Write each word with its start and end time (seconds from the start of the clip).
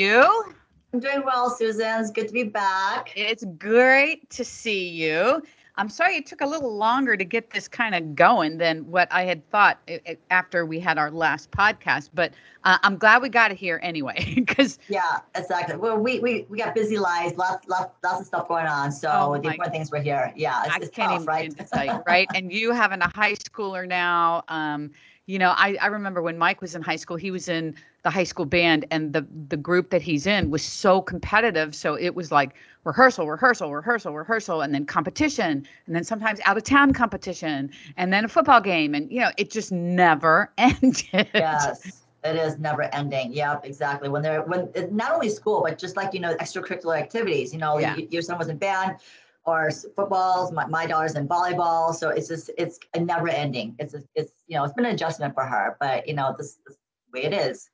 you? 0.00 0.54
I'm 0.92 1.00
doing 1.00 1.22
well, 1.24 1.50
Susan. 1.50 2.00
It's 2.00 2.10
good 2.10 2.26
to 2.26 2.32
be 2.32 2.44
back. 2.44 3.12
It's 3.14 3.44
great 3.58 4.28
to 4.30 4.44
see 4.44 4.88
you. 4.88 5.42
I'm 5.76 5.88
sorry 5.88 6.16
it 6.16 6.26
took 6.26 6.40
a 6.40 6.46
little 6.46 6.76
longer 6.76 7.16
to 7.16 7.24
get 7.24 7.50
this 7.50 7.68
kind 7.68 7.94
of 7.94 8.14
going 8.14 8.58
than 8.58 8.90
what 8.90 9.08
I 9.10 9.22
had 9.22 9.48
thought 9.50 9.78
after 10.30 10.66
we 10.66 10.80
had 10.80 10.98
our 10.98 11.10
last 11.10 11.50
podcast, 11.52 12.10
but 12.12 12.32
uh, 12.64 12.76
I'm 12.82 12.98
glad 12.98 13.22
we 13.22 13.28
got 13.28 13.50
it 13.50 13.56
here 13.56 13.78
anyway. 13.82 14.34
Because 14.50 14.78
yeah, 14.88 15.20
exactly. 15.34 15.76
Well, 15.76 15.96
we, 15.96 16.18
we 16.18 16.44
we 16.48 16.58
got 16.58 16.74
busy 16.74 16.98
lives, 16.98 17.36
lots 17.36 17.68
lots 17.68 17.94
lots 18.02 18.20
of 18.20 18.26
stuff 18.26 18.48
going 18.48 18.66
on. 18.66 18.90
So 18.90 19.08
oh 19.10 19.38
the 19.38 19.48
important 19.48 19.72
things 19.72 19.90
were 19.90 20.00
here. 20.00 20.32
Yeah, 20.34 20.64
it's, 20.64 20.74
I 20.74 20.76
it's 20.78 20.88
can't 20.88 21.10
tough, 21.10 21.22
even 21.22 21.26
right? 21.26 21.86
you, 21.86 22.02
right? 22.06 22.28
And 22.34 22.52
you 22.52 22.72
having 22.72 23.00
a 23.00 23.08
high 23.14 23.34
schooler 23.34 23.86
now. 23.86 24.42
Um, 24.48 24.90
you 25.26 25.38
know, 25.38 25.54
I, 25.56 25.78
I 25.80 25.86
remember 25.86 26.20
when 26.20 26.36
Mike 26.36 26.60
was 26.60 26.74
in 26.74 26.82
high 26.82 26.96
school, 26.96 27.16
he 27.16 27.30
was 27.30 27.48
in 27.48 27.76
the 28.02 28.10
high 28.10 28.24
school 28.24 28.46
band 28.46 28.86
and 28.90 29.12
the 29.12 29.26
the 29.48 29.56
group 29.56 29.90
that 29.90 30.02
he's 30.02 30.26
in 30.26 30.50
was 30.50 30.62
so 30.62 31.00
competitive. 31.02 31.74
So 31.74 31.94
it 31.94 32.14
was 32.14 32.32
like 32.32 32.54
rehearsal, 32.84 33.28
rehearsal, 33.28 33.74
rehearsal, 33.74 34.14
rehearsal, 34.14 34.62
and 34.62 34.74
then 34.74 34.86
competition, 34.86 35.66
and 35.86 35.94
then 35.94 36.04
sometimes 36.04 36.40
out 36.44 36.56
of 36.56 36.64
town 36.64 36.92
competition, 36.92 37.70
and 37.96 38.12
then 38.12 38.24
a 38.24 38.28
football 38.28 38.60
game. 38.60 38.94
And 38.94 39.10
you 39.10 39.20
know, 39.20 39.30
it 39.36 39.50
just 39.50 39.72
never 39.72 40.52
ended. 40.58 41.28
Yes. 41.34 42.02
It 42.22 42.36
is 42.36 42.58
never 42.58 42.82
ending. 42.94 43.32
Yep, 43.32 43.64
exactly. 43.64 44.10
When 44.10 44.20
they're 44.20 44.42
when 44.42 44.70
not 44.90 45.12
only 45.12 45.30
school, 45.30 45.62
but 45.64 45.78
just 45.78 45.96
like 45.96 46.12
you 46.12 46.20
know, 46.20 46.34
extracurricular 46.36 46.98
activities. 46.98 47.50
You 47.50 47.58
know, 47.58 47.78
yeah. 47.78 47.96
your 47.96 48.20
son 48.20 48.38
was 48.38 48.48
in 48.48 48.58
band, 48.58 48.96
or 49.44 49.70
footballs. 49.70 50.52
My, 50.52 50.66
my 50.66 50.86
daughter's 50.86 51.14
in 51.14 51.26
volleyball, 51.26 51.94
so 51.94 52.10
it's 52.10 52.28
just 52.28 52.50
it's 52.58 52.78
a 52.94 53.00
never 53.00 53.28
ending. 53.28 53.74
It's 53.78 53.94
it's 54.14 54.32
you 54.46 54.56
know 54.56 54.64
it's 54.64 54.74
been 54.74 54.84
an 54.84 54.94
adjustment 54.94 55.34
for 55.34 55.44
her, 55.44 55.76
but 55.80 56.06
you 56.06 56.14
know 56.14 56.34
this, 56.36 56.58
this 56.66 56.76
way 57.12 57.24
it 57.24 57.32
is. 57.32 57.70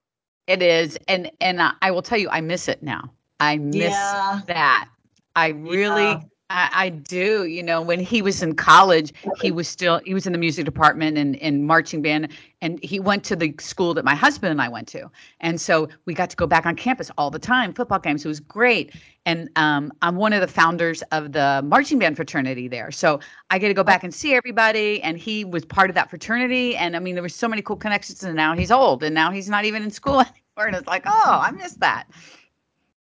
It 0.47 0.63
is, 0.63 0.99
and 1.09 1.31
and 1.41 1.61
I 1.83 1.91
will 1.91 2.03
tell 2.03 2.19
you, 2.19 2.29
I 2.31 2.41
miss 2.41 2.69
it 2.69 2.83
now. 2.83 3.13
I 3.41 3.59
miss 3.59 3.93
yeah. 3.93 4.41
that. 4.47 4.89
I 5.35 5.49
really. 5.49 6.05
Yeah. 6.05 6.21
I, 6.49 6.69
I, 6.73 6.89
do. 6.91 7.45
You 7.45 7.63
know, 7.63 7.83
when 7.83 7.99
he 7.99 8.23
was 8.23 8.43
in 8.43 8.55
college, 8.55 9.13
he 9.41 9.51
was 9.51 9.67
still 9.67 10.01
he 10.05 10.15
was 10.15 10.27
in 10.27 10.33
the 10.33 10.39
music 10.39 10.65
department 10.65 11.19
and 11.19 11.35
in 11.37 11.67
marching 11.67 12.03
band, 12.03 12.29
and 12.61 12.83
he 12.85 13.01
went 13.01 13.25
to 13.25 13.37
the 13.37 13.55
school 13.59 13.95
that 13.95 14.05
my 14.05 14.15
husband 14.15 14.53
and 14.53 14.63
I 14.63 14.69
went 14.69 14.87
to, 14.89 15.11
and 15.41 15.61
so 15.61 15.89
we 16.05 16.15
got 16.15 16.31
to 16.31 16.37
go 16.37 16.47
back 16.47 16.65
on 16.65 16.77
campus 16.77 17.11
all 17.19 17.31
the 17.31 17.39
time, 17.39 17.73
football 17.73 17.99
games. 17.99 18.25
It 18.25 18.29
was 18.29 18.39
great, 18.39 18.95
and 19.25 19.51
um, 19.57 19.93
I'm 20.03 20.17
one 20.17 20.33
of 20.33 20.41
the 20.41 20.47
founders 20.47 21.03
of 21.11 21.33
the 21.33 21.63
marching 21.65 21.99
band 21.99 22.15
fraternity 22.15 22.69
there, 22.69 22.93
so 22.93 23.19
I 23.51 23.59
get 23.59 23.69
to 23.69 23.75
go 23.75 23.85
back 23.85 24.05
and 24.05 24.15
see 24.15 24.35
everybody. 24.35 25.03
And 25.03 25.19
he 25.19 25.45
was 25.45 25.65
part 25.65 25.91
of 25.91 25.95
that 25.97 26.11
fraternity, 26.11 26.77
and 26.77 26.95
I 26.95 27.01
mean, 27.01 27.17
there 27.17 27.23
were 27.23 27.29
so 27.29 27.49
many 27.49 27.63
cool 27.63 27.77
connections. 27.77 28.23
And 28.23 28.37
now 28.37 28.55
he's 28.55 28.71
old, 28.71 29.03
and 29.03 29.15
now 29.15 29.33
he's 29.33 29.49
not 29.49 29.65
even 29.65 29.83
in 29.83 29.91
school 29.91 30.21
anymore, 30.57 30.69
and 30.69 30.77
it's 30.77 30.87
like, 30.87 31.03
oh, 31.07 31.41
I 31.43 31.51
miss 31.51 31.75
that. 31.75 32.07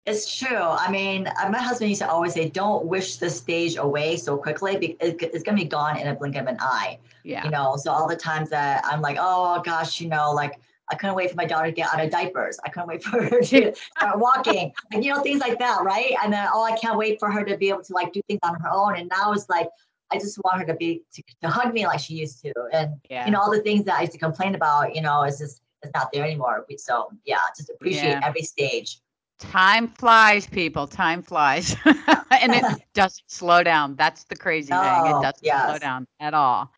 It's 0.06 0.38
true. 0.38 0.58
I 0.58 0.92
mean, 0.92 1.28
uh, 1.28 1.50
my 1.50 1.58
husband 1.58 1.90
used 1.90 2.02
to 2.02 2.10
always 2.10 2.34
say, 2.34 2.48
"Don't 2.48 2.86
wish 2.86 3.18
the 3.18 3.30
stage 3.30 3.76
away 3.78 4.18
so 4.18 4.38
quickly. 4.38 4.98
It's 5.00 5.44
going 5.44 5.58
to 5.58 5.64
be 5.64 5.66
gone 5.66 5.98
in 5.98 6.08
a 6.08 6.16
blink 6.16 6.36
of 6.36 6.46
an 6.46 6.58
eye." 6.60 7.00
Yeah. 7.24 7.44
You 7.44 7.50
know, 7.50 7.76
so 7.76 7.92
all 7.92 8.08
the 8.08 8.16
times 8.16 8.50
that 8.52 8.86
I'm 8.86 9.02
like, 9.02 9.18
"Oh 9.20 9.62
gosh," 9.64 10.00
you 10.00 10.08
know, 10.08 10.32
like 10.32 10.60
I 10.92 10.96
couldn't 10.96 11.16
wait 11.16 11.32
for 11.32 11.36
my 11.36 11.46
daughter 11.46 11.68
to 11.68 11.72
get 11.72 11.92
out 11.92 12.04
of 12.04 12.12
diapers. 12.12 12.60
I 12.64 12.70
couldn't 12.70 12.88
wait 12.88 13.04
for 13.04 13.24
her 13.24 13.42
to 13.42 13.74
start 13.98 14.20
walking, 14.20 14.72
and 14.92 15.04
you 15.04 15.12
know, 15.14 15.24
things 15.24 15.42
like 15.42 15.58
that, 15.60 15.84
right? 15.84 16.14
And 16.24 16.32
then, 16.32 16.48
oh, 16.54 16.64
I 16.64 16.78
can't 16.78 16.98
wait 16.98 17.20
for 17.20 17.32
her 17.32 17.44
to 17.44 17.58
be 17.58 17.70
able 17.70 17.84
to 17.84 17.94
like 17.94 18.14
do 18.14 18.22
things 18.28 18.42
on 18.44 18.60
her 18.60 18.70
own. 18.70 18.98
And 18.98 19.10
now 19.10 19.34
it's 19.34 19.50
like, 19.50 19.70
I 20.12 20.20
just 20.20 20.38
want 20.44 20.60
her 20.60 20.66
to 20.66 20.76
be 20.76 21.02
to, 21.14 21.24
to 21.42 21.50
hug 21.50 21.74
me 21.74 21.88
like 21.88 22.00
she 22.00 22.14
used 22.14 22.42
to, 22.44 22.54
and 22.72 22.94
yeah. 23.10 23.26
you 23.26 23.32
know, 23.32 23.40
all 23.40 23.52
the 23.52 23.62
things 23.62 23.86
that 23.86 23.98
I 23.98 24.02
used 24.02 24.14
to 24.14 24.20
complain 24.20 24.54
about, 24.54 24.94
you 24.94 25.02
know, 25.02 25.24
is 25.24 25.40
just 25.40 25.62
it's 25.82 25.94
not 25.96 26.10
there 26.14 26.24
anymore. 26.24 26.66
So 26.78 27.10
yeah, 27.26 27.40
just 27.58 27.72
appreciate 27.72 28.10
yeah. 28.10 28.22
every 28.24 28.44
stage. 28.44 29.00
Time 29.40 29.90
flies, 29.90 30.48
people. 30.48 30.88
Time 30.88 31.22
flies. 31.22 31.76
and 31.86 32.54
it 32.54 32.64
doesn't 32.94 33.30
slow 33.30 33.64
down. 33.64 33.96
That's 33.96 34.24
the 34.26 34.36
crazy 34.36 34.70
thing. 34.70 35.06
It 35.06 35.22
doesn't 35.22 35.44
yes. 35.44 35.70
slow 35.70 35.78
down 35.78 36.08
at 36.20 36.34
all. 36.34 36.72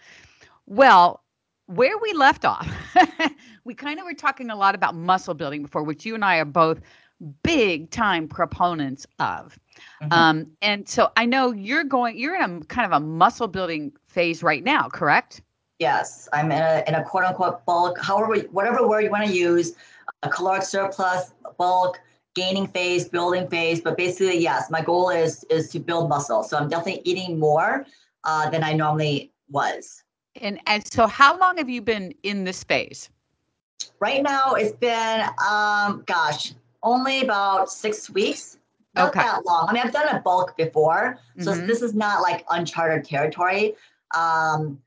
Well, 0.66 1.24
where 1.68 1.98
we 1.98 2.14
left 2.14 2.46
off, 2.46 2.68
we 3.64 3.74
kind 3.74 4.00
of 4.00 4.06
were 4.06 4.14
talking 4.14 4.50
a 4.50 4.56
lot 4.56 4.74
about 4.74 4.96
muscle 4.96 5.34
building 5.34 5.62
before, 5.62 5.84
which 5.84 6.06
you 6.06 6.16
and 6.16 6.26
I 6.26 6.38
are 6.38 6.46
both 6.46 6.82
big 7.44 7.92
time 7.92 8.28
proponents 8.28 9.06
of. 9.20 9.58
Mm-hmm. 10.02 10.14
Um, 10.14 10.48
and 10.62 10.88
so 10.88 11.12
I 11.16 11.26
know 11.26 11.52
you're 11.52 11.84
going, 11.84 12.18
you're 12.18 12.36
in 12.36 12.42
a 12.42 12.66
kind 12.66 12.92
of 12.92 13.02
a 13.02 13.04
muscle 13.04 13.48
building 13.48 13.92
phase 14.08 14.42
right 14.42 14.64
now, 14.64 14.88
correct? 14.90 15.42
Yes, 15.80 16.28
I'm 16.34 16.52
in 16.52 16.62
a, 16.62 16.84
in 16.88 16.96
a 16.96 17.04
quote 17.04 17.24
unquote 17.24 17.64
bulk, 17.66 18.00
however, 18.00 18.36
whatever 18.52 18.88
word 18.88 19.02
you 19.02 19.12
want 19.12 19.28
to 19.28 19.34
use, 19.34 19.74
a 20.24 20.30
caloric 20.30 20.64
surplus, 20.64 21.34
bulk, 21.58 22.00
gaining 22.38 22.68
phase, 22.68 23.10
building 23.10 23.48
phase. 23.50 23.82
But 23.82 23.98
basically, 23.98 24.38
yes, 24.38 24.70
my 24.70 24.82
goal 24.82 25.10
is 25.10 25.44
is 25.50 25.70
to 25.72 25.80
build 25.80 26.08
muscle. 26.08 26.44
So 26.44 26.58
I'm 26.58 26.70
definitely 26.70 27.02
eating 27.04 27.40
more 27.40 27.86
uh, 28.24 28.50
than 28.50 28.64
I 28.64 28.74
normally 28.74 29.34
was. 29.50 30.04
And 30.40 30.60
and 30.68 30.86
so, 30.94 31.08
how 31.08 31.38
long 31.38 31.58
have 31.58 31.70
you 31.70 31.82
been 31.82 32.14
in 32.24 32.44
this 32.44 32.64
phase? 32.64 33.10
Right 34.00 34.22
now, 34.22 34.54
it's 34.54 34.76
been 34.76 35.22
um, 35.50 36.04
gosh, 36.06 36.54
only 36.84 37.22
about 37.22 37.72
six 37.72 38.10
weeks. 38.10 38.58
Not 38.96 39.10
okay. 39.10 39.20
that 39.20 39.46
long. 39.46 39.68
I 39.70 39.74
mean, 39.74 39.84
I've 39.84 39.94
done 39.94 40.08
a 40.16 40.20
bulk 40.22 40.58
before, 40.58 41.20
so 41.40 41.52
mm-hmm. 41.52 41.68
this 41.68 41.82
is 41.82 41.94
not 41.94 42.22
like 42.22 42.46
uncharted 42.50 43.06
territory. 43.06 43.76
Um, 44.16 44.80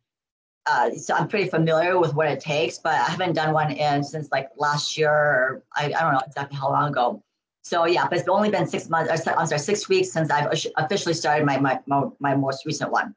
uh, 0.66 0.90
so 0.94 1.14
I'm 1.14 1.28
pretty 1.28 1.48
familiar 1.48 1.98
with 1.98 2.14
what 2.14 2.26
it 2.26 2.40
takes, 2.40 2.78
but 2.78 2.94
I 2.94 3.04
haven't 3.04 3.34
done 3.34 3.52
one 3.52 3.70
in 3.72 4.02
since 4.02 4.30
like 4.30 4.50
last 4.56 4.96
year. 4.96 5.10
Or 5.10 5.62
I, 5.76 5.86
I 5.86 6.00
don't 6.00 6.12
know 6.12 6.22
exactly 6.26 6.56
how 6.58 6.70
long 6.70 6.90
ago. 6.90 7.22
So 7.70 7.84
yeah, 7.84 8.08
but 8.08 8.18
it's 8.18 8.28
only 8.28 8.50
been 8.50 8.66
six 8.66 8.88
months. 8.88 9.12
I'm 9.28 9.46
sorry, 9.46 9.60
six 9.60 9.88
weeks 9.88 10.10
since 10.10 10.28
I've 10.28 10.52
officially 10.76 11.14
started 11.14 11.46
my 11.46 11.56
my 11.56 11.78
my, 11.86 12.02
my 12.18 12.34
most 12.34 12.66
recent 12.66 12.90
one. 12.90 13.14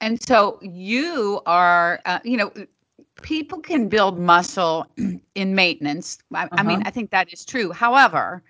And 0.00 0.22
so 0.22 0.58
you 0.62 1.42
are, 1.44 2.00
uh, 2.06 2.20
you 2.24 2.38
know, 2.38 2.50
people 3.20 3.60
can 3.60 3.90
build 3.90 4.18
muscle 4.18 4.86
in 5.34 5.54
maintenance. 5.54 6.16
I, 6.32 6.44
uh-huh. 6.44 6.56
I, 6.56 6.62
mean, 6.62 6.78
uh-huh. 6.78 6.84
I 6.86 6.90
think 6.90 7.10
that 7.10 7.30
is 7.30 7.44
true. 7.44 7.70
However, 7.70 8.42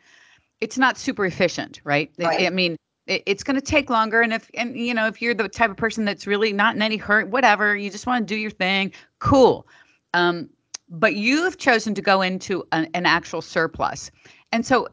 it's 0.61 0.79
not 0.79 0.97
super 0.97 1.27
efficient, 1.27 1.81
right? 1.83 2.13
right. 2.19 2.47
I 2.47 2.51
mean, 2.51 2.77
it, 3.09 3.25
it's 3.27 3.43
going 3.43 3.57
to 3.57 3.67
take 3.67 3.91
longer, 3.91 4.21
and 4.21 4.33
if 4.33 4.49
and 4.55 4.79
you 4.79 4.95
know, 4.95 5.09
if 5.09 5.21
you're 5.21 5.35
the 5.35 5.49
type 5.49 5.71
of 5.71 5.77
person 5.77 6.05
that's 6.05 6.29
really 6.29 6.53
not 6.53 6.77
in 6.77 6.83
any 6.83 6.97
hurt, 6.97 7.27
whatever, 7.29 7.77
you 7.77 7.91
just 7.91 8.07
want 8.07 8.29
to 8.29 8.35
do 8.35 8.39
your 8.39 8.53
thing, 8.53 8.93
cool. 9.19 9.67
Um, 10.15 10.49
but 10.91 11.17
you've 11.17 11.59
chosen 11.59 11.95
to 11.95 12.03
go 12.03 12.23
into 12.23 12.65
an, 12.73 12.89
an 12.95 13.05
actual 13.05 13.43
surplus. 13.43 14.11
And 14.53 14.65
so 14.65 14.89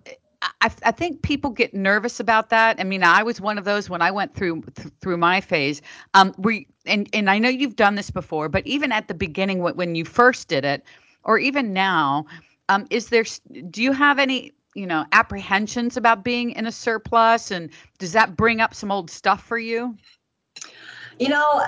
I, 0.61 0.71
I, 0.83 0.91
think 0.91 1.21
people 1.21 1.49
get 1.49 1.73
nervous 1.73 2.19
about 2.19 2.49
that. 2.49 2.79
I 2.79 2.83
mean, 2.83 3.03
I 3.03 3.23
was 3.23 3.39
one 3.41 3.57
of 3.57 3.65
those 3.65 3.89
when 3.89 4.01
I 4.01 4.11
went 4.11 4.35
through 4.35 4.61
th- 4.75 4.93
through 5.01 5.17
my 5.17 5.41
phase. 5.41 5.81
Um, 6.13 6.33
we 6.37 6.67
and 6.85 7.09
and 7.13 7.29
I 7.29 7.39
know 7.39 7.49
you've 7.49 7.75
done 7.75 7.95
this 7.95 8.11
before, 8.11 8.49
but 8.49 8.65
even 8.67 8.91
at 8.91 9.07
the 9.07 9.13
beginning 9.13 9.59
when 9.59 9.95
you 9.95 10.05
first 10.05 10.47
did 10.47 10.65
it, 10.65 10.83
or 11.23 11.39
even 11.39 11.73
now, 11.73 12.25
um, 12.69 12.85
is 12.89 13.09
there? 13.09 13.25
Do 13.69 13.81
you 13.81 13.91
have 13.91 14.19
any? 14.19 14.51
You 14.75 14.85
know, 14.85 15.05
apprehensions 15.13 15.95
about 15.95 16.25
being 16.25 16.51
in 16.51 16.67
a 16.67 16.71
surplus, 16.71 17.49
and 17.49 17.69
does 17.97 18.11
that 18.11 18.35
bring 18.35 18.59
up 18.59 18.73
some 18.73 18.91
old 18.91 19.09
stuff 19.09 19.41
for 19.41 19.57
you? 19.57 19.97
You 21.17 21.29
know, 21.29 21.63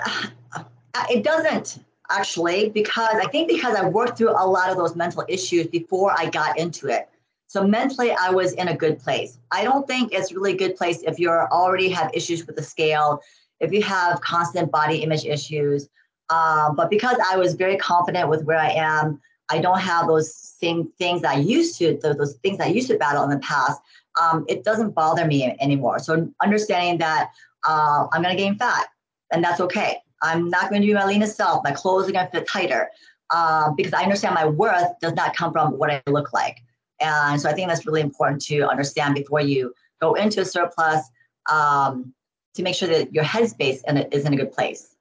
it 1.09 1.23
doesn't 1.23 1.79
actually, 2.09 2.69
because 2.69 3.15
I 3.15 3.27
think 3.27 3.47
because 3.47 3.75
I 3.75 3.87
worked 3.87 4.17
through 4.17 4.31
a 4.31 4.45
lot 4.45 4.69
of 4.69 4.77
those 4.77 4.95
mental 4.95 5.23
issues 5.27 5.67
before 5.67 6.13
I 6.17 6.29
got 6.29 6.57
into 6.57 6.87
it. 6.87 7.09
So 7.47 7.65
mentally, 7.65 8.11
I 8.11 8.29
was 8.29 8.53
in 8.53 8.67
a 8.67 8.75
good 8.75 8.99
place. 8.99 9.39
I 9.51 9.63
don't 9.63 9.87
think 9.87 10.13
it's 10.13 10.33
really 10.33 10.53
a 10.53 10.57
good 10.57 10.75
place 10.75 11.01
if 11.03 11.17
you 11.17 11.29
already 11.29 11.89
have 11.89 12.11
issues 12.13 12.45
with 12.45 12.57
the 12.57 12.63
scale, 12.63 13.21
if 13.61 13.71
you 13.71 13.81
have 13.83 14.19
constant 14.21 14.69
body 14.69 14.97
image 14.97 15.25
issues. 15.25 15.87
Um, 16.29 16.75
but 16.75 16.89
because 16.89 17.17
I 17.31 17.37
was 17.37 17.55
very 17.55 17.77
confident 17.77 18.27
with 18.27 18.43
where 18.43 18.59
I 18.59 18.71
am, 18.71 19.21
I 19.49 19.59
don't 19.59 19.79
have 19.79 20.07
those 20.07 20.33
same 20.33 20.91
things 20.97 21.23
I 21.23 21.35
used 21.35 21.77
to, 21.79 21.97
those, 22.01 22.17
those 22.17 22.33
things 22.35 22.59
I 22.59 22.67
used 22.67 22.89
to 22.89 22.97
battle 22.97 23.23
in 23.23 23.29
the 23.29 23.39
past. 23.39 23.79
Um, 24.21 24.45
it 24.49 24.65
doesn't 24.65 24.91
bother 24.91 25.25
me 25.25 25.55
anymore. 25.61 25.99
So 25.99 26.29
understanding 26.43 26.97
that 26.97 27.31
uh, 27.65 28.07
I'm 28.11 28.21
going 28.21 28.35
to 28.35 28.41
gain 28.41 28.57
fat, 28.57 28.87
and 29.31 29.43
that's 29.43 29.61
okay. 29.61 29.97
I'm 30.21 30.49
not 30.49 30.69
going 30.69 30.81
to 30.81 30.87
be 30.87 30.93
my 30.93 31.05
leanest 31.05 31.37
self. 31.37 31.63
My 31.63 31.71
clothes 31.71 32.09
are 32.09 32.11
going 32.11 32.25
to 32.25 32.31
fit 32.31 32.47
tighter 32.47 32.89
um, 33.33 33.75
because 33.75 33.93
I 33.93 34.03
understand 34.03 34.35
my 34.35 34.47
worth 34.47 34.99
does 34.99 35.13
not 35.13 35.35
come 35.35 35.53
from 35.53 35.77
what 35.77 35.91
I 35.91 36.01
look 36.07 36.33
like. 36.33 36.57
And 36.99 37.39
so 37.39 37.49
I 37.49 37.53
think 37.53 37.69
that's 37.69 37.85
really 37.85 38.01
important 38.01 38.41
to 38.43 38.67
understand 38.67 39.15
before 39.15 39.41
you 39.41 39.73
go 40.01 40.13
into 40.15 40.41
a 40.41 40.45
surplus 40.45 41.01
um, 41.49 42.13
to 42.55 42.63
make 42.63 42.75
sure 42.75 42.87
that 42.87 43.13
your 43.13 43.23
headspace 43.23 43.81
is 44.11 44.25
in 44.25 44.33
a 44.33 44.37
good 44.37 44.51
place. 44.51 44.95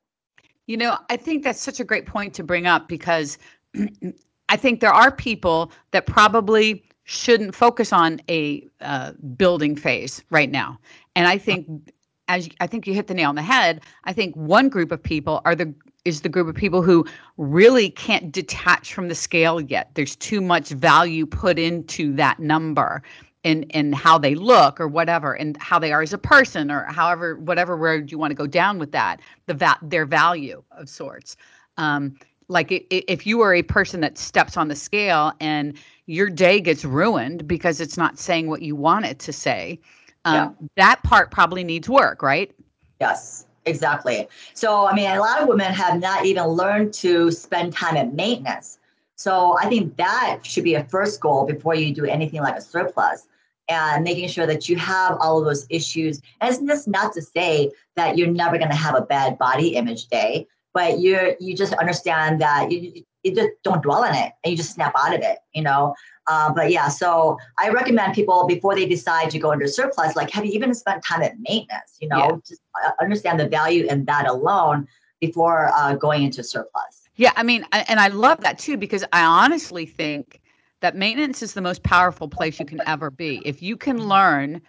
You 0.66 0.76
know, 0.76 0.98
I 1.08 1.16
think 1.16 1.44
that's 1.44 1.60
such 1.60 1.81
a 1.81 1.84
great 1.84 2.06
point 2.06 2.34
to 2.34 2.43
bring 2.43 2.66
up 2.66 2.88
because 2.88 3.38
I 4.48 4.56
think 4.56 4.81
there 4.81 4.93
are 4.93 5.10
people 5.10 5.72
that 5.93 6.06
probably 6.06 6.84
shouldn't 7.04 7.54
focus 7.54 7.93
on 7.93 8.20
a 8.28 8.66
uh, 8.81 9.12
building 9.37 9.76
phase 9.76 10.22
right 10.31 10.50
now. 10.50 10.78
And 11.14 11.28
I 11.28 11.38
think, 11.38 11.92
as 12.28 12.49
I 12.60 12.66
think 12.66 12.87
you 12.87 12.94
hit 12.94 13.06
the 13.06 13.14
nail 13.14 13.28
on 13.28 13.37
the 13.37 13.42
head, 13.42 13.81
I 14.04 14.12
think 14.12 14.34
one 14.34 14.69
group 14.69 14.90
of 14.90 15.02
people 15.02 15.40
are 15.44 15.54
the 15.54 15.72
is 16.06 16.20
the 16.20 16.28
group 16.28 16.46
of 16.46 16.54
people 16.54 16.82
who 16.82 17.04
really 17.36 17.90
can't 17.90 18.30
detach 18.30 18.94
from 18.94 19.08
the 19.08 19.14
scale 19.14 19.60
yet. 19.60 19.90
There's 19.94 20.16
too 20.16 20.40
much 20.40 20.68
value 20.68 21.26
put 21.26 21.58
into 21.58 22.14
that 22.14 22.38
number 22.38 23.02
and 23.46 23.64
in 23.70 23.92
how 23.92 24.18
they 24.18 24.34
look 24.34 24.80
or 24.80 24.88
whatever 24.88 25.32
and 25.32 25.56
how 25.58 25.78
they 25.78 25.92
are 25.92 26.02
as 26.02 26.12
a 26.12 26.18
person 26.18 26.70
or 26.70 26.84
however 26.84 27.36
whatever 27.36 27.76
road 27.76 28.10
you 28.10 28.18
want 28.18 28.32
to 28.32 28.34
go 28.34 28.46
down 28.46 28.78
with 28.78 28.92
that 28.92 29.20
the 29.46 29.54
va- 29.54 29.78
their 29.82 30.04
value 30.04 30.62
of 30.72 30.88
sorts 30.88 31.36
um, 31.76 32.18
like 32.48 32.72
it, 32.72 32.86
it, 32.90 33.04
if 33.06 33.26
you 33.26 33.40
are 33.40 33.54
a 33.54 33.62
person 33.62 34.00
that 34.00 34.18
steps 34.18 34.56
on 34.56 34.68
the 34.68 34.74
scale 34.74 35.32
and 35.40 35.78
your 36.06 36.28
day 36.28 36.60
gets 36.60 36.84
ruined 36.84 37.46
because 37.46 37.80
it's 37.80 37.96
not 37.96 38.18
saying 38.18 38.48
what 38.48 38.62
you 38.62 38.74
want 38.74 39.04
it 39.04 39.18
to 39.20 39.32
say 39.32 39.78
um, 40.24 40.34
yeah. 40.34 40.50
that 40.76 41.02
part 41.04 41.30
probably 41.30 41.62
needs 41.62 41.88
work 41.88 42.22
right 42.22 42.52
yes 43.00 43.46
exactly 43.66 44.28
so 44.54 44.86
i 44.86 44.94
mean 44.94 45.10
a 45.10 45.20
lot 45.20 45.40
of 45.40 45.48
women 45.48 45.72
have 45.72 46.00
not 46.00 46.24
even 46.24 46.44
learned 46.44 46.92
to 46.92 47.30
spend 47.30 47.72
time 47.72 47.96
at 47.96 48.14
maintenance 48.14 48.78
so 49.16 49.56
i 49.58 49.68
think 49.68 49.96
that 49.96 50.40
should 50.42 50.64
be 50.64 50.74
a 50.74 50.84
first 50.84 51.20
goal 51.20 51.44
before 51.44 51.74
you 51.74 51.92
do 51.94 52.04
anything 52.04 52.40
like 52.40 52.56
a 52.56 52.60
surplus 52.60 53.26
and 53.68 54.04
making 54.04 54.28
sure 54.28 54.46
that 54.46 54.68
you 54.68 54.76
have 54.76 55.16
all 55.20 55.38
of 55.38 55.44
those 55.44 55.66
issues. 55.70 56.20
And 56.40 56.52
it's 56.52 56.62
just 56.62 56.88
not 56.88 57.12
to 57.14 57.22
say 57.22 57.72
that 57.96 58.16
you're 58.16 58.28
never 58.28 58.58
going 58.58 58.70
to 58.70 58.76
have 58.76 58.94
a 58.94 59.00
bad 59.00 59.38
body 59.38 59.74
image 59.76 60.06
day, 60.06 60.46
but 60.72 61.00
you're 61.00 61.34
you 61.40 61.56
just 61.56 61.72
understand 61.74 62.40
that 62.40 62.70
you 62.70 63.02
you 63.22 63.34
just 63.34 63.50
don't 63.64 63.82
dwell 63.82 64.04
on 64.04 64.14
it 64.14 64.32
and 64.44 64.50
you 64.50 64.56
just 64.56 64.72
snap 64.72 64.94
out 64.96 65.14
of 65.14 65.20
it, 65.20 65.38
you 65.52 65.62
know. 65.62 65.94
Uh, 66.28 66.52
but 66.52 66.70
yeah, 66.70 66.88
so 66.88 67.38
I 67.58 67.69
recommend 67.69 68.14
people 68.14 68.46
before 68.46 68.75
they 68.75 68.87
decide 68.87 69.31
to 69.31 69.38
go 69.38 69.52
into 69.52 69.69
surplus, 69.69 70.17
like 70.17 70.31
have 70.31 70.44
you 70.44 70.52
even 70.52 70.75
spent 70.75 71.05
time 71.05 71.23
at 71.23 71.34
maintenance? 71.38 71.96
You 72.00 72.08
know, 72.08 72.17
yeah. 72.19 72.37
just 72.46 72.61
uh, 72.84 72.90
understand 73.00 73.38
the 73.38 73.49
value 73.49 73.87
in 73.87 74.05
that 74.06 74.26
alone 74.26 74.88
before 75.20 75.70
uh, 75.75 75.94
going 75.94 76.25
into 76.25 76.43
surplus. 76.43 77.08
Yeah, 77.17 77.32
I 77.37 77.43
mean, 77.43 77.64
and 77.73 77.99
I 77.99 78.08
love 78.08 78.40
that 78.40 78.58
too 78.58 78.76
because 78.76 79.05
I 79.12 79.25
honestly 79.25 79.87
think 79.87 80.40
that 80.81 80.94
maintenance 80.94 81.43
is 81.43 81.55
the 81.55 81.62
most 81.62 81.82
powerful 81.82 82.28
place 82.28 82.61
you 82.61 82.67
can 82.67 82.81
ever 82.87 83.11
be. 83.11 83.40
If 83.44 83.62
you 83.62 83.76
can 83.76 84.06
learn 84.08 84.61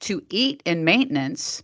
to 0.00 0.22
eat 0.30 0.62
in 0.64 0.84
maintenance, 0.84 1.62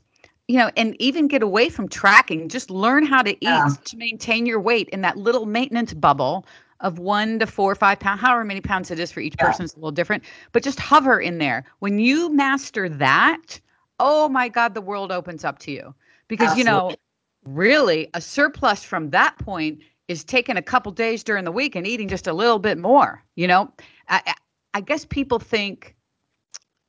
you 0.49 0.59
know, 0.59 0.71
and 0.77 0.95
even 1.01 1.27
get 1.27 1.43
away 1.43 1.71
from 1.71 1.89
tracking, 1.89 2.49
just 2.49 2.71
learn 2.71 3.07
how 3.07 3.23
to 3.23 3.31
eat 3.31 3.39
yeah. 3.41 3.69
to 3.85 3.97
maintain 3.97 4.45
your 4.45 4.61
weight 4.61 4.89
in 4.91 5.01
that 5.01 5.17
little 5.17 5.47
maintenance 5.47 5.95
bubble 5.95 6.45
of 6.81 6.99
one 6.99 7.39
to 7.39 7.47
four 7.47 7.73
or 7.73 7.75
five 7.75 7.99
pounds, 7.99 8.21
however 8.21 8.45
many 8.45 8.61
pounds 8.61 8.91
it 8.91 8.99
is 8.99 9.11
for 9.13 9.21
each 9.21 9.35
yeah. 9.39 9.47
person 9.47 9.65
is 9.65 9.75
a 9.75 9.77
little 9.77 9.91
different, 9.91 10.25
but 10.53 10.63
just 10.63 10.79
hover 10.79 11.21
in 11.21 11.39
there. 11.39 11.65
When 11.79 11.99
you 11.99 12.33
master 12.33 12.89
that, 12.89 13.61
oh 13.99 14.29
my 14.29 14.49
God, 14.49 14.75
the 14.75 14.81
world 14.81 15.13
opens 15.13 15.45
up 15.45 15.59
to 15.61 15.71
you. 15.71 15.95
Because, 16.29 16.51
Absolutely. 16.51 16.73
you 16.73 16.77
know, 16.77 16.97
really 17.45 18.11
a 18.15 18.21
surplus 18.21 18.83
from 18.83 19.11
that 19.11 19.39
point 19.39 19.81
is 20.09 20.25
taking 20.25 20.57
a 20.57 20.63
couple 20.63 20.93
days 20.93 21.25
during 21.25 21.45
the 21.45 21.53
week 21.53 21.75
and 21.77 21.87
eating 21.87 22.09
just 22.09 22.27
a 22.27 22.33
little 22.33 22.59
bit 22.59 22.79
more. 22.79 23.23
You 23.35 23.47
know, 23.47 23.73
I, 24.09 24.35
I 24.75 24.81
guess 24.81 25.05
people 25.05 25.39
think 25.39 25.95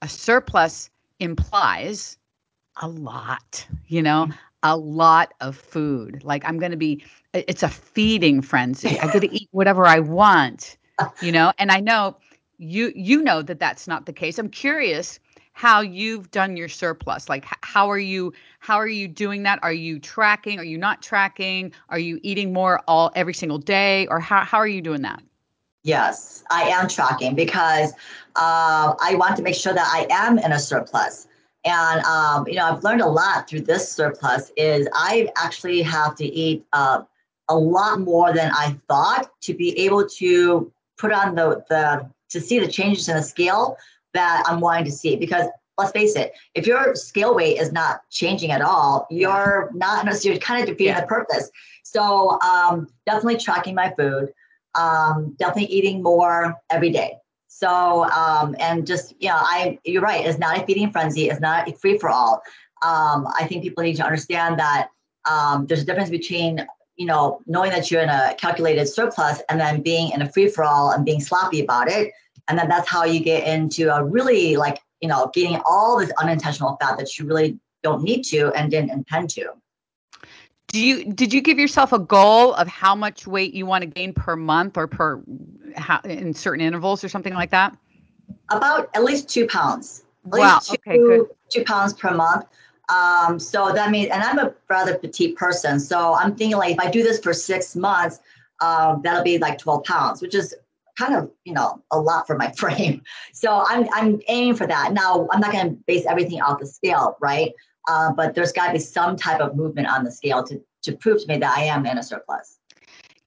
a 0.01 0.09
surplus 0.09 0.89
implies 1.19 2.17
a 2.81 2.87
lot, 2.87 3.65
you 3.87 4.01
know, 4.01 4.25
mm-hmm. 4.25 4.37
A 4.63 4.75
lot 4.77 5.33
of 5.41 5.55
food. 5.55 6.23
Like 6.23 6.43
I'm 6.45 6.59
going 6.59 6.71
to 6.71 6.77
be, 6.77 7.03
it's 7.33 7.63
a 7.63 7.69
feeding 7.69 8.41
frenzy. 8.41 8.99
I 8.99 9.11
get 9.11 9.21
to 9.21 9.33
eat 9.33 9.49
whatever 9.51 9.85
I 9.85 9.99
want, 9.99 10.77
you 11.21 11.31
know, 11.31 11.53
and 11.57 11.71
I 11.71 11.79
know 11.79 12.17
you, 12.57 12.91
you 12.95 13.21
know 13.21 13.41
that 13.41 13.59
that's 13.59 13.87
not 13.87 14.05
the 14.05 14.13
case. 14.13 14.39
I'm 14.39 14.49
curious 14.49 15.19
how 15.57 15.81
you've 15.81 16.29
done 16.29 16.55
your 16.55 16.69
surplus 16.69 17.27
like 17.29 17.43
how 17.63 17.89
are 17.89 17.97
you 17.97 18.31
how 18.59 18.75
are 18.75 18.87
you 18.87 19.07
doing 19.07 19.41
that 19.41 19.57
are 19.63 19.73
you 19.73 19.99
tracking 19.99 20.59
are 20.59 20.63
you 20.63 20.77
not 20.77 21.01
tracking 21.01 21.73
are 21.89 21.97
you 21.97 22.19
eating 22.21 22.53
more 22.53 22.79
all 22.87 23.11
every 23.15 23.33
single 23.33 23.57
day 23.57 24.05
or 24.05 24.19
how, 24.19 24.45
how 24.45 24.59
are 24.59 24.67
you 24.67 24.83
doing 24.83 25.01
that 25.01 25.19
yes 25.81 26.43
i 26.51 26.61
am 26.61 26.87
tracking 26.87 27.33
because 27.33 27.93
uh, 28.35 28.93
i 29.01 29.15
want 29.15 29.35
to 29.35 29.41
make 29.41 29.55
sure 29.55 29.73
that 29.73 29.89
i 29.91 30.05
am 30.11 30.37
in 30.37 30.51
a 30.51 30.59
surplus 30.59 31.27
and 31.65 32.01
um, 32.05 32.47
you 32.47 32.55
know 32.55 32.65
i've 32.65 32.83
learned 32.83 33.01
a 33.01 33.07
lot 33.07 33.49
through 33.49 33.61
this 33.61 33.91
surplus 33.91 34.51
is 34.57 34.87
i 34.93 35.29
actually 35.37 35.81
have 35.81 36.15
to 36.15 36.25
eat 36.25 36.65
uh, 36.73 37.01
a 37.49 37.57
lot 37.57 37.99
more 37.99 38.33
than 38.33 38.51
i 38.53 38.75
thought 38.87 39.31
to 39.41 39.53
be 39.53 39.77
able 39.79 40.07
to 40.07 40.71
put 40.97 41.11
on 41.11 41.35
the 41.35 41.63
the 41.69 42.09
to 42.29 42.41
see 42.41 42.59
the 42.59 42.67
changes 42.67 43.07
in 43.07 43.15
the 43.15 43.23
scale 43.23 43.77
that 44.13 44.43
I'm 44.47 44.59
wanting 44.59 44.85
to 44.85 44.91
see 44.91 45.15
because 45.15 45.47
let's 45.77 45.91
face 45.91 46.15
it, 46.15 46.33
if 46.55 46.65
your 46.65 46.95
scale 46.95 47.35
weight 47.35 47.59
is 47.59 47.71
not 47.71 48.01
changing 48.09 48.51
at 48.51 48.61
all, 48.61 49.07
you're 49.09 49.69
not 49.73 50.25
you're 50.25 50.37
kind 50.37 50.61
of 50.61 50.67
defeating 50.67 50.93
yeah. 50.93 51.01
the 51.01 51.07
purpose. 51.07 51.49
So 51.83 52.39
um, 52.41 52.87
definitely 53.05 53.37
tracking 53.37 53.75
my 53.75 53.93
food, 53.97 54.33
um, 54.75 55.35
definitely 55.37 55.73
eating 55.73 56.01
more 56.03 56.55
every 56.69 56.89
day. 56.89 57.17
So 57.59 58.03
um, 58.11 58.55
and 58.59 58.85
just 58.85 59.15
you 59.19 59.29
know, 59.29 59.37
I 59.37 59.79
you're 59.83 60.03
right. 60.03 60.23
It's 60.23 60.37
not 60.37 60.61
a 60.61 60.65
feeding 60.65 60.91
frenzy. 60.91 61.29
It's 61.29 61.41
not 61.41 61.67
a 61.67 61.73
free 61.73 61.97
for 61.97 62.09
all. 62.09 62.43
Um, 62.83 63.27
I 63.39 63.47
think 63.47 63.63
people 63.63 63.83
need 63.83 63.95
to 63.95 64.05
understand 64.05 64.59
that 64.59 64.89
um, 65.27 65.65
there's 65.65 65.81
a 65.81 65.85
difference 65.85 66.11
between 66.11 66.63
you 66.97 67.07
know 67.07 67.41
knowing 67.47 67.71
that 67.71 67.89
you're 67.89 68.01
in 68.01 68.09
a 68.09 68.35
calculated 68.37 68.85
surplus 68.85 69.41
and 69.49 69.59
then 69.59 69.81
being 69.81 70.11
in 70.11 70.21
a 70.21 70.31
free 70.31 70.47
for 70.47 70.63
all 70.63 70.91
and 70.91 71.03
being 71.03 71.19
sloppy 71.19 71.59
about 71.59 71.89
it 71.89 72.11
and 72.47 72.57
then 72.57 72.69
that's 72.69 72.89
how 72.89 73.03
you 73.03 73.19
get 73.19 73.47
into 73.47 73.93
a 73.93 74.03
really 74.03 74.55
like 74.55 74.79
you 75.01 75.07
know 75.07 75.29
getting 75.33 75.59
all 75.65 75.99
this 75.99 76.11
unintentional 76.19 76.77
fat 76.79 76.97
that 76.97 77.17
you 77.17 77.25
really 77.25 77.57
don't 77.83 78.03
need 78.03 78.23
to 78.23 78.51
and 78.53 78.71
didn't 78.71 78.91
intend 78.91 79.29
to 79.29 79.51
do 80.67 80.81
you 80.81 81.05
did 81.05 81.33
you 81.33 81.41
give 81.41 81.57
yourself 81.57 81.93
a 81.93 81.99
goal 81.99 82.53
of 82.53 82.67
how 82.67 82.95
much 82.95 83.25
weight 83.25 83.53
you 83.53 83.65
want 83.65 83.83
to 83.83 83.87
gain 83.87 84.13
per 84.13 84.35
month 84.35 84.77
or 84.77 84.87
per 84.87 85.21
how, 85.75 85.99
in 86.01 86.33
certain 86.33 86.65
intervals 86.65 87.03
or 87.03 87.09
something 87.09 87.33
like 87.33 87.51
that? 87.51 87.75
About 88.49 88.89
at 88.93 89.03
least 89.03 89.29
two 89.29 89.47
pounds. 89.47 90.03
At 90.25 90.39
wow 90.39 90.59
two, 90.59 90.75
okay 90.75 90.97
good. 90.97 91.27
two 91.49 91.63
pounds 91.63 91.93
per 91.93 92.13
month. 92.13 92.45
Um, 92.89 93.37
so 93.37 93.73
that 93.73 93.91
means 93.91 94.11
and 94.11 94.23
i'm 94.23 94.39
a 94.39 94.53
rather 94.69 94.97
petite 94.97 95.35
person 95.35 95.77
so 95.77 96.13
i'm 96.13 96.33
thinking 96.35 96.55
like 96.55 96.71
if 96.71 96.79
i 96.79 96.89
do 96.89 97.03
this 97.03 97.19
for 97.19 97.33
six 97.33 97.75
months 97.75 98.21
um, 98.61 99.01
that'll 99.03 99.25
be 99.25 99.37
like 99.39 99.57
12 99.57 99.83
pounds 99.83 100.21
which 100.21 100.33
is 100.33 100.55
kind 100.97 101.15
of 101.15 101.29
you 101.45 101.53
know 101.53 101.81
a 101.91 101.99
lot 101.99 102.27
for 102.27 102.37
my 102.37 102.51
frame. 102.57 103.01
So 103.33 103.63
i'm 103.67 103.87
i'm 103.93 104.21
aiming 104.27 104.55
for 104.55 104.67
that. 104.67 104.93
Now 104.93 105.27
i'm 105.31 105.39
not 105.39 105.51
going 105.51 105.69
to 105.69 105.83
base 105.85 106.05
everything 106.05 106.41
off 106.41 106.59
the 106.59 106.65
scale 106.65 107.17
right 107.21 107.53
uh, 107.87 108.11
but 108.11 108.35
there's 108.35 108.51
got 108.51 108.67
to 108.67 108.73
be 108.73 108.79
some 108.79 109.15
type 109.15 109.39
of 109.39 109.55
movement 109.55 109.87
on 109.87 110.03
the 110.03 110.11
scale 110.11 110.43
to 110.43 110.61
to 110.83 110.95
prove 110.95 111.21
to 111.21 111.27
me 111.27 111.37
that 111.37 111.57
i 111.57 111.63
am 111.63 111.85
in 111.85 111.97
a 111.97 112.03
surplus. 112.03 112.59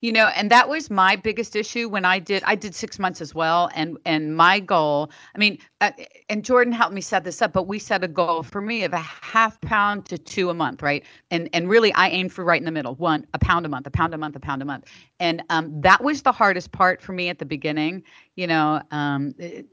You 0.00 0.12
know 0.12 0.28
and 0.28 0.50
that 0.50 0.70
was 0.70 0.88
my 0.88 1.16
biggest 1.16 1.54
issue 1.54 1.86
when 1.86 2.06
i 2.06 2.18
did 2.18 2.42
i 2.46 2.54
did 2.54 2.74
six 2.74 2.98
months 2.98 3.20
as 3.20 3.34
well 3.34 3.68
and 3.74 3.98
and 4.06 4.34
my 4.34 4.58
goal 4.58 5.10
i 5.34 5.38
mean 5.38 5.58
uh, 5.82 5.90
and 6.30 6.42
jordan 6.42 6.72
helped 6.72 6.94
me 6.94 7.02
set 7.02 7.22
this 7.22 7.42
up 7.42 7.52
but 7.52 7.64
we 7.64 7.78
set 7.78 8.02
a 8.02 8.08
goal 8.08 8.42
for 8.42 8.62
me 8.62 8.82
of 8.84 8.94
a 8.94 8.98
half 8.98 9.60
pound 9.60 10.06
to 10.06 10.16
two 10.16 10.48
a 10.48 10.54
month 10.54 10.80
right? 10.80 11.04
And 11.30 11.50
and 11.52 11.68
really 11.68 11.92
i 11.92 12.08
aimed 12.08 12.32
for 12.32 12.44
right 12.46 12.58
in 12.58 12.64
the 12.64 12.70
middle 12.70 12.94
one 12.94 13.26
a 13.34 13.38
pound 13.38 13.66
a 13.66 13.68
month 13.68 13.86
a 13.86 13.90
pound 13.90 14.14
a 14.14 14.18
month 14.18 14.36
a 14.36 14.40
pound 14.40 14.62
a 14.62 14.64
month. 14.64 14.86
And 15.18 15.42
um, 15.50 15.82
that 15.82 16.02
was 16.02 16.22
the 16.22 16.32
hardest 16.32 16.72
part 16.72 17.02
for 17.02 17.12
me 17.12 17.28
at 17.28 17.38
the 17.38 17.44
beginning 17.44 18.02
you 18.36 18.46
know 18.46 18.80
um, 18.92 19.34
it, 19.36 19.66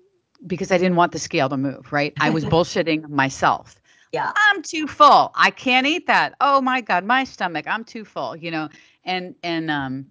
because 0.45 0.73
i 0.73 0.77
didn't 0.77 0.97
want 0.97 1.13
the 1.13 1.19
scale 1.19 1.47
to 1.47 1.55
move 1.55 1.93
right? 1.93 2.13
I 2.19 2.31
was 2.31 2.43
bullshitting 2.53 3.07
myself 3.07 3.79
yeah 4.11 4.31
i'm 4.35 4.61
too 4.61 4.87
full 4.87 5.31
i 5.35 5.49
can't 5.49 5.87
eat 5.87 6.07
that 6.07 6.35
oh 6.41 6.61
my 6.61 6.81
god 6.81 7.03
my 7.05 7.23
stomach 7.23 7.65
i'm 7.67 7.83
too 7.83 8.05
full 8.05 8.35
you 8.35 8.51
know 8.51 8.69
and 9.05 9.35
and 9.43 9.69
um 9.71 10.05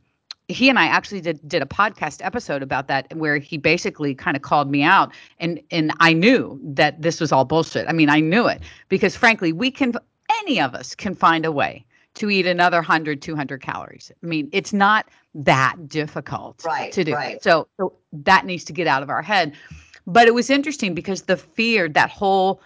he 0.48 0.68
and 0.68 0.78
I 0.78 0.86
actually 0.86 1.20
did 1.20 1.40
did 1.48 1.62
a 1.62 1.66
podcast 1.66 2.24
episode 2.24 2.62
about 2.62 2.88
that 2.88 3.14
where 3.16 3.38
he 3.38 3.58
basically 3.58 4.14
kind 4.14 4.36
of 4.36 4.42
called 4.42 4.70
me 4.70 4.82
out 4.82 5.12
and 5.40 5.60
and 5.70 5.92
I 6.00 6.12
knew 6.12 6.60
that 6.62 7.02
this 7.02 7.20
was 7.20 7.32
all 7.32 7.44
bullshit. 7.44 7.88
I 7.88 7.92
mean, 7.92 8.08
I 8.08 8.20
knew 8.20 8.46
it 8.46 8.62
because 8.88 9.16
frankly, 9.16 9.52
we 9.52 9.70
can 9.70 9.92
any 10.42 10.60
of 10.60 10.74
us 10.74 10.94
can 10.94 11.14
find 11.14 11.44
a 11.44 11.52
way 11.52 11.84
to 12.14 12.30
eat 12.30 12.46
another 12.46 12.78
100 12.78 13.20
200 13.20 13.60
calories. 13.60 14.12
I 14.22 14.26
mean, 14.26 14.48
it's 14.52 14.72
not 14.72 15.08
that 15.34 15.88
difficult 15.88 16.64
right, 16.64 16.92
to 16.92 17.04
do. 17.04 17.12
Right. 17.12 17.42
So 17.42 17.66
so 17.78 17.94
that 18.12 18.46
needs 18.46 18.64
to 18.64 18.72
get 18.72 18.86
out 18.86 19.02
of 19.02 19.10
our 19.10 19.22
head. 19.22 19.54
But 20.06 20.28
it 20.28 20.34
was 20.34 20.50
interesting 20.50 20.94
because 20.94 21.22
the 21.22 21.36
fear 21.36 21.88
that 21.88 22.10
whole 22.10 22.60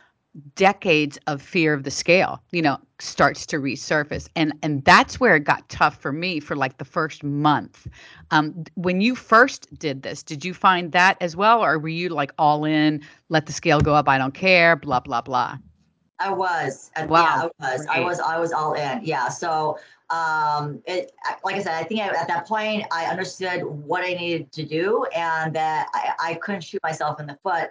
decades 0.55 1.19
of 1.27 1.43
fear 1.43 1.75
of 1.75 1.83
the 1.83 1.91
scale 1.91 2.41
you 2.53 2.63
know 2.63 2.79
starts 3.01 3.47
to 3.47 3.57
resurface. 3.57 4.29
And 4.37 4.53
and 4.63 4.85
that's 4.85 5.19
where 5.19 5.37
it 5.37 5.45
got 5.45 5.69
tough 5.69 6.01
for 6.01 6.13
me 6.13 6.41
for 6.41 6.55
like 6.57 6.79
the 6.79 6.85
first 6.85 7.25
month. 7.25 7.87
Um, 8.31 8.65
when 8.75 9.01
you 9.01 9.15
first 9.15 9.67
did 9.79 10.03
this 10.03 10.23
did 10.23 10.45
you 10.45 10.55
find 10.55 10.93
that 10.93 11.17
as 11.21 11.37
well 11.37 11.65
or 11.65 11.79
were 11.79 11.89
you 11.89 12.09
like 12.09 12.33
all 12.39 12.65
in 12.65 13.03
let 13.29 13.47
the 13.47 13.53
scale 13.53 13.81
go 13.81 13.95
up 13.95 14.09
i 14.09 14.19
don't 14.19 14.35
care 14.35 14.77
blah 14.77 15.01
blah 15.01 15.21
blah? 15.21 15.59
I 16.19 16.31
was. 16.31 16.91
Wow. 17.09 17.51
yeah 17.61 17.67
i 17.67 17.73
was. 17.73 17.87
Great. 17.87 17.99
i 17.99 18.01
was 18.01 18.21
i 18.21 18.39
was 18.39 18.53
all 18.53 18.75
in. 18.75 19.01
Yeah 19.03 19.29
so 19.29 19.79
um 20.11 20.83
it 20.87 21.13
like 21.45 21.55
i 21.55 21.63
said 21.63 21.75
i 21.75 21.85
think 21.85 22.01
at 22.01 22.27
that 22.27 22.47
point 22.47 22.85
i 22.91 23.05
understood 23.05 23.63
what 23.65 24.03
i 24.03 24.13
needed 24.15 24.51
to 24.51 24.65
do 24.65 25.05
and 25.15 25.55
that 25.55 25.89
i, 25.95 26.31
I 26.31 26.35
couldn't 26.35 26.63
shoot 26.63 26.83
myself 26.83 27.21
in 27.21 27.27
the 27.27 27.39
foot 27.45 27.71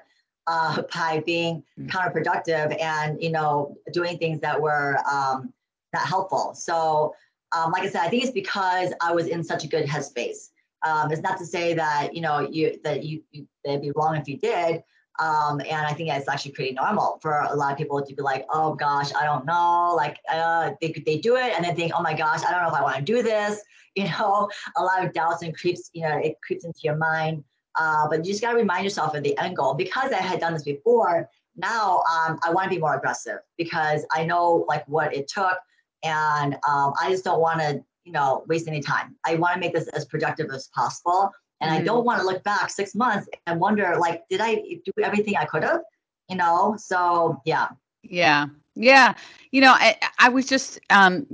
uh, 0.50 0.82
by 0.94 1.24
being 1.26 1.64
mm. 1.80 1.90
counterproductive 1.90 2.76
and 2.82 3.22
you 3.22 3.32
know 3.32 3.78
doing 3.94 4.18
things 4.18 4.42
that 4.42 4.60
were 4.60 4.98
um, 5.10 5.54
not 5.94 6.06
helpful. 6.06 6.54
So 6.56 7.16
um, 7.56 7.72
like 7.72 7.84
I 7.84 7.90
said, 7.90 8.02
I 8.02 8.10
think 8.10 8.24
it's 8.24 8.32
because 8.32 8.92
I 9.02 9.14
was 9.14 9.28
in 9.28 9.44
such 9.44 9.64
a 9.64 9.68
good 9.68 9.86
headspace. 9.86 10.50
Um, 10.86 11.12
it's 11.12 11.22
not 11.22 11.38
to 11.40 11.46
say 11.46 11.74
that 11.76 12.14
you 12.14 12.22
know 12.22 12.40
you 12.40 12.80
that 12.84 13.04
you, 13.04 13.22
you 13.32 13.48
would 13.66 13.82
be 13.82 13.92
wrong 13.96 14.18
if 14.18 14.28
you 14.28 14.38
did. 14.38 14.84
Um, 15.20 15.60
and 15.60 15.86
I 15.86 15.92
think 15.92 16.10
it's 16.10 16.30
actually 16.30 16.54
pretty 16.54 16.72
normal 16.72 17.20
for 17.22 17.42
a 17.42 17.54
lot 17.54 17.74
of 17.74 17.78
people 17.78 18.02
to 18.02 18.16
be 18.16 18.22
like, 18.22 18.46
oh 18.54 18.76
gosh, 18.76 19.14
I 19.14 19.26
don't 19.26 19.46
know. 19.46 19.94
Like 19.96 20.18
uh, 20.32 20.72
they 20.80 20.94
they 21.06 21.18
do 21.18 21.36
it 21.36 21.54
and 21.56 21.64
then 21.66 21.76
think, 21.76 21.92
oh 21.94 22.02
my 22.02 22.14
gosh, 22.14 22.42
I 22.46 22.52
don't 22.52 22.62
know 22.62 22.70
if 22.70 22.74
I 22.74 22.82
want 22.82 22.98
to 22.98 23.02
do 23.02 23.22
this. 23.22 23.62
You 23.96 24.08
know, 24.08 24.50
a 24.78 24.84
lot 24.84 25.04
of 25.04 25.14
doubts 25.14 25.42
and 25.42 25.54
creeps. 25.54 25.90
You 25.94 26.04
know, 26.04 26.18
it 26.20 26.36
creeps 26.46 26.64
into 26.64 26.80
your 26.84 26.96
mind. 26.96 27.44
Uh, 27.76 28.08
but 28.10 28.26
you 28.26 28.32
just 28.32 28.42
got 28.42 28.52
to 28.52 28.58
remind 28.58 28.84
yourself 28.84 29.16
of 29.16 29.24
the 29.24 29.38
end 29.38 29.56
goal. 29.56 29.74
Because 29.74 30.12
I 30.12 30.18
had 30.18 30.40
done 30.40 30.54
this 30.54 30.64
before, 30.64 31.30
now 31.56 32.04
um, 32.12 32.40
I 32.44 32.52
want 32.52 32.66
to 32.66 32.70
be 32.70 32.80
more 32.80 32.96
aggressive 32.96 33.40
because 33.58 34.06
I 34.12 34.26
know 34.26 34.66
like 34.68 34.88
what 34.88 35.16
it 35.16 35.28
took, 35.28 35.58
and 36.04 36.56
um, 36.68 36.94
I 37.02 37.10
just 37.10 37.24
don't 37.24 37.42
want 37.42 37.60
to 37.60 37.84
you 38.06 38.12
know 38.12 38.44
waste 38.48 38.68
any 38.68 38.82
time. 38.82 39.16
I 39.26 39.36
want 39.36 39.56
to 39.56 39.60
make 39.60 39.74
this 39.74 39.88
as 39.90 40.06
productive 40.06 40.50
as 40.54 40.68
possible, 40.70 41.32
and 41.62 41.72
mm-hmm. 41.72 41.82
I 41.82 41.84
don't 41.84 42.06
want 42.06 42.22
to 42.22 42.26
look 42.26 42.44
back 42.44 42.70
six 42.70 42.96
months 42.96 43.28
and 43.46 43.60
wonder 43.60 43.96
like, 44.00 44.28
did 44.30 44.42
I 44.42 44.56
do 44.56 44.92
everything 45.04 45.36
I 45.38 45.46
could 45.46 45.64
have? 45.64 45.82
You 46.30 46.38
know, 46.38 46.76
so 46.78 47.42
yeah. 47.46 47.70
Yeah. 48.04 48.48
Yeah. 48.76 49.14
You 49.52 49.62
know, 49.62 49.74
I, 49.74 49.98
I 50.20 50.30
was 50.30 50.46
just 50.46 50.80
um, 50.90 51.26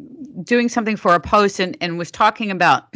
doing 0.44 0.68
something 0.70 0.96
for 0.96 1.14
a 1.14 1.20
post 1.20 1.60
and, 1.60 1.78
and 1.80 1.98
was 1.98 2.10
talking 2.10 2.50
about, 2.50 2.88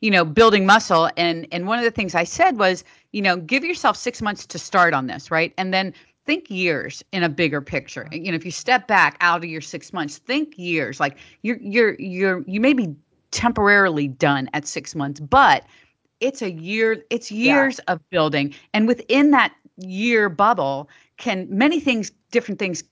you 0.00 0.10
know, 0.10 0.24
building 0.24 0.66
muscle. 0.66 1.10
And, 1.16 1.46
and 1.52 1.66
one 1.66 1.78
of 1.78 1.84
the 1.84 1.90
things 1.90 2.14
I 2.14 2.24
said 2.24 2.58
was, 2.58 2.84
you 3.12 3.22
know, 3.22 3.36
give 3.36 3.64
yourself 3.64 3.96
six 3.96 4.20
months 4.20 4.46
to 4.46 4.58
start 4.58 4.94
on 4.94 5.06
this, 5.06 5.30
right? 5.30 5.52
And 5.56 5.72
then 5.72 5.94
think 6.26 6.50
years 6.50 7.02
in 7.12 7.22
a 7.22 7.28
bigger 7.28 7.60
picture. 7.60 8.08
You 8.12 8.32
know, 8.32 8.36
if 8.36 8.44
you 8.44 8.50
step 8.50 8.88
back 8.88 9.16
out 9.20 9.38
of 9.38 9.48
your 9.48 9.60
six 9.60 9.92
months, 9.92 10.18
think 10.18 10.58
years. 10.58 11.00
Like 11.00 11.16
you're 11.42 11.58
you're 11.58 11.94
you're 11.94 12.44
you 12.46 12.60
may 12.60 12.72
be 12.72 12.94
temporarily 13.30 14.08
done 14.08 14.50
at 14.52 14.66
six 14.66 14.94
months, 14.94 15.20
but 15.20 15.64
it's 16.20 16.42
a 16.42 16.50
year, 16.50 17.04
it's 17.10 17.30
years 17.30 17.80
yeah. 17.86 17.94
of 17.94 18.10
building. 18.10 18.54
And 18.72 18.86
within 18.88 19.30
that 19.32 19.54
year 19.76 20.28
bubble, 20.28 20.88
can 21.18 21.46
many 21.50 21.80
things, 21.80 22.10
different 22.30 22.58
things 22.58 22.82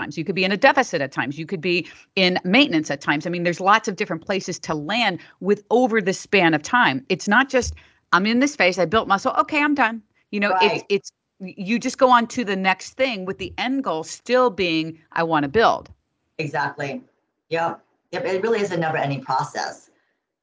times. 0.00 0.16
You 0.18 0.24
could 0.24 0.34
be 0.34 0.44
in 0.44 0.52
a 0.52 0.56
deficit 0.56 1.00
at 1.00 1.12
times. 1.12 1.38
You 1.38 1.46
could 1.46 1.60
be 1.60 1.86
in 2.16 2.38
maintenance 2.44 2.90
at 2.90 3.00
times. 3.00 3.26
I 3.26 3.30
mean, 3.30 3.44
there's 3.44 3.60
lots 3.60 3.88
of 3.88 3.96
different 3.96 4.24
places 4.24 4.58
to 4.60 4.74
land 4.74 5.20
with 5.40 5.62
over 5.70 6.00
the 6.00 6.12
span 6.12 6.54
of 6.54 6.62
time. 6.62 7.04
It's 7.08 7.28
not 7.28 7.48
just 7.48 7.74
I'm 8.12 8.26
in 8.26 8.40
this 8.40 8.56
phase, 8.56 8.78
I 8.78 8.86
built 8.86 9.08
muscle, 9.08 9.32
okay, 9.38 9.62
I'm 9.62 9.74
done. 9.74 10.02
You 10.30 10.40
know, 10.40 10.50
right. 10.50 10.72
it's 10.72 10.84
it's 10.88 11.12
you 11.40 11.78
just 11.78 11.98
go 11.98 12.10
on 12.10 12.26
to 12.28 12.44
the 12.44 12.56
next 12.56 12.94
thing 12.94 13.24
with 13.24 13.38
the 13.38 13.52
end 13.56 13.84
goal 13.84 14.04
still 14.04 14.50
being 14.50 14.98
I 15.12 15.22
want 15.22 15.44
to 15.44 15.48
build. 15.48 15.90
Exactly. 16.38 17.02
Yep. 17.48 17.80
Yep. 18.12 18.24
It 18.24 18.42
really 18.42 18.60
is 18.60 18.72
a 18.72 18.76
never 18.76 18.96
ending 18.96 19.22
process. 19.22 19.90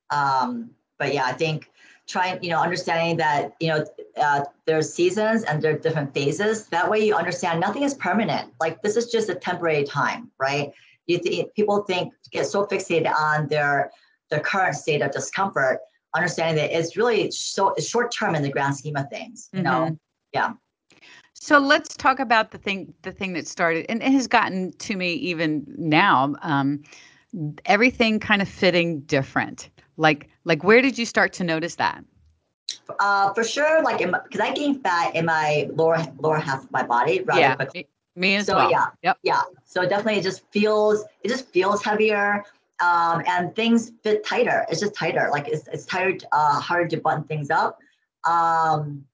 Um, 0.09 0.71
but 0.97 1.13
yeah, 1.13 1.25
I 1.25 1.33
think 1.33 1.69
trying, 2.07 2.41
you 2.41 2.49
know, 2.49 2.59
understanding 2.59 3.17
that, 3.17 3.53
you 3.59 3.67
know, 3.67 3.85
uh, 4.19 4.43
there's 4.65 4.91
seasons 4.93 5.43
and 5.43 5.61
there 5.61 5.75
are 5.75 5.77
different 5.77 6.13
phases. 6.13 6.67
That 6.67 6.89
way 6.89 7.05
you 7.05 7.15
understand 7.15 7.59
nothing 7.59 7.83
is 7.83 7.93
permanent. 7.93 8.51
Like 8.59 8.81
this 8.81 8.95
is 8.95 9.11
just 9.11 9.29
a 9.29 9.35
temporary 9.35 9.83
time, 9.83 10.31
right? 10.39 10.71
You 11.05 11.19
th- 11.19 11.47
people 11.55 11.83
think 11.83 12.13
get 12.31 12.45
so 12.45 12.65
fixated 12.65 13.13
on 13.13 13.47
their 13.47 13.91
their 14.29 14.39
current 14.41 14.75
state 14.75 15.01
of 15.01 15.11
discomfort, 15.11 15.79
understanding 16.15 16.55
that 16.57 16.77
it's 16.77 16.97
really 16.97 17.31
so 17.31 17.73
short 17.79 18.11
term 18.11 18.35
in 18.35 18.43
the 18.43 18.49
grand 18.49 18.75
scheme 18.75 18.97
of 18.97 19.09
things. 19.09 19.49
You 19.53 19.59
mm-hmm. 19.59 19.65
know, 19.65 19.99
yeah. 20.33 20.53
So 21.33 21.59
let's 21.59 21.95
talk 21.95 22.19
about 22.19 22.51
the 22.51 22.57
thing 22.57 22.93
the 23.03 23.11
thing 23.11 23.33
that 23.33 23.47
started 23.47 23.85
and 23.89 24.01
it 24.01 24.11
has 24.11 24.27
gotten 24.27 24.71
to 24.73 24.95
me 24.95 25.13
even 25.13 25.65
now. 25.77 26.35
Um, 26.41 26.83
everything 27.65 28.19
kind 28.19 28.41
of 28.41 28.49
fitting 28.49 29.01
different. 29.01 29.69
Like 29.97 30.29
like 30.43 30.63
where 30.63 30.81
did 30.81 30.97
you 30.97 31.05
start 31.05 31.33
to 31.33 31.43
notice 31.43 31.75
that? 31.75 32.03
Uh, 32.99 33.33
for 33.33 33.43
sure, 33.43 33.81
like 33.83 33.99
because 33.99 34.41
I 34.41 34.53
gained 34.53 34.83
fat 34.83 35.15
in 35.15 35.25
my 35.25 35.69
lower 35.73 36.03
lower 36.19 36.39
half 36.39 36.63
of 36.63 36.71
my 36.71 36.83
body 36.83 37.21
rather 37.21 37.41
yeah, 37.41 37.55
quickly. 37.55 37.87
Me 38.15 38.35
as 38.35 38.47
so, 38.47 38.55
well. 38.55 38.71
Yeah. 38.71 38.87
Yep. 39.03 39.17
Yeah. 39.23 39.41
So 39.65 39.87
definitely, 39.87 40.19
it 40.19 40.23
just 40.23 40.43
feels 40.51 41.03
it 41.23 41.29
just 41.29 41.49
feels 41.49 41.83
heavier, 41.83 42.43
um, 42.81 43.23
and 43.27 43.55
things 43.55 43.91
fit 44.03 44.25
tighter. 44.25 44.65
It's 44.69 44.79
just 44.79 44.95
tighter. 44.95 45.29
Like 45.31 45.47
it's 45.47 45.67
it's 45.67 45.85
tighter, 45.85 46.17
uh, 46.31 46.59
harder 46.59 46.87
to 46.89 46.97
button 46.97 47.23
things 47.23 47.49
up. 47.49 47.79
Um, 48.27 49.05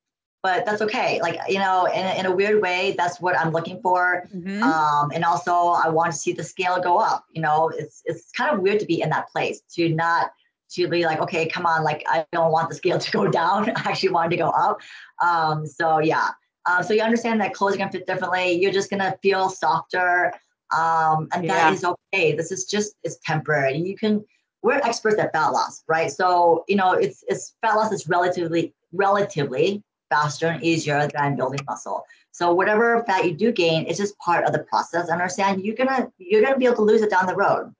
but 0.43 0.65
that's 0.65 0.81
okay. 0.81 1.21
Like, 1.21 1.39
you 1.47 1.57
know, 1.57 1.85
in, 1.85 2.05
in 2.17 2.25
a 2.25 2.35
weird 2.35 2.61
way, 2.61 2.93
that's 2.97 3.21
what 3.21 3.39
I'm 3.39 3.51
looking 3.51 3.81
for. 3.81 4.27
Mm-hmm. 4.35 4.61
Um, 4.61 5.09
and 5.13 5.23
also 5.23 5.53
I 5.53 5.87
want 5.87 6.11
to 6.11 6.17
see 6.17 6.33
the 6.33 6.43
scale 6.43 6.81
go 6.81 6.97
up. 6.97 7.25
You 7.31 7.41
know, 7.41 7.69
it's, 7.69 8.01
it's 8.03 8.29
kind 8.31 8.53
of 8.53 8.59
weird 8.59 8.81
to 8.81 8.85
be 8.85 9.01
in 9.01 9.09
that 9.11 9.29
place 9.29 9.61
to 9.75 9.87
not, 9.87 10.33
to 10.71 10.89
be 10.89 11.05
like, 11.05 11.21
okay, 11.21 11.47
come 11.47 11.65
on, 11.65 11.85
like, 11.85 12.03
I 12.07 12.25
don't 12.33 12.51
want 12.51 12.67
the 12.67 12.75
scale 12.75 12.99
to 12.99 13.11
go 13.11 13.29
down. 13.29 13.69
I 13.69 13.89
actually 13.89 14.09
want 14.09 14.33
it 14.33 14.35
to 14.35 14.43
go 14.43 14.49
up. 14.49 14.81
Um, 15.25 15.65
so 15.65 15.99
yeah. 15.99 16.29
Uh, 16.65 16.83
so 16.83 16.93
you 16.93 17.01
understand 17.01 17.39
that 17.39 17.53
clothes 17.53 17.75
are 17.75 17.77
gonna 17.77 17.91
fit 17.91 18.05
differently. 18.05 18.51
You're 18.51 18.71
just 18.73 18.89
gonna 18.89 19.17
feel 19.23 19.49
softer. 19.49 20.33
Um, 20.75 21.29
and 21.33 21.45
yeah. 21.45 21.53
that 21.53 21.73
is 21.73 21.85
okay. 21.85 22.35
This 22.35 22.51
is 22.51 22.65
just, 22.65 22.95
it's 23.03 23.17
temporary. 23.25 23.77
You 23.77 23.95
can, 23.95 24.25
we're 24.61 24.79
experts 24.79 25.19
at 25.19 25.31
fat 25.31 25.49
loss, 25.49 25.83
right? 25.87 26.11
So, 26.11 26.65
you 26.67 26.75
know, 26.75 26.91
it's, 26.91 27.23
it's 27.27 27.55
fat 27.61 27.75
loss 27.75 27.93
is 27.93 28.09
relatively, 28.09 28.73
relatively 28.91 29.83
faster 30.13 30.47
and 30.47 30.63
easier 30.63 31.07
than 31.15 31.35
building 31.35 31.59
muscle. 31.67 32.05
So 32.31 32.53
whatever 32.53 33.03
fat 33.07 33.25
you 33.25 33.33
do 33.45 33.51
gain, 33.51 33.85
it's 33.87 33.99
just 33.99 34.17
part 34.17 34.45
of 34.45 34.53
the 34.53 34.63
process. 34.71 35.09
Understand 35.09 35.63
you're 35.63 35.75
gonna 35.75 36.11
you're 36.17 36.41
gonna 36.41 36.57
be 36.57 36.65
able 36.65 36.77
to 36.77 36.81
lose 36.91 37.01
it 37.01 37.09
down 37.09 37.25
the 37.27 37.35
road. 37.35 37.73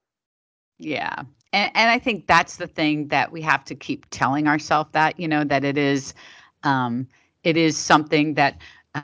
Yeah. 0.80 1.16
And, 1.54 1.72
and 1.76 1.92
I 1.92 2.00
think 2.00 2.28
that's 2.28 2.58
the 2.58 2.68
thing 2.68 3.08
that 3.10 3.32
we 3.32 3.42
have 3.42 3.64
to 3.66 3.76
keep 3.76 4.06
telling 4.10 4.48
ourselves 4.48 4.90
that, 4.94 5.20
you 5.20 5.28
know, 5.28 5.44
that 5.44 5.64
it 5.64 5.78
is 5.78 6.14
um, 6.64 7.08
it 7.44 7.58
is 7.58 7.78
something 7.78 8.34
that 8.36 8.60
uh, 8.96 9.02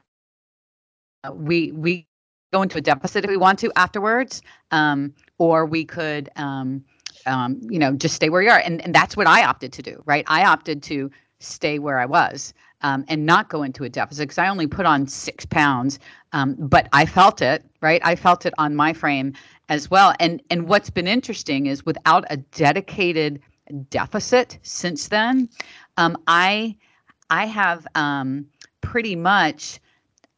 we 1.34 1.72
we 1.72 2.08
go 2.52 2.62
into 2.64 2.78
a 2.78 2.82
deficit 2.82 3.26
if 3.26 3.30
we 3.30 3.38
want 3.38 3.60
to 3.60 3.72
afterwards, 3.76 4.42
um, 4.72 5.14
or 5.38 5.66
we 5.66 5.86
could 5.86 6.30
um, 6.36 6.84
um, 7.26 7.60
you 7.70 7.80
know, 7.80 7.94
just 7.94 8.16
stay 8.16 8.30
where 8.30 8.42
you 8.42 8.50
are. 8.50 8.60
And 8.60 8.82
and 8.82 8.94
that's 8.94 9.16
what 9.18 9.28
I 9.28 9.44
opted 9.44 9.74
to 9.74 9.82
do, 9.82 10.02
right? 10.06 10.26
I 10.28 10.46
opted 10.46 10.82
to 10.84 11.12
stay 11.40 11.80
where 11.80 12.00
I 12.00 12.06
was 12.06 12.54
um, 12.82 13.06
and 13.08 13.26
not 13.26 13.50
go 13.50 13.64
into 13.64 13.84
a 13.84 13.90
deficit 13.90 14.24
because 14.24 14.38
I 14.38 14.48
only 14.48 14.68
put 14.68 14.86
on 14.86 15.08
six 15.08 15.46
pounds, 15.46 16.00
um, 16.34 16.56
but 16.58 16.88
I 16.94 17.06
felt 17.06 17.42
it, 17.42 17.64
right? 17.82 18.02
I 18.04 18.16
felt 18.16 18.46
it 18.46 18.54
on 18.58 18.76
my 18.76 18.94
frame 18.94 19.34
as 19.70 19.90
well. 19.90 20.14
And 20.20 20.42
and 20.50 20.68
what's 20.68 20.90
been 20.90 21.08
interesting 21.08 21.68
is 21.68 21.86
without 21.86 22.26
a 22.30 22.38
dedicated 22.38 23.42
deficit 23.90 24.58
since 24.64 25.08
then, 25.08 25.50
um, 25.98 26.18
I 26.28 26.76
I 27.30 27.46
have 27.46 27.86
um, 27.96 28.46
pretty 28.82 29.16
much 29.16 29.80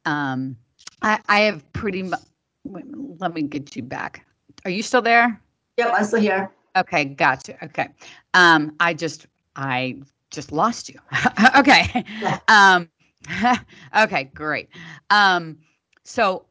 um, 0.05 0.55
I, 1.01 1.19
I 1.27 1.39
have 1.41 1.71
pretty 1.73 2.03
much. 2.03 2.19
Let 2.63 3.33
me 3.33 3.43
get 3.43 3.75
you 3.75 3.83
back. 3.83 4.25
Are 4.65 4.71
you 4.71 4.83
still 4.83 5.01
there? 5.01 5.41
Yep, 5.77 5.93
I'm 5.95 6.05
still 6.05 6.19
here. 6.19 6.51
Okay, 6.75 7.05
gotcha. 7.05 7.63
Okay, 7.63 7.87
um, 8.33 8.75
I 8.79 8.93
just 8.93 9.27
I 9.55 9.97
just 10.31 10.51
lost 10.51 10.89
you. 10.89 10.99
okay. 11.57 12.03
Um, 12.47 12.89
okay, 13.97 14.25
great. 14.33 14.69
Um, 15.09 15.57
so 16.03 16.45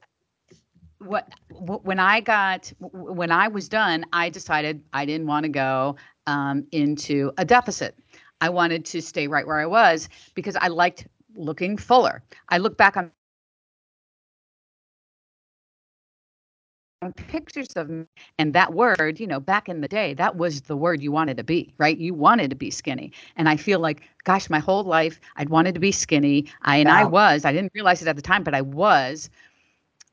what 0.99 1.29
when 1.55 1.99
I 1.99 2.21
got 2.21 2.73
when 2.79 3.33
I 3.33 3.49
was 3.49 3.69
done, 3.69 4.05
I 4.13 4.29
decided 4.29 4.83
I 4.93 5.05
didn't 5.05 5.27
want 5.27 5.45
to 5.45 5.49
go 5.49 5.97
um, 6.27 6.67
into 6.73 7.33
a 7.39 7.45
deficit. 7.45 7.99
I 8.41 8.49
wanted 8.49 8.85
to 8.87 9.03
stay 9.03 9.27
right 9.27 9.47
where 9.47 9.61
I 9.61 9.67
was 9.67 10.09
because 10.35 10.57
I 10.57 10.69
liked 10.69 11.07
looking 11.35 11.77
fuller. 11.77 12.23
I 12.49 12.59
look 12.59 12.77
back 12.77 12.97
on 12.97 13.11
pictures 17.09 17.69
of 17.77 17.89
me 17.89 18.05
and 18.39 18.53
that 18.53 18.75
word 18.75 19.19
you 19.19 19.27
know 19.27 19.41
back 19.41 19.71
in 19.71 19.81
the 19.81 19.89
day 19.89 20.13
that 20.13 20.37
was 20.37 20.61
the 20.63 20.77
word 20.77 21.03
you 21.03 21.11
wanted 21.11 21.35
to 21.39 21.43
be 21.43 21.73
right? 21.79 21.97
You 21.97 22.13
wanted 22.13 22.51
to 22.51 22.57
be 22.57 22.71
skinny. 22.71 23.11
And 23.37 23.49
i 23.49 23.57
feel 23.57 23.79
like 23.81 24.03
gosh 24.25 24.51
my 24.51 24.59
whole 24.59 24.85
life 24.85 25.19
i'd 25.37 25.49
wanted 25.49 25.73
to 25.75 25.81
be 25.81 25.93
skinny. 25.93 26.45
I 26.61 26.77
and 26.77 26.91
wow. 26.91 27.01
i 27.01 27.05
was 27.05 27.47
i 27.47 27.53
didn't 27.53 27.73
realize 27.75 28.03
it 28.03 28.09
at 28.09 28.17
the 28.17 28.23
time 28.23 28.45
but 28.45 28.55
i 28.55 28.61
was. 28.61 29.31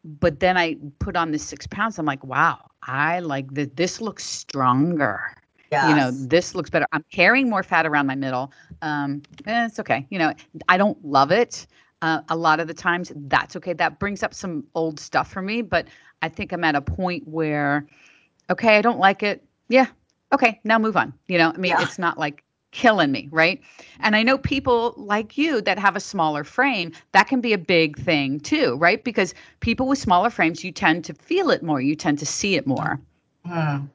But 0.05 0.39
then 0.39 0.55
i 0.55 0.77
put 0.99 1.17
on 1.17 1.31
this 1.31 1.43
six 1.43 1.67
pounds. 1.67 1.99
I'm 1.99 2.05
like 2.05 2.23
wow 2.23 2.57
i 2.83 3.19
like 3.19 3.53
that 3.55 3.75
this 3.75 3.99
looks 3.99 4.23
stronger. 4.23 5.21
Yes. 5.69 5.89
you 5.89 5.95
know 5.97 6.11
this 6.11 6.55
looks 6.55 6.69
better. 6.69 6.87
I'm 6.93 7.03
carrying 7.11 7.49
more 7.49 7.63
fat 7.63 7.85
around 7.85 8.07
my 8.07 8.15
middle. 8.15 8.53
Um 8.81 9.23
eh, 9.45 9.65
it's 9.65 9.79
okay. 9.79 10.07
You 10.09 10.19
know 10.19 10.33
i 10.69 10.77
don't 10.77 11.03
love 11.03 11.31
it 11.31 11.67
uh, 12.01 12.21
a 12.29 12.35
lot 12.35 12.59
of 12.59 12.67
the 12.67 12.73
times 12.73 13.11
that's 13.15 13.55
okay 13.55 13.73
that 13.73 13.99
brings 13.99 14.23
up 14.23 14.33
some 14.33 14.63
old 14.75 14.99
stuff 14.99 15.31
for 15.31 15.41
me 15.41 15.61
but 15.61 15.87
I 16.21 16.29
think 16.29 16.51
I'm 16.51 16.63
at 16.63 16.75
a 16.75 16.81
point 16.81 17.27
where, 17.27 17.87
okay, 18.49 18.77
I 18.77 18.81
don't 18.81 18.99
like 18.99 19.23
it. 19.23 19.43
Yeah. 19.69 19.87
Okay. 20.33 20.59
Now 20.63 20.79
move 20.79 20.97
on. 20.97 21.13
You 21.27 21.37
know, 21.37 21.51
I 21.53 21.57
mean, 21.57 21.71
yeah. 21.71 21.81
it's 21.81 21.99
not 21.99 22.17
like 22.17 22.43
killing 22.71 23.11
me, 23.11 23.29
right? 23.31 23.61
And 23.99 24.15
I 24.15 24.23
know 24.23 24.37
people 24.37 24.93
like 24.97 25.37
you 25.37 25.61
that 25.61 25.79
have 25.79 25.95
a 25.95 25.99
smaller 25.99 26.43
frame, 26.43 26.91
that 27.13 27.27
can 27.27 27.41
be 27.41 27.53
a 27.53 27.57
big 27.57 27.97
thing 27.97 28.39
too, 28.39 28.75
right? 28.75 29.03
Because 29.03 29.33
people 29.59 29.87
with 29.87 29.99
smaller 29.99 30.29
frames, 30.29 30.63
you 30.63 30.71
tend 30.71 31.05
to 31.05 31.13
feel 31.13 31.49
it 31.49 31.63
more, 31.63 31.81
you 31.81 31.95
tend 31.95 32.19
to 32.19 32.25
see 32.25 32.55
it 32.55 32.67
more. 32.67 32.99
Hmm. 33.45 33.85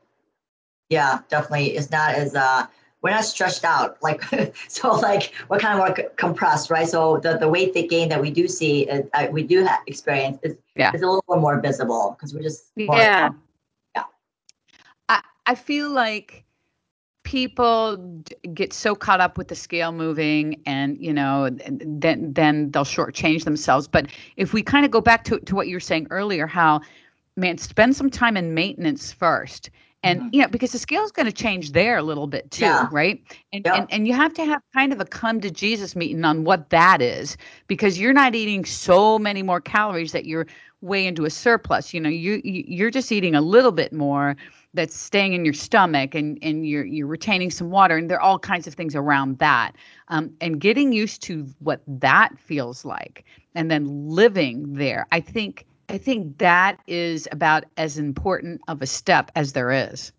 Yeah, 0.88 1.20
definitely. 1.28 1.76
It's 1.76 1.90
not 1.90 2.14
as 2.14 2.34
uh 2.34 2.66
we're 3.02 3.10
not 3.10 3.24
stretched 3.24 3.64
out. 3.64 3.98
Like 4.02 4.22
so 4.68 4.92
like 4.92 5.32
we're 5.48 5.58
kind 5.58 5.80
of 5.80 5.86
more 5.86 6.08
compressed 6.16 6.70
right? 6.70 6.88
So 6.88 7.18
the, 7.18 7.36
the 7.38 7.48
weight 7.48 7.74
gain 7.88 8.08
that 8.08 8.20
we 8.20 8.30
do 8.30 8.48
see 8.48 8.82
is, 8.82 9.06
uh, 9.14 9.28
we 9.30 9.42
do 9.42 9.64
have 9.64 9.80
experience 9.86 10.38
is, 10.42 10.56
yeah. 10.76 10.92
is 10.92 11.02
a 11.02 11.06
little 11.06 11.22
more 11.28 11.60
visible 11.60 12.16
because 12.16 12.34
we're 12.34 12.42
just 12.42 12.66
yeah. 12.76 13.30
yeah. 13.94 14.02
I, 15.08 15.22
I 15.46 15.54
feel 15.54 15.90
like 15.90 16.44
people 17.24 17.96
get 18.52 18.72
so 18.72 18.94
caught 18.94 19.20
up 19.20 19.38
with 19.38 19.48
the 19.48 19.54
scale 19.54 19.92
moving 19.92 20.60
and 20.66 20.98
you 21.00 21.12
know 21.12 21.48
then 21.50 22.32
then 22.32 22.70
they'll 22.70 22.84
shortchange 22.84 23.44
themselves. 23.44 23.86
But 23.88 24.08
if 24.36 24.52
we 24.52 24.62
kind 24.62 24.84
of 24.84 24.90
go 24.90 25.00
back 25.00 25.24
to, 25.24 25.38
to 25.38 25.54
what 25.54 25.68
you 25.68 25.76
were 25.76 25.80
saying 25.80 26.08
earlier 26.10 26.46
how 26.46 26.80
man 27.36 27.56
spend 27.58 27.96
some 27.96 28.10
time 28.10 28.36
in 28.36 28.54
maintenance 28.54 29.12
first 29.12 29.70
and 30.02 30.20
mm-hmm. 30.20 30.28
you 30.32 30.42
know 30.42 30.48
because 30.48 30.72
the 30.72 30.78
scale 30.78 31.04
is 31.04 31.12
going 31.12 31.26
to 31.26 31.32
change 31.32 31.72
there 31.72 31.96
a 31.96 32.02
little 32.02 32.26
bit 32.26 32.50
too 32.50 32.64
yeah. 32.64 32.88
right 32.90 33.22
and, 33.52 33.66
and 33.66 33.86
and 33.90 34.06
you 34.06 34.14
have 34.14 34.32
to 34.34 34.44
have 34.44 34.62
kind 34.74 34.92
of 34.92 35.00
a 35.00 35.04
come 35.04 35.40
to 35.40 35.50
jesus 35.50 35.94
meeting 35.96 36.24
on 36.24 36.44
what 36.44 36.70
that 36.70 37.00
is 37.00 37.36
because 37.66 37.98
you're 37.98 38.12
not 38.12 38.34
eating 38.34 38.64
so 38.64 39.18
many 39.18 39.42
more 39.42 39.60
calories 39.60 40.12
that 40.12 40.26
you're 40.26 40.46
way 40.80 41.06
into 41.06 41.24
a 41.24 41.30
surplus 41.30 41.94
you 41.94 42.00
know 42.00 42.08
you 42.08 42.40
you're 42.44 42.90
just 42.90 43.12
eating 43.12 43.34
a 43.34 43.40
little 43.40 43.72
bit 43.72 43.92
more 43.92 44.36
that's 44.74 44.96
staying 44.96 45.34
in 45.34 45.44
your 45.44 45.54
stomach 45.54 46.14
and, 46.14 46.38
and 46.42 46.66
you're 46.66 46.84
you're 46.84 47.06
retaining 47.06 47.50
some 47.50 47.70
water 47.70 47.96
and 47.96 48.10
there 48.10 48.16
are 48.16 48.22
all 48.22 48.38
kinds 48.38 48.66
of 48.66 48.74
things 48.74 48.96
around 48.96 49.38
that 49.38 49.76
um, 50.08 50.32
and 50.40 50.60
getting 50.60 50.92
used 50.92 51.22
to 51.22 51.46
what 51.60 51.82
that 51.86 52.36
feels 52.38 52.84
like 52.84 53.24
and 53.54 53.70
then 53.70 54.08
living 54.08 54.74
there 54.74 55.06
i 55.12 55.20
think 55.20 55.66
i 55.92 55.98
think 55.98 56.38
that 56.38 56.78
is 56.86 57.28
about 57.30 57.64
as 57.76 57.98
important 57.98 58.60
of 58.68 58.82
a 58.82 58.86
step 58.86 59.30
as 59.36 59.52
there 59.52 59.70
is 59.70 60.12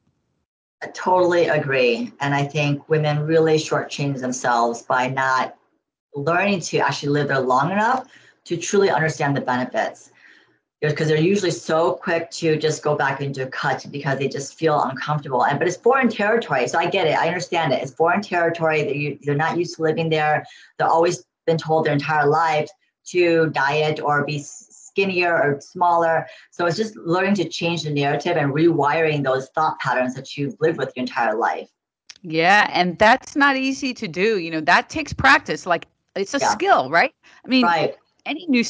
I 0.82 0.88
totally 0.88 1.48
agree 1.48 2.12
and 2.22 2.34
i 2.34 2.44
think 2.44 2.88
women 2.90 3.26
really 3.26 3.58
shortchange 3.58 4.20
themselves 4.20 4.84
by 4.84 5.08
not 5.08 5.56
learning 6.16 6.62
to 6.62 6.78
actually 6.80 7.10
live 7.10 7.28
there 7.28 7.40
long 7.40 7.72
enough 7.72 8.08
to 8.46 8.58
truly 8.58 8.90
understand 8.90 9.36
the 9.36 9.42
benefits 9.42 10.12
because 10.90 11.08
they're 11.08 11.18
usually 11.18 11.52
so 11.52 11.94
quick 11.94 12.30
to 12.30 12.58
just 12.58 12.84
go 12.84 12.96
back 12.96 13.22
into 13.22 13.44
a 13.44 13.48
cut 13.48 13.86
because 13.90 14.20
they 14.20 14.28
just 14.28 14.56
feel 14.56 14.84
uncomfortable. 14.84 15.46
And 15.46 15.58
but 15.58 15.68
it's 15.68 15.78
foreign 15.78 16.10
territory, 16.10 16.68
so 16.68 16.78
I 16.78 16.90
get 16.90 17.08
it. 17.08 17.18
I 17.18 17.28
understand 17.28 17.72
it. 17.72 17.82
It's 17.82 17.94
foreign 17.94 18.22
territory 18.22 18.84
that 18.84 18.96
you 18.96 19.18
they're 19.24 19.36
not 19.36 19.58
used 19.58 19.78
to 19.78 19.82
living 19.82 20.10
there. 20.10 20.46
They're 20.78 20.88
always 20.88 21.24
been 21.46 21.58
told 21.58 21.86
their 21.86 21.94
entire 21.94 22.28
lives 22.28 22.72
to 23.08 23.50
diet 23.52 24.02
or 24.02 24.26
be 24.26 24.44
skinnier 24.94 25.34
or 25.36 25.60
smaller. 25.60 26.28
So 26.52 26.66
it's 26.66 26.78
just 26.78 26.96
learning 26.96 27.36
to 27.36 27.50
change 27.50 27.84
the 27.84 27.90
narrative 27.90 28.38
and 28.38 28.54
rewiring 28.54 29.24
those 29.24 29.50
thought 29.50 29.80
patterns 29.80 30.14
that 30.16 30.38
you've 30.38 30.56
lived 30.60 30.78
with 30.78 30.94
your 30.96 31.04
entire 31.04 31.36
life. 31.36 31.70
Yeah, 32.22 32.70
and 32.72 32.98
that's 33.00 33.36
not 33.36 33.58
easy 33.58 33.94
to 33.96 34.08
do. 34.08 34.40
You 34.40 34.52
know, 34.52 34.62
that 34.62 34.90
takes 34.90 35.12
practice. 35.12 35.66
Like 35.66 35.88
it's 36.16 36.34
a 36.34 36.40
yeah. 36.40 36.50
skill, 36.50 36.90
right? 36.90 37.14
I 37.44 37.48
mean, 37.48 37.66
right. 37.66 37.96
any 38.26 38.46
new 38.48 38.64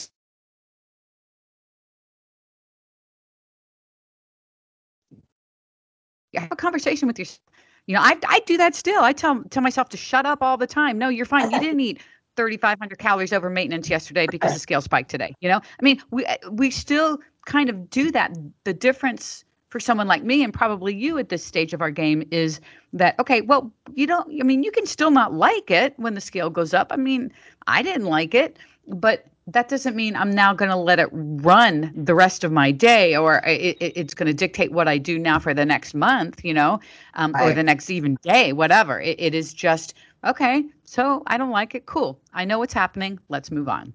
have 6.35 6.51
a 6.51 6.55
conversation 6.55 7.07
with 7.07 7.19
yourself. 7.19 7.39
You 7.85 7.95
know, 7.95 8.01
I 8.01 8.17
I 8.27 8.39
do 8.45 8.57
that 8.57 8.75
still. 8.75 9.03
I 9.03 9.11
tell 9.11 9.43
tell 9.49 9.61
myself 9.61 9.89
to 9.89 9.97
shut 9.97 10.25
up 10.25 10.41
all 10.41 10.57
the 10.57 10.67
time. 10.67 10.97
No, 10.97 11.09
you're 11.09 11.25
fine. 11.25 11.51
You 11.51 11.59
didn't 11.59 11.79
eat 11.89 12.01
3,500 12.35 12.97
calories 12.97 13.33
over 13.33 13.49
maintenance 13.49 13.89
yesterday 13.89 14.27
because 14.29 14.53
the 14.53 14.59
scale 14.59 14.81
spiked 14.81 15.09
today. 15.09 15.33
You 15.39 15.49
know, 15.49 15.57
I 15.57 15.83
mean, 15.83 16.01
we 16.11 16.25
we 16.51 16.71
still 16.71 17.19
kind 17.45 17.69
of 17.69 17.89
do 17.89 18.11
that. 18.11 18.33
The 18.63 18.73
difference 18.73 19.43
for 19.69 19.79
someone 19.79 20.07
like 20.07 20.23
me 20.23 20.43
and 20.43 20.53
probably 20.53 20.93
you 20.93 21.17
at 21.17 21.29
this 21.29 21.43
stage 21.43 21.73
of 21.73 21.81
our 21.81 21.89
game 21.89 22.23
is 22.29 22.61
that 22.93 23.19
okay 23.19 23.41
well 23.41 23.71
you 23.95 24.05
don't 24.05 24.29
i 24.39 24.43
mean 24.43 24.61
you 24.61 24.69
can 24.69 24.85
still 24.85 25.09
not 25.09 25.33
like 25.33 25.71
it 25.71 25.95
when 25.97 26.13
the 26.13 26.21
scale 26.21 26.51
goes 26.51 26.75
up 26.75 26.91
i 26.91 26.95
mean 26.95 27.33
i 27.65 27.81
didn't 27.81 28.05
like 28.05 28.35
it 28.35 28.59
but 28.87 29.25
that 29.47 29.67
doesn't 29.67 29.95
mean 29.95 30.15
I'm 30.15 30.31
now 30.31 30.53
going 30.53 30.71
to 30.71 30.77
let 30.77 30.99
it 30.99 31.09
run 31.11 31.91
the 31.95 32.15
rest 32.15 32.43
of 32.43 32.51
my 32.51 32.71
day 32.71 33.15
or 33.15 33.41
it, 33.45 33.77
it, 33.79 33.93
it's 33.95 34.13
going 34.13 34.27
to 34.27 34.33
dictate 34.33 34.71
what 34.71 34.87
I 34.87 34.97
do 34.97 35.19
now 35.19 35.37
for 35.37 35.53
the 35.53 35.65
next 35.65 35.93
month, 35.93 36.45
you 36.45 36.53
know, 36.53 36.79
um, 37.15 37.35
or 37.39 37.53
the 37.53 37.63
next 37.63 37.89
even 37.89 38.17
day, 38.23 38.53
whatever. 38.53 39.01
It, 39.01 39.19
it 39.19 39.35
is 39.35 39.53
just, 39.53 39.95
okay, 40.23 40.65
so 40.83 41.23
I 41.27 41.37
don't 41.37 41.51
like 41.51 41.75
it. 41.75 41.85
Cool. 41.85 42.19
I 42.33 42.45
know 42.45 42.59
what's 42.59 42.73
happening. 42.73 43.19
Let's 43.29 43.51
move 43.51 43.69
on. 43.69 43.93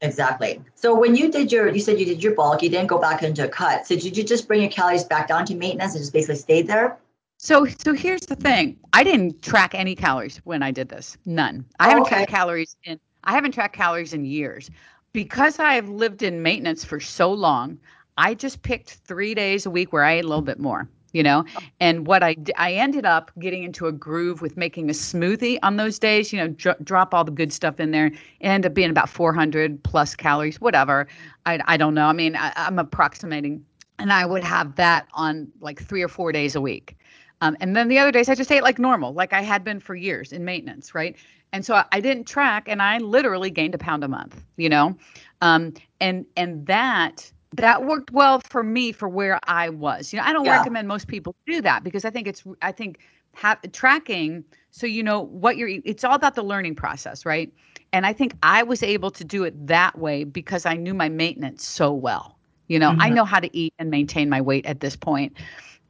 Exactly. 0.00 0.60
So 0.74 0.94
when 0.94 1.14
you 1.16 1.30
did 1.30 1.50
your, 1.50 1.68
you 1.68 1.80
said 1.80 1.98
you 1.98 2.04
did 2.04 2.22
your 2.22 2.34
bulk, 2.34 2.62
you 2.62 2.68
didn't 2.68 2.88
go 2.88 2.98
back 2.98 3.22
into 3.22 3.44
a 3.44 3.48
cut. 3.48 3.86
So 3.86 3.96
did 3.96 4.16
you 4.16 4.24
just 4.24 4.46
bring 4.46 4.60
your 4.60 4.70
calories 4.70 5.04
back 5.04 5.28
down 5.28 5.46
to 5.46 5.54
maintenance 5.54 5.94
and 5.94 6.02
just 6.02 6.12
basically 6.12 6.36
stayed 6.36 6.66
there? 6.66 6.98
So, 7.38 7.66
so 7.66 7.92
here's 7.92 8.22
the 8.22 8.36
thing. 8.36 8.78
I 8.92 9.02
didn't 9.02 9.42
track 9.42 9.74
any 9.74 9.94
calories 9.94 10.38
when 10.44 10.62
I 10.62 10.70
did 10.70 10.88
this. 10.88 11.16
None. 11.24 11.64
I 11.78 11.86
oh, 11.86 11.88
haven't 11.88 12.02
okay. 12.02 12.16
tracked 12.16 12.30
calories 12.30 12.76
in 12.84 13.00
I 13.24 13.32
haven't 13.32 13.52
tracked 13.52 13.74
calories 13.74 14.12
in 14.12 14.24
years. 14.24 14.70
Because 15.12 15.58
I've 15.58 15.88
lived 15.88 16.22
in 16.22 16.42
maintenance 16.42 16.84
for 16.84 17.00
so 17.00 17.32
long, 17.32 17.78
I 18.18 18.34
just 18.34 18.62
picked 18.62 18.94
three 19.06 19.34
days 19.34 19.64
a 19.64 19.70
week 19.70 19.92
where 19.92 20.04
I 20.04 20.14
ate 20.14 20.24
a 20.24 20.28
little 20.28 20.42
bit 20.42 20.58
more, 20.58 20.88
you 21.14 21.22
know. 21.22 21.44
And 21.80 22.06
what 22.06 22.22
I 22.22 22.36
I 22.58 22.74
ended 22.74 23.06
up 23.06 23.30
getting 23.38 23.62
into 23.64 23.86
a 23.86 23.92
groove 23.92 24.42
with 24.42 24.58
making 24.58 24.90
a 24.90 24.92
smoothie 24.92 25.58
on 25.62 25.76
those 25.76 25.98
days, 25.98 26.32
you 26.32 26.38
know, 26.38 26.48
dr- 26.48 26.84
drop 26.84 27.14
all 27.14 27.24
the 27.24 27.30
good 27.30 27.52
stuff 27.52 27.80
in 27.80 27.92
there. 27.92 28.10
end 28.42 28.66
up 28.66 28.74
being 28.74 28.90
about 28.90 29.08
400 29.08 29.82
plus 29.82 30.14
calories, 30.14 30.60
whatever. 30.60 31.08
I 31.46 31.60
I 31.66 31.78
don't 31.78 31.94
know. 31.94 32.06
I 32.06 32.12
mean, 32.12 32.36
I, 32.36 32.52
I'm 32.56 32.78
approximating, 32.78 33.64
and 33.98 34.12
I 34.12 34.26
would 34.26 34.44
have 34.44 34.76
that 34.76 35.06
on 35.14 35.48
like 35.60 35.80
three 35.82 36.02
or 36.02 36.08
four 36.08 36.32
days 36.32 36.54
a 36.54 36.60
week. 36.60 36.98
Um, 37.40 37.56
and 37.60 37.76
then 37.76 37.88
the 37.88 37.98
other 37.98 38.12
days 38.12 38.28
I 38.28 38.34
just 38.34 38.50
ate 38.50 38.62
like 38.62 38.78
normal, 38.78 39.12
like 39.12 39.32
I 39.32 39.42
had 39.42 39.64
been 39.64 39.80
for 39.80 39.94
years 39.94 40.32
in 40.32 40.44
maintenance, 40.44 40.94
right? 40.94 41.16
And 41.52 41.64
so 41.64 41.82
I 41.92 42.00
didn't 42.00 42.24
track, 42.24 42.68
and 42.68 42.82
I 42.82 42.98
literally 42.98 43.50
gained 43.50 43.74
a 43.74 43.78
pound 43.78 44.02
a 44.02 44.08
month, 44.08 44.44
you 44.56 44.68
know, 44.68 44.96
um, 45.40 45.72
and 46.00 46.26
and 46.36 46.66
that 46.66 47.30
that 47.56 47.84
worked 47.84 48.10
well 48.10 48.40
for 48.48 48.62
me 48.62 48.92
for 48.92 49.08
where 49.08 49.38
I 49.44 49.68
was. 49.68 50.12
You 50.12 50.18
know, 50.18 50.24
I 50.24 50.32
don't 50.32 50.44
yeah. 50.44 50.58
recommend 50.58 50.88
most 50.88 51.08
people 51.08 51.34
do 51.46 51.60
that 51.62 51.84
because 51.84 52.04
I 52.04 52.10
think 52.10 52.26
it's 52.26 52.44
I 52.62 52.72
think 52.72 52.98
have 53.34 53.60
tracking 53.72 54.44
so 54.70 54.86
you 54.86 55.02
know 55.04 55.20
what 55.20 55.56
you're. 55.56 55.68
It's 55.68 56.02
all 56.02 56.14
about 56.14 56.34
the 56.34 56.42
learning 56.42 56.74
process, 56.74 57.24
right? 57.24 57.52
And 57.92 58.04
I 58.04 58.12
think 58.12 58.34
I 58.42 58.64
was 58.64 58.82
able 58.82 59.12
to 59.12 59.24
do 59.24 59.44
it 59.44 59.68
that 59.68 59.96
way 59.96 60.24
because 60.24 60.66
I 60.66 60.74
knew 60.74 60.94
my 60.94 61.08
maintenance 61.08 61.64
so 61.64 61.92
well. 61.92 62.36
You 62.66 62.80
know, 62.80 62.90
mm-hmm. 62.90 63.02
I 63.02 63.08
know 63.10 63.24
how 63.24 63.38
to 63.38 63.56
eat 63.56 63.72
and 63.78 63.88
maintain 63.88 64.28
my 64.28 64.40
weight 64.40 64.66
at 64.66 64.80
this 64.80 64.96
point. 64.96 65.36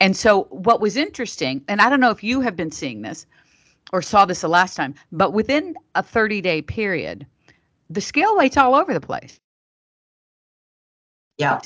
And 0.00 0.14
so 0.14 0.44
what 0.50 0.83
was 0.83 0.96
interesting, 0.98 1.62
and 1.66 1.81
I 1.81 1.88
don't 1.88 2.00
know 2.00 2.11
if 2.11 2.22
you 2.22 2.42
have 2.42 2.57
been 2.57 2.70
seeing 2.70 3.00
this, 3.00 3.27
or 3.92 4.03
saw 4.03 4.27
this 4.27 4.42
the 4.42 4.48
last 4.48 4.74
time, 4.74 4.94
but 5.12 5.33
within 5.33 5.77
a 5.94 6.03
30 6.03 6.42
day 6.42 6.61
period, 6.61 7.27
the 7.88 8.03
scale 8.03 8.37
weight's 8.37 8.59
all 8.59 8.74
over 8.74 8.92
the 8.92 9.00
place. 9.00 9.40
Yeah. 11.38 11.60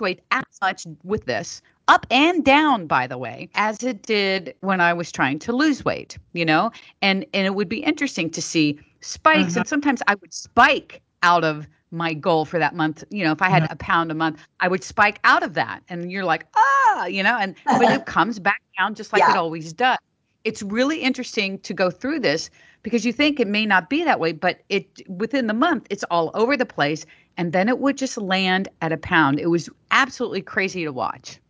Weight 0.00 0.20
as 0.30 0.44
much 0.62 0.86
with 1.04 1.26
this, 1.26 1.60
up 1.88 2.06
and 2.10 2.42
down, 2.44 2.86
by 2.86 3.06
the 3.06 3.18
way, 3.18 3.50
as 3.54 3.82
it 3.82 4.02
did 4.02 4.54
when 4.60 4.80
I 4.80 4.94
was 4.94 5.12
trying 5.12 5.38
to 5.40 5.52
lose 5.52 5.84
weight, 5.84 6.16
you 6.32 6.44
know? 6.44 6.70
And 7.02 7.26
and 7.34 7.46
it 7.46 7.54
would 7.54 7.68
be 7.68 7.82
interesting 7.82 8.30
to 8.30 8.40
see 8.40 8.78
spikes. 9.00 9.50
Mm-hmm. 9.50 9.58
And 9.58 9.68
sometimes 9.68 10.02
I 10.06 10.14
would 10.14 10.32
spike 10.32 11.02
out 11.22 11.44
of 11.44 11.66
my 11.90 12.14
goal 12.14 12.46
for 12.46 12.58
that 12.58 12.74
month. 12.74 13.04
You 13.10 13.24
know, 13.24 13.32
if 13.32 13.42
I 13.42 13.50
had 13.50 13.64
mm-hmm. 13.64 13.72
a 13.74 13.76
pound 13.76 14.10
a 14.10 14.14
month, 14.14 14.40
I 14.60 14.68
would 14.68 14.82
spike 14.82 15.20
out 15.24 15.42
of 15.42 15.52
that. 15.54 15.82
And 15.90 16.10
you're 16.10 16.24
like, 16.24 16.46
ah, 16.56 17.06
you 17.06 17.22
know, 17.22 17.36
and 17.36 17.54
but 17.66 17.82
it 17.82 18.06
comes 18.16 18.38
back 18.38 18.62
down 18.78 18.94
just 18.94 19.12
like 19.12 19.20
yeah. 19.20 19.32
it 19.32 19.36
always 19.36 19.74
does 19.74 19.98
it's 20.44 20.62
really 20.62 21.00
interesting 21.00 21.58
to 21.60 21.74
go 21.74 21.90
through 21.90 22.20
this 22.20 22.50
because 22.82 23.04
you 23.04 23.12
think 23.12 23.38
it 23.38 23.46
may 23.46 23.66
not 23.66 23.90
be 23.90 24.04
that 24.04 24.20
way, 24.20 24.32
but 24.32 24.60
it 24.68 24.86
within 25.08 25.46
the 25.46 25.54
month 25.54 25.86
it's 25.90 26.04
all 26.04 26.30
over 26.34 26.56
the 26.56 26.66
place, 26.66 27.04
and 27.40 27.54
then 27.54 27.70
it 27.70 27.78
would 27.78 27.96
just 27.96 28.18
land 28.18 28.68
at 28.82 28.92
a 28.92 28.98
pound. 28.98 29.40
It 29.40 29.46
was 29.46 29.70
absolutely 29.92 30.42
crazy 30.42 30.84
to 30.84 30.92
watch. 30.92 31.40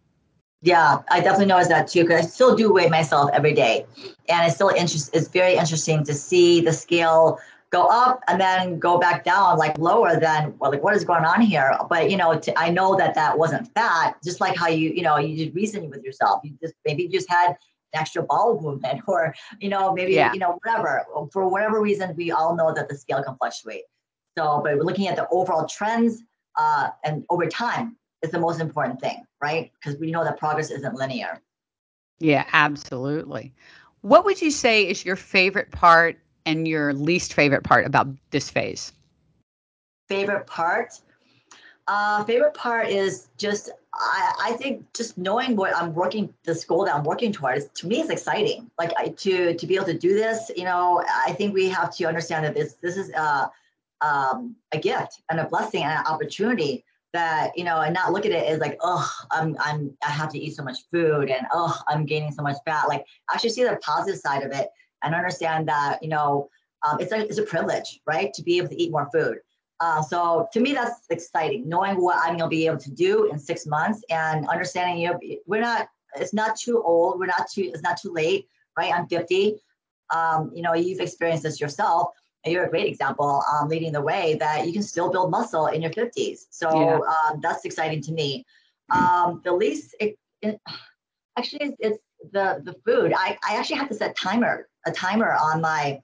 Yeah, 0.62 0.98
I 1.10 1.18
definitely 1.18 1.46
noticed 1.46 1.70
that 1.70 1.88
too 1.88 2.04
because 2.04 2.24
I 2.24 2.28
still 2.28 2.54
do 2.54 2.72
weigh 2.72 2.88
myself 2.88 3.28
every 3.32 3.54
day, 3.54 3.84
and 4.28 4.46
it's 4.46 4.54
still 4.54 4.68
interest. 4.68 5.10
It's 5.12 5.26
very 5.26 5.56
interesting 5.56 6.04
to 6.04 6.14
see 6.14 6.60
the 6.60 6.72
scale 6.72 7.40
go 7.70 7.88
up 7.88 8.22
and 8.28 8.40
then 8.40 8.78
go 8.78 8.98
back 8.98 9.24
down 9.24 9.58
like 9.58 9.76
lower 9.78 10.14
than 10.20 10.54
well, 10.60 10.70
like 10.70 10.84
what 10.84 10.94
is 10.94 11.04
going 11.04 11.24
on 11.24 11.40
here 11.40 11.78
but 11.88 12.10
you 12.10 12.16
know 12.16 12.36
to, 12.36 12.58
i 12.58 12.68
know 12.68 12.96
that 12.96 13.14
that 13.14 13.38
wasn't 13.38 13.72
fat 13.74 14.16
just 14.24 14.40
like 14.40 14.56
how 14.56 14.66
you 14.66 14.90
you 14.90 15.02
know 15.02 15.18
you 15.18 15.36
did 15.36 15.54
reasoning 15.54 15.88
with 15.88 16.02
yourself 16.02 16.40
you 16.42 16.50
just 16.60 16.74
maybe 16.84 17.04
you 17.04 17.08
just 17.08 17.30
had 17.30 17.50
an 17.50 18.00
extra 18.00 18.24
bowel 18.24 18.60
movement 18.60 19.00
or 19.06 19.32
you 19.60 19.68
know 19.68 19.94
maybe 19.94 20.14
yeah. 20.14 20.32
you 20.32 20.40
know 20.40 20.58
whatever 20.64 21.06
for 21.32 21.46
whatever 21.46 21.80
reason 21.80 22.12
we 22.16 22.32
all 22.32 22.56
know 22.56 22.74
that 22.74 22.88
the 22.88 22.96
scale 22.96 23.22
can 23.22 23.36
fluctuate 23.36 23.84
so 24.36 24.60
but 24.62 24.76
we're 24.76 24.82
looking 24.82 25.08
at 25.08 25.16
the 25.16 25.26
overall 25.30 25.66
trends 25.66 26.22
uh, 26.56 26.90
and 27.04 27.24
over 27.30 27.46
time 27.46 27.96
is 28.22 28.30
the 28.30 28.38
most 28.38 28.60
important 28.60 29.00
thing 29.00 29.24
right 29.42 29.72
because 29.74 29.98
we 29.98 30.10
know 30.10 30.24
that 30.24 30.38
progress 30.38 30.70
isn't 30.70 30.94
linear 30.94 31.40
yeah 32.18 32.44
absolutely 32.52 33.52
what 34.02 34.24
would 34.24 34.40
you 34.40 34.50
say 34.50 34.88
is 34.88 35.04
your 35.04 35.16
favorite 35.16 35.70
part 35.70 36.18
and 36.46 36.66
your 36.66 36.94
least 36.94 37.34
favorite 37.34 37.64
part 37.64 37.86
about 37.86 38.08
this 38.30 38.50
phase? 38.50 38.92
Favorite 40.08 40.46
part? 40.46 40.94
Uh, 41.86 42.24
favorite 42.24 42.54
part 42.54 42.88
is 42.88 43.28
just 43.36 43.70
I, 43.92 44.32
I 44.44 44.52
think 44.52 44.92
just 44.94 45.18
knowing 45.18 45.56
what 45.56 45.74
I'm 45.76 45.92
working 45.92 46.32
this 46.44 46.64
goal 46.64 46.84
that 46.84 46.94
I'm 46.94 47.02
working 47.02 47.32
towards 47.32 47.66
to 47.66 47.86
me 47.86 48.00
is 48.00 48.10
exciting. 48.10 48.70
Like 48.78 48.92
I, 48.96 49.08
to 49.08 49.54
to 49.54 49.66
be 49.66 49.74
able 49.74 49.86
to 49.86 49.98
do 49.98 50.14
this, 50.14 50.50
you 50.56 50.64
know, 50.64 51.04
I 51.26 51.32
think 51.32 51.52
we 51.52 51.68
have 51.68 51.94
to 51.96 52.04
understand 52.04 52.44
that 52.44 52.54
this 52.54 52.74
this 52.74 52.96
is 52.96 53.10
a 53.10 53.50
um, 54.02 54.56
a 54.72 54.78
gift 54.78 55.22
and 55.30 55.40
a 55.40 55.48
blessing 55.48 55.82
and 55.82 55.92
an 55.92 56.06
opportunity 56.06 56.84
that 57.12 57.50
you 57.56 57.64
know 57.64 57.80
and 57.80 57.92
not 57.92 58.12
look 58.12 58.24
at 58.24 58.30
it 58.30 58.46
as 58.46 58.60
like 58.60 58.78
oh 58.82 59.10
I'm 59.32 59.56
I'm 59.58 59.96
I 60.06 60.10
have 60.10 60.30
to 60.30 60.38
eat 60.38 60.54
so 60.54 60.62
much 60.62 60.78
food 60.92 61.28
and 61.28 61.46
oh 61.52 61.76
I'm 61.88 62.06
gaining 62.06 62.32
so 62.32 62.42
much 62.42 62.56
fat. 62.64 62.88
Like 62.88 63.04
actually 63.32 63.50
see 63.50 63.64
the 63.64 63.78
positive 63.82 64.20
side 64.20 64.42
of 64.42 64.52
it 64.52 64.68
and 65.02 65.14
understand 65.14 65.68
that 65.68 66.02
you 66.02 66.08
know 66.08 66.48
um, 66.86 66.98
it's 67.00 67.12
a 67.12 67.26
it's 67.26 67.38
a 67.38 67.42
privilege, 67.42 68.00
right, 68.06 68.32
to 68.34 68.42
be 68.42 68.58
able 68.58 68.68
to 68.68 68.80
eat 68.80 68.90
more 68.90 69.08
food. 69.12 69.38
Uh, 69.80 70.02
so 70.02 70.46
to 70.52 70.60
me, 70.60 70.74
that's 70.74 71.06
exciting, 71.08 71.68
knowing 71.68 72.00
what 72.00 72.16
I'm 72.18 72.36
going 72.36 72.40
to 72.40 72.48
be 72.48 72.66
able 72.66 72.78
to 72.78 72.90
do 72.90 73.30
in 73.30 73.38
six 73.38 73.66
months 73.66 74.04
and 74.10 74.46
understanding, 74.46 74.98
you 74.98 75.10
know, 75.10 75.18
we're 75.46 75.62
not, 75.62 75.88
it's 76.16 76.34
not 76.34 76.56
too 76.56 76.82
old. 76.82 77.18
We're 77.18 77.26
not 77.26 77.48
too, 77.50 77.70
it's 77.72 77.82
not 77.82 77.96
too 77.96 78.12
late, 78.12 78.46
right? 78.76 78.92
I'm 78.92 79.06
50. 79.06 79.56
Um, 80.14 80.50
you 80.54 80.60
know, 80.60 80.74
you've 80.74 81.00
experienced 81.00 81.44
this 81.44 81.60
yourself. 81.60 82.10
You're 82.44 82.64
a 82.64 82.70
great 82.70 82.86
example, 82.86 83.42
um, 83.52 83.68
leading 83.68 83.92
the 83.92 84.00
way 84.00 84.36
that 84.40 84.66
you 84.66 84.72
can 84.72 84.82
still 84.82 85.10
build 85.10 85.30
muscle 85.30 85.66
in 85.66 85.82
your 85.82 85.90
50s. 85.90 86.46
So 86.50 86.68
yeah. 86.70 86.98
um, 86.98 87.40
that's 87.40 87.64
exciting 87.64 88.00
to 88.02 88.12
me. 88.12 88.46
Um, 88.90 89.40
the 89.44 89.52
least, 89.52 89.94
it, 90.00 90.18
it, 90.40 90.60
actually, 91.36 91.60
it's, 91.60 91.76
it's 91.80 91.98
the 92.32 92.60
the 92.64 92.74
food. 92.84 93.12
I, 93.16 93.38
I 93.48 93.56
actually 93.56 93.76
have 93.76 93.88
to 93.88 93.94
set 93.94 94.16
timer 94.16 94.68
a 94.86 94.92
timer 94.92 95.32
on 95.32 95.60
my 95.60 96.00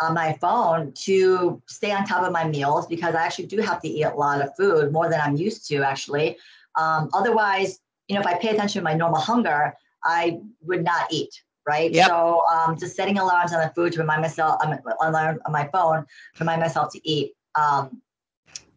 on 0.00 0.14
my 0.14 0.32
phone 0.40 0.92
to 0.92 1.62
stay 1.66 1.92
on 1.92 2.04
top 2.04 2.24
of 2.24 2.32
my 2.32 2.48
meals 2.48 2.86
because 2.86 3.14
I 3.14 3.24
actually 3.24 3.46
do 3.46 3.58
have 3.60 3.80
to 3.82 3.88
eat 3.88 4.02
a 4.02 4.14
lot 4.14 4.40
of 4.40 4.56
food 4.56 4.92
more 4.92 5.08
than 5.08 5.20
I'm 5.20 5.36
used 5.36 5.68
to 5.68 5.82
actually. 5.82 6.36
Um, 6.76 7.10
otherwise, 7.12 7.78
you 8.08 8.14
know, 8.14 8.20
if 8.20 8.26
I 8.26 8.34
pay 8.38 8.48
attention 8.48 8.80
to 8.80 8.84
my 8.84 8.94
normal 8.94 9.20
hunger, 9.20 9.74
I 10.04 10.40
would 10.62 10.82
not 10.82 11.12
eat. 11.12 11.42
Right. 11.66 11.92
Yep. 11.92 12.08
So 12.08 12.42
um, 12.46 12.76
just 12.76 12.96
setting 12.96 13.18
alarms 13.18 13.52
on 13.52 13.60
the 13.60 13.72
food 13.74 13.92
to 13.92 14.00
remind 14.00 14.22
myself, 14.22 14.60
um, 14.64 14.78
alarm 15.00 15.40
on 15.46 15.52
my 15.52 15.68
phone, 15.68 16.00
to 16.00 16.40
remind 16.40 16.60
myself 16.60 16.92
to 16.92 17.08
eat 17.08 17.34
um, 17.54 18.02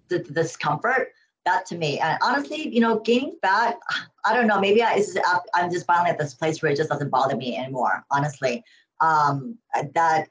the, 0.08 0.20
the 0.20 0.34
discomfort 0.34 1.10
that 1.46 1.66
to 1.68 1.76
me. 1.76 2.00
And 2.00 2.18
honestly, 2.22 2.68
you 2.68 2.82
know, 2.82 3.00
gaining 3.00 3.38
fat, 3.42 3.78
I 4.24 4.34
don't 4.36 4.48
know, 4.48 4.60
maybe 4.60 4.84
I, 4.84 5.04
I'm 5.54 5.72
just 5.72 5.86
finally 5.86 6.10
at 6.10 6.18
this 6.18 6.34
place 6.34 6.62
where 6.62 6.72
it 6.72 6.76
just 6.76 6.90
doesn't 6.90 7.10
bother 7.10 7.36
me 7.36 7.58
anymore, 7.58 8.04
honestly. 8.12 8.64
Um, 9.02 9.58
that 9.94 10.30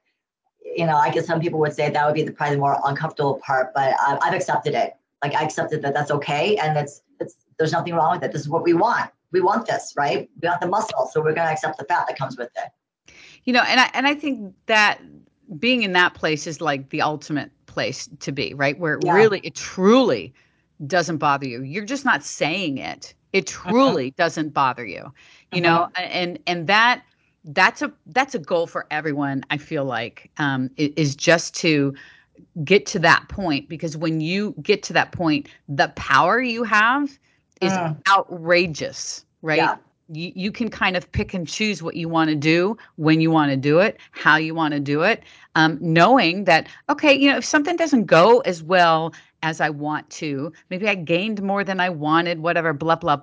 you 0.65 0.87
know, 0.87 0.97
I 0.97 1.11
guess 1.11 1.27
some 1.27 1.41
people 1.41 1.61
would 1.61 1.75
say 1.75 1.91
that 1.91 2.07
would 2.07 2.15
be 2.15 2.23
the 2.23 2.33
probably 2.33 2.57
the 2.57 2.61
more 2.61 2.81
uncomfortable 2.85 3.41
part, 3.45 3.73
but 3.75 3.95
I, 4.01 4.19
I've 4.23 4.35
accepted 4.35 4.75
it. 4.75 4.97
Like 5.23 5.35
I 5.35 5.43
accepted 5.43 5.83
that 5.83 5.95
that's 5.95 6.11
okay, 6.11 6.57
and 6.57 6.75
that's 6.75 7.03
it's 7.21 7.37
there's 7.59 7.73
nothing 7.73 7.95
wrong 7.95 8.13
with 8.13 8.25
it. 8.25 8.33
This 8.33 8.43
is 8.43 8.49
what 8.49 8.63
we 8.63 8.75
want. 8.75 9.11
We 9.35 9.41
want 9.41 9.67
this, 9.67 9.93
right? 9.97 10.31
We 10.41 10.49
want 10.49 10.61
the 10.61 10.69
muscle, 10.69 11.11
so 11.13 11.21
we're 11.21 11.35
going 11.35 11.47
to 11.47 11.53
accept 11.53 11.79
the 11.79 11.85
fat 11.85 12.07
that 12.09 12.17
comes 12.17 12.39
with 12.39 12.51
it. 12.57 13.13
You 13.45 13.53
know, 13.53 13.63
and 13.69 13.81
I 13.81 13.91
and 13.93 14.07
I 14.07 14.15
think 14.15 14.55
that 14.67 15.01
being 15.59 15.83
in 15.83 15.93
that 15.93 16.15
place 16.15 16.47
is 16.47 16.61
like 16.61 16.89
the 16.89 17.03
ultimate 17.03 17.51
place 17.67 18.09
to 18.21 18.33
be, 18.33 18.55
right? 18.55 18.79
Where 18.79 18.99
yeah. 19.05 19.13
really 19.13 19.41
it 19.45 19.55
truly 19.55 20.33
doesn't 20.87 21.19
bother 21.19 21.47
you. 21.47 21.63
You're 21.63 21.85
just 21.85 22.05
not 22.05 22.25
saying 22.25 22.79
it. 22.79 23.13
It 23.33 23.53
uh-huh. 23.55 23.71
truly 23.71 24.07
uh-huh. 24.07 24.25
doesn't 24.25 24.55
bother 24.55 24.87
you. 24.87 25.13
You 25.53 25.61
uh-huh. 25.61 25.61
know, 25.61 25.89
and 25.97 26.39
and 26.47 26.67
that 26.69 27.03
that's 27.45 27.83
a 27.83 27.93
that's 28.07 28.35
a 28.35 28.39
goal 28.39 28.67
for 28.67 28.87
everyone 28.91 29.45
i 29.51 29.57
feel 29.57 29.85
like 29.85 30.31
um, 30.39 30.71
is 30.77 31.15
just 31.15 31.55
to 31.55 31.95
get 32.65 32.87
to 32.87 32.99
that 32.99 33.29
point 33.29 33.69
because 33.69 33.97
when 33.97 34.21
you 34.21 34.55
get 34.63 34.83
to 34.83 34.93
that 34.93 35.13
point 35.13 35.49
the 35.69 35.89
power 35.89 36.41
you 36.41 36.65
have 36.65 37.19
is 37.61 37.73
uh, 37.73 37.95
outrageous 38.09 39.24
right 39.45 39.59
yeah. 39.59 39.77
you, 40.09 40.33
you 40.35 40.51
can 40.51 40.69
kind 40.69 40.97
of 40.97 41.11
pick 41.13 41.35
and 41.35 41.47
choose 41.47 41.83
what 41.83 41.95
you 41.95 42.09
want 42.09 42.31
to 42.31 42.37
do 42.37 42.77
when 42.97 43.21
you 43.21 43.31
want 43.31 43.51
to 43.51 43.57
do 43.57 43.79
it 43.79 43.99
how 44.11 44.37
you 44.37 44.55
want 44.55 44.75
to 44.75 44.81
do 44.81 45.03
it 45.03 45.23
um, 45.55 45.79
knowing 45.81 46.45
that 46.45 46.69
okay 46.89 47.13
you 47.15 47.31
know 47.31 47.37
if 47.37 47.45
something 47.45 47.77
doesn't 47.77 48.07
go 48.07 48.41
as 48.41 48.63
well 48.63 49.13
as 49.43 49.61
i 49.61 49.71
want 49.71 50.09
to 50.11 50.53
maybe 50.71 50.89
i 50.89 50.95
gained 50.95 51.43
more 51.43 51.63
than 51.63 51.79
i 51.79 51.89
wanted 51.89 52.41
whatever 52.41 52.73
blah 52.73 52.97
blah 52.97 53.21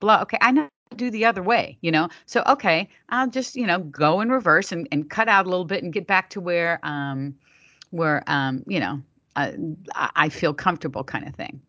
blah 0.00 0.20
okay 0.20 0.38
i 0.40 0.50
know 0.50 0.68
do 0.96 1.10
the 1.10 1.24
other 1.24 1.42
way, 1.42 1.78
you 1.80 1.90
know? 1.90 2.08
So, 2.26 2.42
okay, 2.46 2.88
I'll 3.08 3.28
just, 3.28 3.56
you 3.56 3.66
know, 3.66 3.78
go 3.78 4.20
in 4.20 4.30
reverse 4.30 4.72
and, 4.72 4.86
and 4.92 5.08
cut 5.08 5.28
out 5.28 5.46
a 5.46 5.48
little 5.48 5.64
bit 5.64 5.82
and 5.82 5.92
get 5.92 6.06
back 6.06 6.30
to 6.30 6.40
where, 6.40 6.80
um, 6.82 7.34
where, 7.90 8.22
um, 8.26 8.62
you 8.66 8.80
know, 8.80 9.00
uh, 9.36 9.52
I 9.94 10.28
feel 10.28 10.52
comfortable 10.52 11.04
kind 11.04 11.26
of 11.26 11.34
thing. 11.34 11.60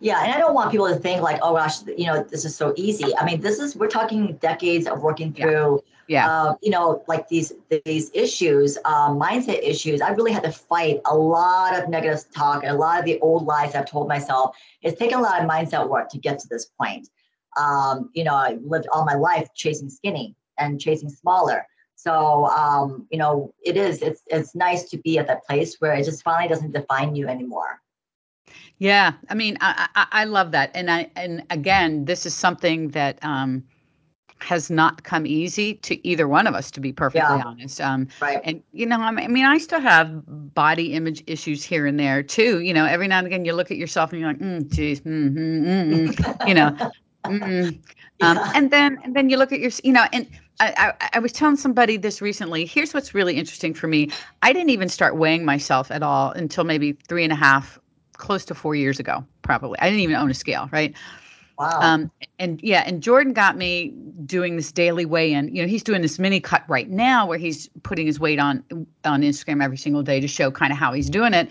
Yeah, 0.00 0.22
and 0.22 0.32
I 0.32 0.38
don't 0.38 0.54
want 0.54 0.70
people 0.70 0.88
to 0.88 0.96
think 0.96 1.22
like, 1.22 1.40
oh 1.42 1.54
gosh, 1.54 1.82
you 1.86 2.06
know, 2.06 2.22
this 2.22 2.44
is 2.44 2.54
so 2.54 2.72
easy. 2.76 3.16
I 3.16 3.24
mean, 3.24 3.40
this 3.40 3.58
is 3.58 3.76
we're 3.76 3.88
talking 3.88 4.36
decades 4.36 4.86
of 4.86 5.02
working 5.02 5.32
through, 5.32 5.82
yeah, 6.06 6.26
yeah. 6.26 6.30
Uh, 6.30 6.54
you 6.62 6.70
know, 6.70 7.02
like 7.08 7.28
these 7.28 7.52
these 7.84 8.10
issues, 8.14 8.78
um, 8.84 9.18
mindset 9.18 9.60
issues. 9.62 10.00
I 10.00 10.10
really 10.10 10.32
had 10.32 10.44
to 10.44 10.52
fight 10.52 11.00
a 11.04 11.16
lot 11.16 11.76
of 11.76 11.88
negative 11.88 12.24
talk 12.34 12.62
and 12.62 12.72
a 12.72 12.78
lot 12.78 12.98
of 12.98 13.04
the 13.04 13.18
old 13.20 13.46
lies 13.46 13.74
I've 13.74 13.90
told 13.90 14.08
myself. 14.08 14.56
It's 14.82 14.98
taken 14.98 15.18
a 15.18 15.22
lot 15.22 15.42
of 15.42 15.48
mindset 15.48 15.88
work 15.88 16.08
to 16.10 16.18
get 16.18 16.38
to 16.40 16.48
this 16.48 16.70
point 16.80 17.08
um, 17.58 18.10
you 18.14 18.24
know, 18.24 18.34
I 18.34 18.58
lived 18.62 18.86
all 18.92 19.04
my 19.04 19.14
life 19.14 19.48
chasing 19.54 19.90
skinny 19.90 20.36
and 20.58 20.80
chasing 20.80 21.10
smaller. 21.10 21.66
So, 21.96 22.46
um, 22.46 23.06
you 23.10 23.18
know, 23.18 23.52
it 23.64 23.76
is, 23.76 24.02
it's, 24.02 24.22
it's 24.26 24.54
nice 24.54 24.88
to 24.90 24.98
be 24.98 25.18
at 25.18 25.26
that 25.26 25.44
place 25.44 25.76
where 25.80 25.94
it 25.94 26.04
just 26.04 26.22
finally 26.22 26.48
doesn't 26.48 26.72
define 26.72 27.16
you 27.16 27.26
anymore. 27.26 27.80
Yeah. 28.78 29.12
I 29.28 29.34
mean, 29.34 29.58
I, 29.60 29.88
I, 29.94 30.06
I 30.10 30.24
love 30.24 30.52
that. 30.52 30.70
And 30.74 30.90
I, 30.90 31.10
and 31.16 31.44
again, 31.50 32.04
this 32.04 32.26
is 32.26 32.34
something 32.34 32.88
that, 32.90 33.18
um, 33.22 33.64
has 34.40 34.70
not 34.70 35.02
come 35.02 35.26
easy 35.26 35.74
to 35.74 36.06
either 36.06 36.28
one 36.28 36.46
of 36.46 36.54
us, 36.54 36.70
to 36.70 36.80
be 36.80 36.92
perfectly 36.92 37.36
yeah. 37.36 37.42
honest. 37.44 37.80
Um, 37.80 38.06
right. 38.20 38.40
And 38.44 38.62
you 38.72 38.86
know, 38.86 39.00
I 39.00 39.10
mean, 39.10 39.44
I 39.44 39.58
still 39.58 39.80
have 39.80 40.22
body 40.54 40.92
image 40.92 41.24
issues 41.26 41.64
here 41.64 41.86
and 41.86 41.98
there 41.98 42.22
too. 42.22 42.60
You 42.60 42.72
know, 42.72 42.84
every 42.84 43.08
now 43.08 43.18
and 43.18 43.26
again, 43.26 43.44
you 43.44 43.52
look 43.52 43.72
at 43.72 43.76
yourself 43.76 44.12
and 44.12 44.20
you're 44.20 44.30
like, 44.30 44.38
mm, 44.38 44.72
geez, 44.72 45.00
mm, 45.00 45.34
mm, 45.34 45.66
mm, 45.66 46.08
mm. 46.08 46.48
you 46.48 46.54
know, 46.54 46.92
Mm-hmm. 47.24 47.76
Um, 48.20 48.38
and 48.54 48.70
then 48.70 48.98
and 49.04 49.14
then 49.14 49.30
you 49.30 49.36
look 49.36 49.52
at 49.52 49.60
your, 49.60 49.70
you 49.84 49.92
know, 49.92 50.04
and 50.12 50.26
I, 50.60 50.94
I, 51.00 51.10
I 51.14 51.18
was 51.20 51.32
telling 51.32 51.56
somebody 51.56 51.96
this 51.96 52.20
recently. 52.20 52.64
Here's 52.64 52.92
what's 52.92 53.14
really 53.14 53.36
interesting 53.36 53.74
for 53.74 53.86
me. 53.86 54.10
I 54.42 54.52
didn't 54.52 54.70
even 54.70 54.88
start 54.88 55.16
weighing 55.16 55.44
myself 55.44 55.90
at 55.90 56.02
all 56.02 56.32
until 56.32 56.64
maybe 56.64 56.92
three 57.08 57.22
and 57.22 57.32
a 57.32 57.36
half, 57.36 57.78
close 58.18 58.44
to 58.44 58.54
four 58.54 58.74
years 58.74 59.00
ago, 59.00 59.24
probably. 59.42 59.78
I 59.80 59.84
didn't 59.88 60.00
even 60.00 60.16
own 60.16 60.30
a 60.30 60.34
scale, 60.34 60.68
right? 60.70 60.94
Wow. 61.58 61.80
Um, 61.80 62.10
and 62.38 62.60
yeah, 62.62 62.84
and 62.86 63.02
Jordan 63.02 63.32
got 63.32 63.56
me 63.56 63.92
doing 64.24 64.56
this 64.56 64.70
daily 64.70 65.04
weigh-in. 65.06 65.54
You 65.54 65.62
know, 65.62 65.68
he's 65.68 65.82
doing 65.82 66.02
this 66.02 66.18
mini 66.18 66.38
cut 66.38 66.62
right 66.68 66.88
now 66.88 67.26
where 67.26 67.38
he's 67.38 67.68
putting 67.82 68.06
his 68.06 68.20
weight 68.20 68.38
on 68.38 68.62
on 69.04 69.22
Instagram 69.22 69.62
every 69.62 69.76
single 69.76 70.02
day 70.02 70.20
to 70.20 70.28
show 70.28 70.52
kind 70.52 70.72
of 70.72 70.78
how 70.78 70.92
he's 70.92 71.10
doing 71.10 71.34
it. 71.34 71.50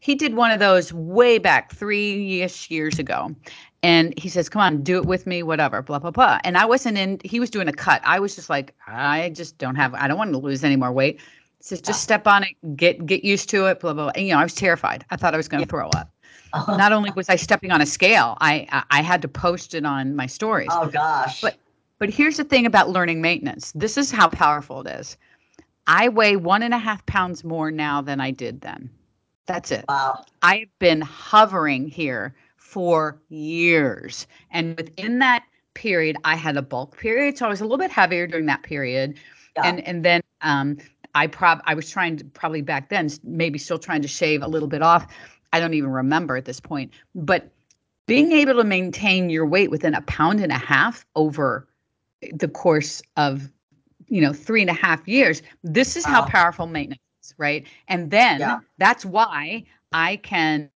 He 0.00 0.14
did 0.14 0.34
one 0.34 0.50
of 0.50 0.60
those 0.60 0.92
way 0.92 1.38
back 1.38 1.72
three-ish 1.72 2.70
years 2.70 2.98
ago. 2.98 3.34
And 3.82 4.18
he 4.18 4.28
says, 4.28 4.48
Come 4.48 4.60
on, 4.60 4.82
do 4.82 4.98
it 4.98 5.06
with 5.06 5.26
me, 5.26 5.42
whatever, 5.42 5.80
blah, 5.80 6.00
blah, 6.00 6.10
blah. 6.10 6.38
And 6.44 6.58
I 6.58 6.66
wasn't 6.66 6.98
in, 6.98 7.20
he 7.24 7.40
was 7.40 7.50
doing 7.50 7.68
a 7.68 7.72
cut. 7.72 8.02
I 8.04 8.18
was 8.18 8.34
just 8.34 8.50
like, 8.50 8.74
I 8.86 9.30
just 9.30 9.58
don't 9.58 9.76
have, 9.76 9.94
I 9.94 10.08
don't 10.08 10.18
want 10.18 10.32
to 10.32 10.38
lose 10.38 10.64
any 10.64 10.76
more 10.76 10.92
weight. 10.92 11.20
He 11.58 11.64
says, 11.64 11.80
just 11.80 12.02
step 12.02 12.26
on 12.26 12.44
it, 12.44 12.76
get 12.76 13.06
get 13.06 13.24
used 13.24 13.48
to 13.50 13.66
it, 13.66 13.80
blah, 13.80 13.92
blah, 13.92 14.04
blah. 14.04 14.12
And, 14.14 14.26
you 14.26 14.34
know, 14.34 14.40
I 14.40 14.42
was 14.42 14.54
terrified. 14.54 15.04
I 15.10 15.16
thought 15.16 15.34
I 15.34 15.36
was 15.36 15.48
going 15.48 15.62
to 15.62 15.66
yeah. 15.66 15.70
throw 15.70 15.88
up. 15.90 16.10
Not 16.68 16.92
only 16.92 17.10
was 17.16 17.28
I 17.28 17.36
stepping 17.36 17.70
on 17.70 17.80
a 17.80 17.86
scale, 17.86 18.38
I, 18.40 18.66
I 18.70 18.98
I 18.98 19.02
had 19.02 19.20
to 19.22 19.28
post 19.28 19.74
it 19.74 19.84
on 19.84 20.16
my 20.16 20.26
stories. 20.26 20.68
Oh 20.70 20.86
gosh. 20.86 21.40
But 21.40 21.56
but 21.98 22.08
here's 22.08 22.36
the 22.36 22.44
thing 22.44 22.66
about 22.66 22.88
learning 22.88 23.20
maintenance. 23.20 23.72
This 23.72 23.98
is 23.98 24.10
how 24.10 24.28
powerful 24.28 24.80
it 24.82 24.88
is. 25.00 25.16
I 25.86 26.08
weigh 26.08 26.36
one 26.36 26.62
and 26.62 26.72
a 26.72 26.78
half 26.78 27.04
pounds 27.06 27.44
more 27.44 27.70
now 27.70 28.00
than 28.00 28.20
I 28.20 28.30
did 28.30 28.60
then. 28.60 28.90
That's 29.46 29.70
it. 29.70 29.84
Wow. 29.88 30.24
I've 30.42 30.68
been 30.78 31.00
hovering 31.00 31.88
here 31.88 32.34
for 32.56 33.18
years. 33.28 34.26
And 34.50 34.76
within 34.76 35.18
that 35.20 35.44
period, 35.74 36.16
I 36.24 36.34
had 36.34 36.56
a 36.56 36.62
bulk 36.62 36.96
period. 36.98 37.38
So 37.38 37.46
I 37.46 37.48
was 37.48 37.60
a 37.60 37.64
little 37.64 37.78
bit 37.78 37.90
heavier 37.90 38.26
during 38.26 38.46
that 38.46 38.62
period. 38.62 39.18
Yeah. 39.56 39.66
And 39.66 39.80
and 39.86 40.04
then 40.04 40.22
um 40.40 40.78
I 41.16 41.26
prob 41.26 41.60
I 41.64 41.74
was 41.74 41.90
trying 41.90 42.16
to 42.18 42.24
probably 42.24 42.62
back 42.62 42.88
then, 42.88 43.10
maybe 43.24 43.58
still 43.58 43.78
trying 43.78 44.02
to 44.02 44.08
shave 44.08 44.42
a 44.42 44.48
little 44.48 44.68
bit 44.68 44.82
off. 44.82 45.06
I 45.52 45.60
don't 45.60 45.74
even 45.74 45.90
remember 45.90 46.36
at 46.36 46.44
this 46.44 46.60
point. 46.60 46.92
But 47.14 47.50
being 48.06 48.32
able 48.32 48.54
to 48.54 48.64
maintain 48.64 49.30
your 49.30 49.46
weight 49.46 49.70
within 49.70 49.94
a 49.94 50.02
pound 50.02 50.40
and 50.40 50.52
a 50.52 50.58
half 50.58 51.06
over 51.16 51.66
the 52.32 52.48
course 52.48 53.02
of 53.16 53.50
you 54.08 54.20
know 54.20 54.32
three 54.32 54.60
and 54.60 54.70
a 54.70 54.74
half 54.74 55.06
years 55.08 55.42
this 55.64 55.96
is 55.96 56.06
wow. 56.06 56.12
how 56.12 56.24
powerful 56.26 56.66
maintenance 56.66 57.00
is 57.22 57.34
right 57.38 57.66
and 57.88 58.10
then 58.10 58.38
yeah. 58.38 58.60
that's 58.78 59.04
why 59.04 59.64
i 59.92 60.16
can 60.16 60.70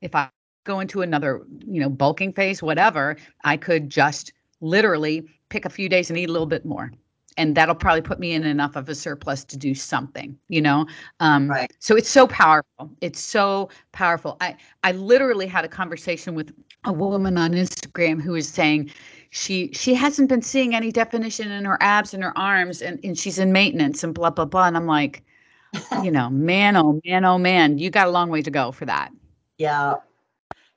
if 0.00 0.14
i 0.14 0.30
go 0.64 0.80
into 0.80 1.02
another, 1.02 1.42
you 1.66 1.80
know, 1.80 1.88
bulking 1.88 2.32
phase, 2.32 2.62
whatever, 2.62 3.16
I 3.44 3.56
could 3.56 3.90
just 3.90 4.32
literally 4.60 5.28
pick 5.48 5.64
a 5.64 5.70
few 5.70 5.88
days 5.88 6.10
and 6.10 6.18
eat 6.18 6.28
a 6.28 6.32
little 6.32 6.46
bit 6.46 6.64
more. 6.64 6.92
And 7.36 7.56
that'll 7.56 7.74
probably 7.74 8.02
put 8.02 8.18
me 8.18 8.32
in 8.32 8.44
enough 8.44 8.76
of 8.76 8.88
a 8.88 8.94
surplus 8.94 9.44
to 9.44 9.56
do 9.56 9.74
something 9.74 10.36
you 10.48 10.60
know? 10.60 10.86
Um, 11.20 11.48
right. 11.48 11.72
so 11.78 11.96
it's 11.96 12.08
so 12.08 12.26
powerful. 12.26 12.90
It's 13.00 13.20
so 13.20 13.70
powerful. 13.92 14.36
I 14.40 14.56
i 14.84 14.92
literally 14.92 15.46
had 15.46 15.64
a 15.64 15.68
conversation 15.68 16.34
with 16.34 16.52
a 16.84 16.92
woman 16.92 17.38
on 17.38 17.52
instagram 17.52 18.20
who 18.20 18.32
was 18.32 18.48
saying 18.48 18.90
she 19.30 19.70
she 19.72 19.94
hasn't 19.94 20.28
been 20.28 20.42
seeing 20.42 20.74
any 20.74 20.90
definition 20.90 21.50
in 21.50 21.64
her 21.64 21.78
abs 21.80 22.12
and 22.12 22.22
her 22.22 22.36
arms 22.36 22.82
and, 22.82 22.98
and 23.04 23.16
she's 23.18 23.38
in 23.38 23.52
maintenance 23.52 24.02
and 24.02 24.14
blah 24.14 24.30
blah 24.30 24.44
blah 24.44 24.66
and 24.66 24.76
i'm 24.76 24.86
like 24.86 25.22
you 26.02 26.10
know 26.10 26.28
man 26.30 26.76
oh 26.76 27.00
man 27.04 27.24
oh 27.24 27.38
man 27.38 27.78
you 27.78 27.88
got 27.88 28.08
a 28.08 28.10
long 28.10 28.28
way 28.28 28.42
to 28.42 28.50
go 28.50 28.72
for 28.72 28.84
that. 28.84 29.10
Yeah 29.58 29.94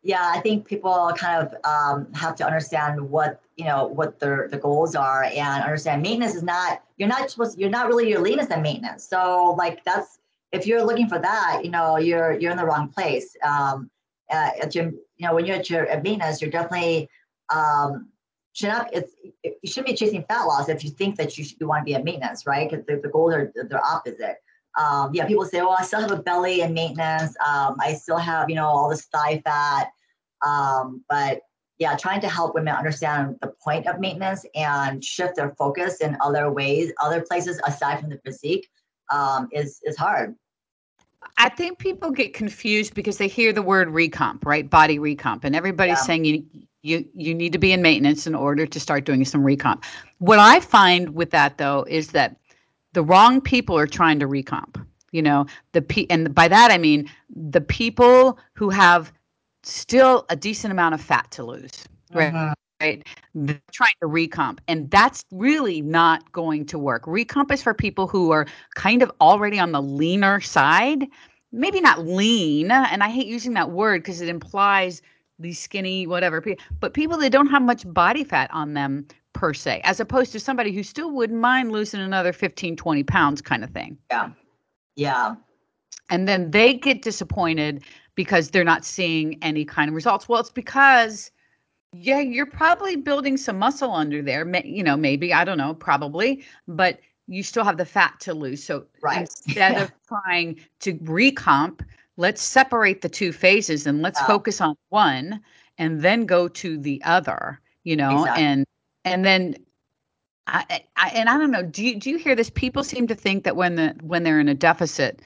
yeah 0.05 0.31
i 0.33 0.39
think 0.39 0.65
people 0.65 1.11
kind 1.17 1.45
of 1.45 1.53
um, 1.65 2.07
have 2.13 2.35
to 2.35 2.45
understand 2.45 3.01
what 3.01 3.41
you 3.57 3.65
know 3.65 3.87
what 3.87 4.19
their 4.19 4.47
the 4.49 4.57
goals 4.57 4.95
are 4.95 5.23
and 5.25 5.63
understand 5.63 6.01
maintenance 6.01 6.35
is 6.35 6.43
not 6.43 6.81
you're 6.97 7.09
not 7.09 7.29
supposed 7.29 7.57
you're 7.57 7.69
not 7.69 7.87
really 7.87 8.09
your 8.09 8.21
leanest 8.21 8.51
in 8.51 8.61
maintenance. 8.61 9.03
So 9.03 9.55
like 9.57 9.83
that's 9.83 10.19
if 10.51 10.65
you're 10.65 10.83
looking 10.83 11.07
for 11.07 11.19
that 11.19 11.61
you 11.63 11.71
know 11.71 11.97
you're 11.97 12.33
you're 12.33 12.51
in 12.51 12.57
the 12.57 12.65
wrong 12.65 12.89
place. 12.89 13.35
Um 13.43 13.89
at 14.31 14.73
your, 14.73 14.85
you 14.85 15.27
know 15.27 15.35
when 15.35 15.45
you're 15.45 15.57
at 15.57 15.69
your 15.69 15.85
at 15.87 16.01
maintenance 16.01 16.41
you're 16.41 16.49
definitely 16.49 17.07
um 17.53 18.07
should 18.53 18.69
not 18.69 18.89
it's 18.91 19.13
you 19.43 19.69
shouldn't 19.69 19.87
be 19.87 19.93
chasing 19.93 20.23
fat 20.27 20.45
loss 20.45 20.67
if 20.67 20.83
you 20.83 20.89
think 20.89 21.15
that 21.17 21.37
you 21.37 21.43
should 21.43 21.59
you 21.59 21.67
want 21.67 21.81
to 21.81 21.85
be 21.85 21.95
at 21.95 22.03
maintenance 22.03 22.47
right? 22.47 22.69
Because 22.69 22.85
the, 22.85 22.97
the 22.97 23.09
goals 23.09 23.33
are 23.33 23.51
they're 23.55 23.85
opposite 23.85 24.37
um, 24.77 25.13
yeah 25.13 25.25
people 25.25 25.45
say 25.45 25.61
well 25.61 25.75
i 25.77 25.83
still 25.83 26.01
have 26.01 26.11
a 26.11 26.21
belly 26.21 26.61
and 26.61 26.73
maintenance 26.73 27.35
um, 27.45 27.75
i 27.79 27.93
still 27.93 28.17
have 28.17 28.49
you 28.49 28.55
know 28.55 28.65
all 28.65 28.89
this 28.89 29.05
thigh 29.05 29.41
fat 29.45 29.89
um, 30.45 31.03
but 31.09 31.41
yeah, 31.77 31.95
trying 31.97 32.21
to 32.21 32.29
help 32.29 32.55
women 32.55 32.73
understand 32.73 33.37
the 33.41 33.47
point 33.61 33.87
of 33.87 33.99
maintenance 33.99 34.45
and 34.55 35.03
shift 35.03 35.35
their 35.35 35.53
focus 35.57 35.97
in 35.97 36.15
other 36.21 36.51
ways, 36.51 36.91
other 37.01 37.21
places 37.21 37.59
aside 37.65 37.99
from 37.99 38.09
the 38.09 38.19
physique, 38.23 38.69
um, 39.11 39.49
is 39.51 39.81
is 39.83 39.97
hard. 39.97 40.35
I 41.37 41.49
think 41.49 41.79
people 41.79 42.11
get 42.11 42.33
confused 42.33 42.93
because 42.93 43.17
they 43.17 43.27
hear 43.27 43.51
the 43.51 43.61
word 43.61 43.89
recomp, 43.89 44.45
right? 44.45 44.69
Body 44.69 44.99
recomp, 44.99 45.43
and 45.43 45.55
everybody's 45.55 45.97
yeah. 45.97 46.03
saying 46.03 46.25
you 46.25 46.45
you 46.81 47.05
you 47.13 47.33
need 47.33 47.51
to 47.51 47.59
be 47.59 47.73
in 47.73 47.81
maintenance 47.81 48.25
in 48.25 48.35
order 48.35 48.65
to 48.65 48.79
start 48.79 49.03
doing 49.03 49.25
some 49.25 49.43
recomp. 49.43 49.83
What 50.19 50.39
I 50.39 50.61
find 50.61 51.13
with 51.13 51.31
that 51.31 51.57
though 51.57 51.85
is 51.89 52.09
that 52.11 52.37
the 52.95 53.03
wrong 53.03 53.41
people 53.41 53.77
are 53.77 53.85
trying 53.85 54.19
to 54.19 54.27
recomp. 54.27 54.83
You 55.11 55.21
know, 55.21 55.45
the 55.73 55.81
p 55.81 56.09
and 56.09 56.33
by 56.33 56.47
that 56.47 56.71
I 56.71 56.77
mean 56.77 57.09
the 57.29 57.61
people 57.61 58.39
who 58.53 58.69
have 58.69 59.13
still 59.63 60.25
a 60.29 60.35
decent 60.35 60.71
amount 60.71 60.95
of 60.95 61.01
fat 61.01 61.29
to 61.31 61.43
lose, 61.43 61.85
right? 62.13 62.33
Mm-hmm. 62.33 62.53
Right. 62.81 63.07
They're 63.33 63.61
trying 63.71 63.93
to 64.01 64.07
recomp. 64.07 64.59
And 64.67 64.91
that's 64.91 65.23
really 65.31 65.81
not 65.81 66.29
going 66.33 66.65
to 66.65 66.77
work. 66.77 67.03
Recomp 67.05 67.49
is 67.51 67.63
for 67.63 67.73
people 67.73 68.05
who 68.05 68.31
are 68.31 68.45
kind 68.75 69.01
of 69.01 69.09
already 69.21 69.59
on 69.59 69.71
the 69.71 69.81
leaner 69.81 70.41
side. 70.41 71.07
Maybe 71.53 71.79
not 71.79 72.05
lean. 72.05 72.71
And 72.71 73.01
I 73.01 73.09
hate 73.09 73.27
using 73.27 73.53
that 73.53 73.71
word 73.71 74.01
because 74.03 74.19
it 74.19 74.27
implies 74.27 75.01
these 75.39 75.57
skinny, 75.57 76.05
whatever, 76.05 76.43
but 76.81 76.93
people 76.93 77.17
that 77.19 77.29
don't 77.29 77.47
have 77.47 77.61
much 77.61 77.83
body 77.93 78.25
fat 78.25 78.49
on 78.53 78.73
them 78.73 79.07
per 79.35 79.53
se, 79.53 79.81
as 79.83 79.99
opposed 79.99 80.31
to 80.31 80.39
somebody 80.39 80.71
who 80.71 80.81
still 80.81 81.11
wouldn't 81.11 81.39
mind 81.39 81.71
losing 81.71 82.01
another 82.01 82.33
15, 82.33 82.75
20 82.75 83.03
pounds 83.03 83.41
kind 83.41 83.63
of 83.63 83.69
thing. 83.69 83.97
Yeah. 84.09 84.31
Yeah. 84.95 85.35
And 86.09 86.27
then 86.27 86.49
they 86.49 86.73
get 86.73 87.03
disappointed 87.03 87.83
because 88.15 88.49
they're 88.49 88.63
not 88.63 88.85
seeing 88.85 89.37
any 89.43 89.65
kind 89.65 89.89
of 89.89 89.95
results. 89.95 90.27
Well, 90.27 90.39
it's 90.39 90.49
because 90.49 91.29
yeah, 91.91 92.19
you're 92.19 92.45
probably 92.45 92.95
building 92.95 93.37
some 93.37 93.59
muscle 93.59 93.93
under 93.93 94.21
there. 94.21 94.49
You 94.65 94.83
know, 94.83 94.97
maybe 94.97 95.33
I 95.33 95.43
don't 95.43 95.57
know, 95.57 95.73
probably, 95.73 96.43
but 96.67 96.99
you 97.27 97.43
still 97.43 97.63
have 97.63 97.77
the 97.77 97.85
fat 97.85 98.19
to 98.21 98.33
lose. 98.33 98.63
So 98.63 98.85
right. 99.01 99.21
instead 99.21 99.81
of 99.81 99.91
trying 100.07 100.59
to 100.81 100.95
recomp, 100.95 101.81
let's 102.17 102.41
separate 102.41 103.01
the 103.01 103.09
two 103.09 103.31
phases 103.31 103.87
and 103.87 104.01
let's 104.01 104.21
focus 104.21 104.61
on 104.61 104.75
one 104.89 105.41
and 105.77 106.01
then 106.01 106.25
go 106.25 106.47
to 106.47 106.77
the 106.77 107.01
other. 107.03 107.59
You 107.83 107.95
know, 107.95 108.21
exactly. 108.21 108.43
and 108.43 108.65
and 109.05 109.23
then 109.23 109.55
I, 110.47 110.81
I, 110.97 111.09
and 111.09 111.29
I 111.29 111.37
don't 111.37 111.51
know. 111.51 111.63
Do 111.63 111.85
you 111.85 111.99
do 111.99 112.09
you 112.09 112.17
hear 112.17 112.35
this? 112.35 112.49
People 112.49 112.83
seem 112.83 113.07
to 113.07 113.15
think 113.15 113.43
that 113.45 113.55
when 113.55 113.75
the 113.75 113.95
when 114.01 114.23
they're 114.23 114.39
in 114.39 114.49
a 114.49 114.53
deficit, 114.53 115.21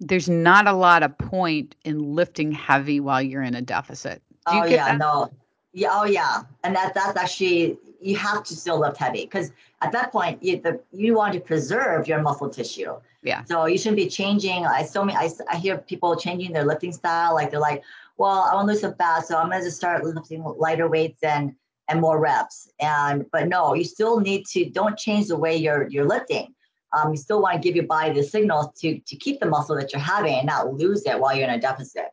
there's 0.00 0.28
not 0.28 0.66
a 0.66 0.72
lot 0.72 1.02
of 1.02 1.16
point 1.16 1.74
in 1.84 2.14
lifting 2.14 2.52
heavy 2.52 3.00
while 3.00 3.22
you're 3.22 3.42
in 3.42 3.54
a 3.54 3.62
deficit. 3.62 4.22
Do 4.50 4.60
oh 4.60 4.64
yeah, 4.64 4.86
that? 4.86 4.98
no, 4.98 5.30
yeah, 5.72 5.88
oh 5.92 6.04
yeah, 6.04 6.42
and 6.64 6.74
that 6.76 6.94
that's 6.94 7.16
actually 7.16 7.78
you 8.00 8.16
have 8.16 8.44
to 8.44 8.54
still 8.54 8.80
lift 8.80 8.96
heavy 8.96 9.22
because 9.22 9.52
at 9.82 9.92
that 9.92 10.12
point 10.12 10.42
you 10.42 10.60
the, 10.60 10.80
you 10.92 11.14
want 11.14 11.34
to 11.34 11.40
preserve 11.40 12.06
your 12.06 12.20
muscle 12.20 12.48
tissue. 12.48 12.94
Yeah. 13.22 13.44
So 13.44 13.66
you 13.66 13.76
shouldn't 13.76 13.96
be 13.96 14.08
changing. 14.08 14.64
I 14.66 14.84
so 14.84 15.04
many 15.04 15.18
I, 15.18 15.30
I 15.50 15.56
hear 15.56 15.78
people 15.78 16.16
changing 16.16 16.52
their 16.52 16.64
lifting 16.64 16.92
style. 16.92 17.34
Like 17.34 17.50
they're 17.50 17.60
like, 17.60 17.82
well, 18.18 18.48
I 18.50 18.54
want 18.54 18.68
to 18.68 18.72
lose 18.72 18.80
some 18.82 18.94
fat, 18.94 19.26
so 19.26 19.36
I'm 19.36 19.50
gonna 19.50 19.64
just 19.64 19.76
start 19.76 20.04
lifting 20.04 20.44
lighter 20.44 20.88
weights 20.88 21.22
and 21.22 21.54
and 21.90 22.00
more 22.00 22.18
reps. 22.18 22.70
And 22.80 23.26
but 23.32 23.48
no, 23.48 23.74
you 23.74 23.84
still 23.84 24.20
need 24.20 24.46
to 24.52 24.70
don't 24.70 24.96
change 24.96 25.28
the 25.28 25.36
way 25.36 25.56
you're 25.56 25.88
you're 25.90 26.06
lifting 26.06 26.54
um, 26.96 27.12
you 27.12 27.16
still 27.16 27.40
want 27.40 27.54
to 27.54 27.60
give 27.60 27.76
your 27.76 27.86
body 27.86 28.12
the 28.12 28.22
signals 28.22 28.68
to 28.80 28.98
to 29.00 29.16
keep 29.16 29.40
the 29.40 29.46
muscle 29.46 29.76
that 29.76 29.92
you're 29.92 30.00
having 30.00 30.34
and 30.34 30.46
not 30.46 30.72
lose 30.74 31.04
it 31.06 31.18
while 31.18 31.34
you're 31.34 31.48
in 31.48 31.54
a 31.54 31.60
deficit. 31.60 32.06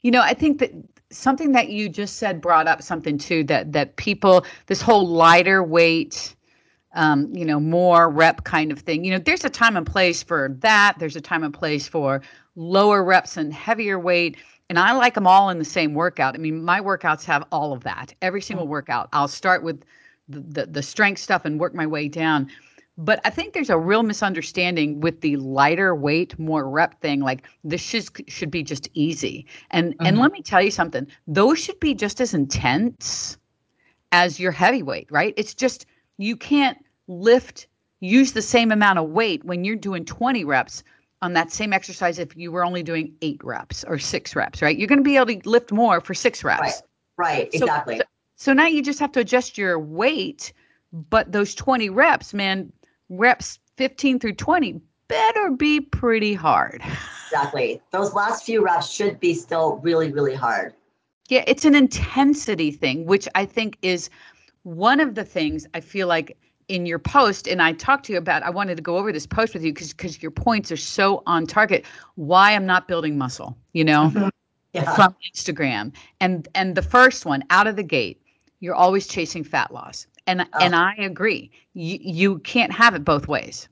You 0.00 0.10
know, 0.10 0.20
I 0.20 0.34
think 0.34 0.58
that 0.58 0.72
something 1.10 1.52
that 1.52 1.68
you 1.68 1.88
just 1.88 2.16
said 2.16 2.40
brought 2.40 2.66
up 2.66 2.82
something 2.82 3.18
too 3.18 3.44
that 3.44 3.72
that 3.72 3.96
people 3.96 4.44
this 4.66 4.80
whole 4.80 5.06
lighter 5.06 5.62
weight 5.62 6.34
um, 6.94 7.32
you 7.34 7.44
know, 7.44 7.58
more 7.58 8.10
rep 8.10 8.44
kind 8.44 8.70
of 8.70 8.80
thing. 8.80 9.04
You 9.04 9.12
know, 9.12 9.18
there's 9.18 9.44
a 9.44 9.50
time 9.50 9.76
and 9.76 9.86
place 9.86 10.22
for 10.22 10.56
that. 10.60 10.94
There's 10.98 11.16
a 11.16 11.20
time 11.20 11.42
and 11.42 11.54
place 11.54 11.88
for 11.88 12.22
lower 12.56 13.02
reps 13.02 13.36
and 13.36 13.52
heavier 13.52 13.98
weight. 13.98 14.36
And 14.68 14.78
I 14.78 14.92
like 14.92 15.14
them 15.14 15.26
all 15.26 15.50
in 15.50 15.58
the 15.58 15.64
same 15.64 15.94
workout. 15.94 16.34
I 16.34 16.38
mean, 16.38 16.64
my 16.64 16.80
workouts 16.80 17.24
have 17.24 17.44
all 17.52 17.72
of 17.72 17.82
that. 17.84 18.14
Every 18.22 18.42
single 18.42 18.64
mm-hmm. 18.64 18.72
workout. 18.72 19.08
I'll 19.12 19.28
start 19.28 19.62
with 19.62 19.82
the, 20.28 20.40
the, 20.40 20.66
the 20.66 20.82
strength 20.82 21.20
stuff 21.20 21.44
and 21.44 21.58
work 21.58 21.74
my 21.74 21.86
way 21.86 22.08
down. 22.08 22.48
But 22.98 23.20
I 23.24 23.30
think 23.30 23.54
there's 23.54 23.70
a 23.70 23.78
real 23.78 24.02
misunderstanding 24.02 25.00
with 25.00 25.22
the 25.22 25.36
lighter 25.36 25.94
weight, 25.94 26.38
more 26.38 26.68
rep 26.68 27.00
thing. 27.00 27.20
Like 27.20 27.46
this 27.64 27.80
should, 27.80 28.08
should 28.28 28.50
be 28.50 28.62
just 28.62 28.88
easy. 28.92 29.46
And 29.70 29.94
mm-hmm. 29.94 30.06
and 30.06 30.18
let 30.18 30.30
me 30.30 30.42
tell 30.42 30.62
you 30.62 30.70
something, 30.70 31.06
those 31.26 31.58
should 31.58 31.80
be 31.80 31.94
just 31.94 32.20
as 32.20 32.34
intense 32.34 33.38
as 34.12 34.38
your 34.38 34.52
heavyweight, 34.52 35.10
right? 35.10 35.32
It's 35.38 35.54
just 35.54 35.86
you 36.18 36.36
can't 36.36 36.78
lift, 37.08 37.66
use 38.00 38.32
the 38.32 38.42
same 38.42 38.72
amount 38.72 38.98
of 38.98 39.08
weight 39.10 39.44
when 39.44 39.64
you're 39.64 39.76
doing 39.76 40.04
20 40.04 40.44
reps 40.44 40.82
on 41.20 41.34
that 41.34 41.52
same 41.52 41.72
exercise 41.72 42.18
if 42.18 42.36
you 42.36 42.50
were 42.50 42.64
only 42.64 42.82
doing 42.82 43.14
eight 43.22 43.40
reps 43.44 43.84
or 43.84 43.98
six 43.98 44.34
reps, 44.34 44.60
right? 44.60 44.76
You're 44.76 44.88
going 44.88 44.98
to 44.98 45.04
be 45.04 45.16
able 45.16 45.26
to 45.26 45.48
lift 45.48 45.70
more 45.70 46.00
for 46.00 46.14
six 46.14 46.42
reps. 46.42 46.60
Right, 46.60 46.82
right, 47.16 47.50
exactly. 47.52 47.98
So, 47.98 48.04
so 48.36 48.52
now 48.52 48.66
you 48.66 48.82
just 48.82 48.98
have 48.98 49.12
to 49.12 49.20
adjust 49.20 49.56
your 49.56 49.78
weight, 49.78 50.52
but 50.92 51.30
those 51.30 51.54
20 51.54 51.90
reps, 51.90 52.34
man, 52.34 52.72
reps 53.08 53.60
15 53.76 54.18
through 54.18 54.34
20 54.34 54.80
better 55.08 55.50
be 55.50 55.80
pretty 55.80 56.34
hard. 56.34 56.82
Exactly. 57.26 57.80
Those 57.90 58.14
last 58.14 58.44
few 58.44 58.64
reps 58.64 58.90
should 58.90 59.20
be 59.20 59.34
still 59.34 59.76
really, 59.76 60.10
really 60.10 60.34
hard. 60.34 60.74
Yeah, 61.28 61.44
it's 61.46 61.64
an 61.64 61.74
intensity 61.74 62.70
thing, 62.70 63.06
which 63.06 63.28
I 63.34 63.44
think 63.44 63.78
is 63.82 64.10
one 64.64 65.00
of 65.00 65.14
the 65.14 65.24
things 65.24 65.66
I 65.74 65.80
feel 65.80 66.08
like 66.08 66.36
in 66.68 66.86
your 66.86 66.98
post, 66.98 67.46
and 67.46 67.60
I 67.62 67.72
talked 67.72 68.06
to 68.06 68.12
you 68.12 68.18
about, 68.18 68.42
I 68.42 68.50
wanted 68.50 68.76
to 68.76 68.82
go 68.82 68.96
over 68.96 69.12
this 69.12 69.26
post 69.26 69.54
with 69.54 69.64
you 69.64 69.72
because 69.72 69.92
because 69.92 70.22
your 70.22 70.30
points 70.30 70.70
are 70.72 70.76
so 70.76 71.22
on 71.26 71.46
target. 71.46 71.84
Why 72.14 72.54
I'm 72.54 72.66
not 72.66 72.88
building 72.88 73.18
muscle, 73.18 73.56
you 73.72 73.84
know, 73.84 74.10
mm-hmm. 74.14 74.28
yeah. 74.72 74.94
from 74.94 75.14
Instagram. 75.32 75.92
And 76.20 76.48
and 76.54 76.74
the 76.74 76.82
first 76.82 77.26
one 77.26 77.44
out 77.50 77.66
of 77.66 77.76
the 77.76 77.82
gate, 77.82 78.20
you're 78.60 78.74
always 78.74 79.06
chasing 79.06 79.44
fat 79.44 79.72
loss. 79.72 80.06
And 80.26 80.42
oh. 80.42 80.58
and 80.60 80.74
I 80.74 80.94
agree. 80.94 81.50
You 81.74 81.98
you 82.00 82.38
can't 82.40 82.72
have 82.72 82.94
it 82.94 83.04
both 83.04 83.28
ways. 83.28 83.68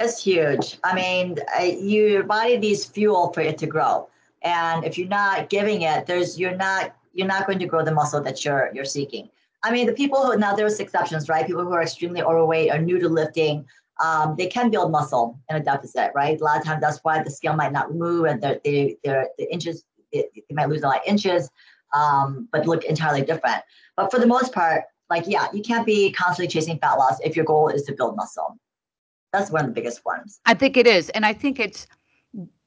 It's 0.00 0.22
huge. 0.22 0.78
I 0.84 0.94
mean, 0.94 1.38
your 1.78 2.24
body 2.24 2.56
needs 2.56 2.84
fuel 2.84 3.32
for 3.32 3.40
it 3.42 3.58
to 3.58 3.66
grow, 3.66 4.08
and 4.42 4.84
if 4.84 4.96
you're 4.96 5.08
not 5.08 5.50
giving 5.50 5.82
it, 5.82 6.06
there's 6.06 6.38
you're 6.38 6.56
not 6.56 6.96
you're 7.12 7.26
not 7.26 7.46
going 7.46 7.58
to 7.58 7.66
grow 7.66 7.84
the 7.84 7.92
muscle 7.92 8.22
that 8.22 8.44
you're 8.44 8.70
you're 8.74 8.84
seeking. 8.84 9.28
I 9.64 9.70
mean, 9.70 9.86
the 9.86 9.92
people 9.92 10.24
who 10.24 10.36
now 10.36 10.54
there's 10.54 10.80
exceptions, 10.80 11.28
right? 11.28 11.46
People 11.46 11.64
who 11.64 11.72
are 11.72 11.82
extremely 11.82 12.22
overweight 12.22 12.72
or 12.72 12.78
new 12.78 12.98
to 12.98 13.08
lifting, 13.08 13.64
um, 14.02 14.34
they 14.36 14.46
can 14.46 14.70
build 14.70 14.90
muscle 14.90 15.38
in 15.48 15.56
a 15.56 15.60
deficit, 15.60 16.10
right? 16.14 16.40
A 16.40 16.44
lot 16.44 16.58
of 16.58 16.64
times 16.64 16.80
that's 16.80 16.98
why 17.02 17.22
the 17.22 17.30
scale 17.30 17.54
might 17.54 17.72
not 17.72 17.94
move 17.94 18.24
and 18.24 18.42
they're, 18.42 18.60
they, 18.64 18.96
they're, 19.04 19.28
the 19.38 19.52
inches, 19.52 19.84
they, 20.12 20.26
they 20.34 20.54
might 20.54 20.68
lose 20.68 20.82
a 20.82 20.88
lot 20.88 20.96
of 20.96 21.02
inches, 21.06 21.48
um, 21.94 22.48
but 22.50 22.66
look 22.66 22.84
entirely 22.84 23.22
different. 23.22 23.62
But 23.96 24.10
for 24.10 24.18
the 24.18 24.26
most 24.26 24.52
part, 24.52 24.84
like, 25.10 25.24
yeah, 25.26 25.46
you 25.52 25.62
can't 25.62 25.86
be 25.86 26.10
constantly 26.12 26.48
chasing 26.48 26.78
fat 26.78 26.94
loss 26.94 27.18
if 27.22 27.36
your 27.36 27.44
goal 27.44 27.68
is 27.68 27.82
to 27.82 27.94
build 27.94 28.16
muscle. 28.16 28.56
That's 29.32 29.50
one 29.50 29.62
of 29.62 29.66
the 29.68 29.74
biggest 29.74 30.04
ones. 30.04 30.40
I 30.46 30.54
think 30.54 30.76
it 30.76 30.86
is. 30.86 31.08
And 31.10 31.24
I 31.24 31.32
think 31.32 31.60
it's 31.60 31.86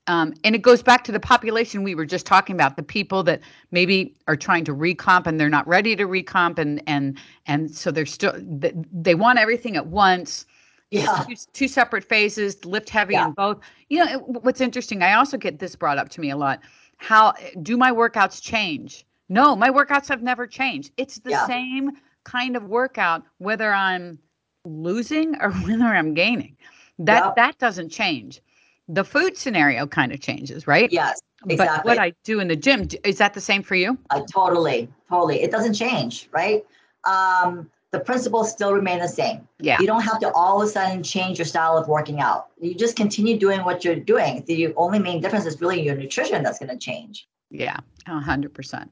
um, 0.08 0.34
and 0.44 0.54
it 0.56 0.62
goes 0.62 0.84
back 0.84 1.04
to 1.06 1.12
the 1.12 1.20
population 1.20 1.84
we 1.84 1.96
were 1.96 2.06
just 2.06 2.26
talking 2.26 2.56
about 2.56 2.76
the 2.76 2.84
people 2.84 3.24
that 3.24 3.41
maybe 3.72 4.13
are 4.28 4.36
trying 4.36 4.63
to 4.65 4.74
recomp 4.74 5.26
and 5.26 5.39
they're 5.39 5.50
not 5.50 5.68
ready 5.68 5.96
to 5.96 6.06
recomp 6.06 6.60
and 6.60 6.82
and 6.88 7.18
and 7.48 7.72
so 7.76 7.91
they're 7.91 8.06
still 8.06 8.34
they 8.38 9.15
want 9.15 9.39
everything 9.39 9.76
at 9.76 9.88
once. 9.88 10.46
Yeah. 10.91 11.26
two, 11.28 11.36
two 11.54 11.68
separate 11.68 12.04
phases 12.04 12.63
lift 12.63 12.89
heavy 12.89 13.13
yeah. 13.13 13.28
in 13.28 13.32
both. 13.34 13.60
You 13.89 14.06
know 14.06 14.20
what's 14.20 14.62
interesting 14.62 15.02
i 15.02 15.13
also 15.13 15.38
get 15.38 15.60
this 15.60 15.76
brought 15.76 15.98
up 15.98 16.10
to 16.10 16.22
me 16.22 16.30
a 16.30 16.38
lot. 16.38 16.60
How 16.98 17.34
do 17.63 17.76
my 17.76 17.91
workouts 17.91 18.41
change? 18.41 19.06
No 19.28 19.56
my 19.56 19.70
workouts 19.70 20.08
have 20.10 20.22
never 20.22 20.46
changed. 20.46 20.91
It's 20.98 21.18
the 21.20 21.32
yeah. 21.32 21.48
same 21.48 21.91
kind 22.24 22.56
of 22.56 22.65
workout 22.65 23.24
whether 23.39 23.74
i'm 23.74 24.20
losing 24.65 25.36
or 25.41 25.52
whether 25.65 25.86
i'm 25.86 26.13
gaining. 26.13 26.56
That 27.00 27.26
yeah. 27.26 27.34
that 27.36 27.58
doesn't 27.58 27.89
change 27.89 28.41
the 28.88 29.04
food 29.04 29.38
scenario 29.38 29.88
kind 29.88 30.12
of 30.12 30.19
changes, 30.19 30.67
right? 30.67 30.91
Yes, 30.91 31.21
exactly. 31.48 31.78
But 31.78 31.86
what 31.86 32.00
I 32.00 32.13
do 32.24 32.39
in 32.39 32.48
the 32.48 32.56
gym, 32.56 32.88
is 33.04 33.17
that 33.17 33.34
the 33.34 33.41
same 33.41 33.63
for 33.63 33.76
you? 33.76 33.98
Uh, 34.10 34.21
totally, 34.32 34.89
totally. 35.10 35.41
It 35.41 35.52
doesn't 35.52 35.74
change, 35.74 36.30
right? 36.32 36.65
Um, 37.06 37.69
the 37.91 38.00
principles 38.00 38.52
still 38.52 38.74
remain 38.74 39.00
the 39.00 39.08
same. 39.08 39.48
Yeah. 39.60 39.80
You 39.80 39.88
don't 39.88 40.02
have 40.02 40.19
to 40.19 40.32
all 40.34 40.62
of 40.62 40.67
a 40.67 40.71
sudden 40.71 41.02
change 41.02 41.39
your 41.39 41.45
style 41.45 41.78
of 41.78 41.88
working 41.88 42.19
out. 42.19 42.48
You 42.60 42.76
just 42.76 42.95
continue 42.95 43.38
doing 43.39 43.63
what 43.63 43.86
you're 43.86 43.95
doing. 43.95 44.43
The 44.48 44.74
only 44.76 45.00
main 45.00 45.21
difference 45.21 45.45
is 45.45 45.62
really 45.62 45.82
your 45.82 45.95
nutrition 45.95 46.43
that's 46.43 46.60
going 46.60 46.69
to 46.69 46.78
change. 46.78 47.28
Yeah, 47.52 47.78
100%. 48.08 48.89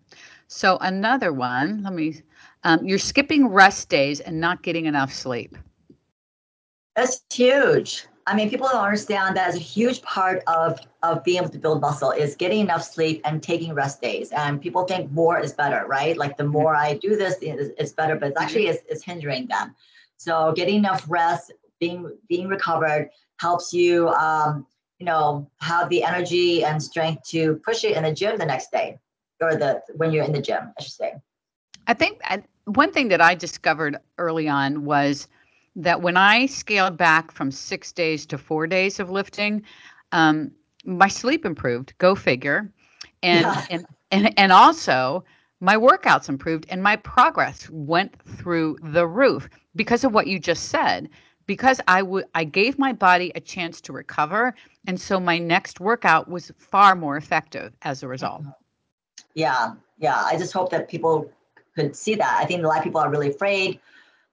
So 0.48 0.78
another 0.80 1.34
one, 1.34 1.84
let 1.84 1.94
me, 1.94 2.22
um, 2.64 2.86
you're 2.86 3.00
skipping 3.00 3.48
rest 3.48 3.90
days 3.90 4.20
and 4.22 4.40
not 4.40 4.64
getting 4.64 4.86
enough 4.86 5.12
sleep. 5.12 5.58
That's 6.96 7.22
huge. 7.34 8.06
I 8.26 8.36
mean, 8.36 8.50
people 8.50 8.68
don't 8.72 8.84
understand 8.84 9.36
that 9.36 9.50
is 9.50 9.56
a 9.56 9.60
huge 9.60 10.02
part 10.02 10.44
of 10.48 10.80
of 11.02 11.24
being 11.24 11.38
able 11.40 11.50
to 11.50 11.58
build 11.58 11.82
muscle 11.82 12.12
is 12.12 12.36
getting 12.36 12.62
enough 12.62 12.84
sleep 12.84 13.22
and 13.26 13.44
taking 13.44 13.74
rest 13.74 14.02
days. 14.02 14.32
And 14.32 14.62
people 14.62 14.86
think 14.86 15.12
more 15.12 15.40
is 15.40 15.52
better, 15.52 15.86
right? 15.86 16.16
Like 16.18 16.38
the 16.38 16.46
more 16.46 16.76
I 16.76 16.96
do 16.96 17.18
this, 17.18 17.36
it's 17.42 17.92
better, 17.92 18.16
but 18.16 18.30
it's 18.30 18.40
actually 18.40 18.68
it's, 18.68 18.84
it's 18.88 19.04
hindering 19.04 19.48
them. 19.48 19.76
So 20.18 20.54
getting 20.56 20.76
enough 20.76 21.04
rest, 21.10 21.52
being 21.80 22.10
being 22.30 22.48
recovered, 22.48 23.10
helps 23.38 23.74
you, 23.74 24.08
um, 24.10 24.66
you 25.00 25.06
know, 25.06 25.50
have 25.60 25.90
the 25.90 26.04
energy 26.04 26.64
and 26.64 26.82
strength 26.82 27.28
to 27.30 27.56
push 27.66 27.84
it 27.84 27.98
in 27.98 28.04
the 28.04 28.14
gym 28.14 28.38
the 28.38 28.46
next 28.46 28.72
day, 28.72 29.00
or 29.42 29.56
the 29.56 29.82
when 29.96 30.14
you're 30.14 30.24
in 30.24 30.32
the 30.32 30.42
gym, 30.42 30.74
I 30.78 30.82
should 30.82 30.94
say. 30.94 31.14
I 31.88 31.94
think 31.94 32.22
I, 32.24 32.42
one 32.66 32.94
thing 32.94 33.10
that 33.10 33.20
I 33.20 33.36
discovered 33.36 33.98
early 34.18 34.48
on 34.48 34.86
was 34.86 35.28
that 35.76 36.02
when 36.02 36.18
I 36.18 36.46
scaled 36.46 36.98
back 36.98 37.32
from 37.32 37.52
six 37.52 37.92
days 37.92 38.26
to 38.28 38.38
four 38.38 38.68
days 38.68 39.00
of 39.00 39.10
lifting, 39.10 39.64
um, 40.12 40.52
my 40.86 41.08
sleep 41.08 41.46
improved. 41.46 41.94
Go 41.98 42.16
figure, 42.16 42.72
and 43.22 43.42
yeah. 43.42 43.66
and 43.70 43.86
and 44.12 44.40
and 44.40 44.52
also 44.52 45.24
my 45.60 45.76
workouts 45.76 46.28
improved 46.28 46.66
and 46.70 46.84
my 46.84 46.98
progress 46.98 47.70
went 47.70 48.22
through 48.24 48.78
the 48.84 49.08
roof 49.08 49.50
because 49.76 50.04
of 50.04 50.14
what 50.14 50.28
you 50.28 50.40
just 50.40 50.66
said. 50.70 51.10
Because 51.46 51.82
I 51.88 52.02
would 52.02 52.26
I 52.36 52.44
gave 52.44 52.80
my 52.80 52.94
body 52.94 53.32
a 53.36 53.40
chance 53.40 53.82
to 53.82 53.94
recover, 53.94 54.54
and 54.88 55.00
so 55.00 55.20
my 55.20 55.38
next 55.38 55.80
workout 55.80 56.30
was 56.30 56.52
far 56.58 56.96
more 56.96 57.18
effective 57.18 57.74
as 57.82 58.04
a 58.04 58.08
result. 58.08 58.44
Yeah, 59.34 59.74
yeah. 59.98 60.24
I 60.24 60.38
just 60.38 60.54
hope 60.54 60.70
that 60.72 60.88
people 60.88 61.30
could 61.76 61.96
see 61.96 62.16
that. 62.16 62.40
I 62.42 62.46
think 62.46 62.64
a 62.64 62.68
lot 62.68 62.78
of 62.78 62.84
people 62.84 63.02
are 63.02 63.10
really 63.10 63.30
afraid. 63.30 63.80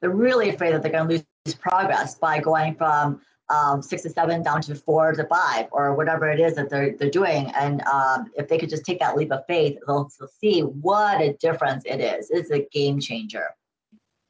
They're 0.01 0.11
really 0.11 0.51
afraid 0.51 0.73
that 0.73 0.83
they're 0.83 0.93
going 0.93 1.09
to 1.09 1.15
lose 1.15 1.25
progress 1.55 2.15
by 2.15 2.41
going 2.41 2.75
from 2.75 3.21
um, 3.51 3.83
six 3.83 4.03
to 4.03 4.11
seven 4.11 4.43
down 4.43 4.63
to 4.63 4.75
four 4.75 5.13
to 5.13 5.25
five 5.25 5.67
or 5.73 5.95
whatever 5.95 6.31
it 6.31 6.41
is 6.41 6.55
that 6.55 6.71
they're, 6.71 6.97
they're 6.97 7.11
doing. 7.11 7.51
And 7.51 7.83
um, 7.83 8.31
if 8.37 8.49
they 8.49 8.59
could 8.59 8.71
just 8.71 8.85
take 8.85 9.01
that 9.01 9.17
leap 9.17 9.33
of 9.33 9.45
faith, 9.47 9.79
they'll, 9.87 10.09
they'll 10.19 10.29
see 10.41 10.61
what 10.61 11.21
a 11.21 11.33
difference 11.35 11.85
it 11.85 12.01
is. 12.01 12.31
It's 12.31 12.51
a 12.51 12.61
game 12.71 13.01
changer. 13.01 13.47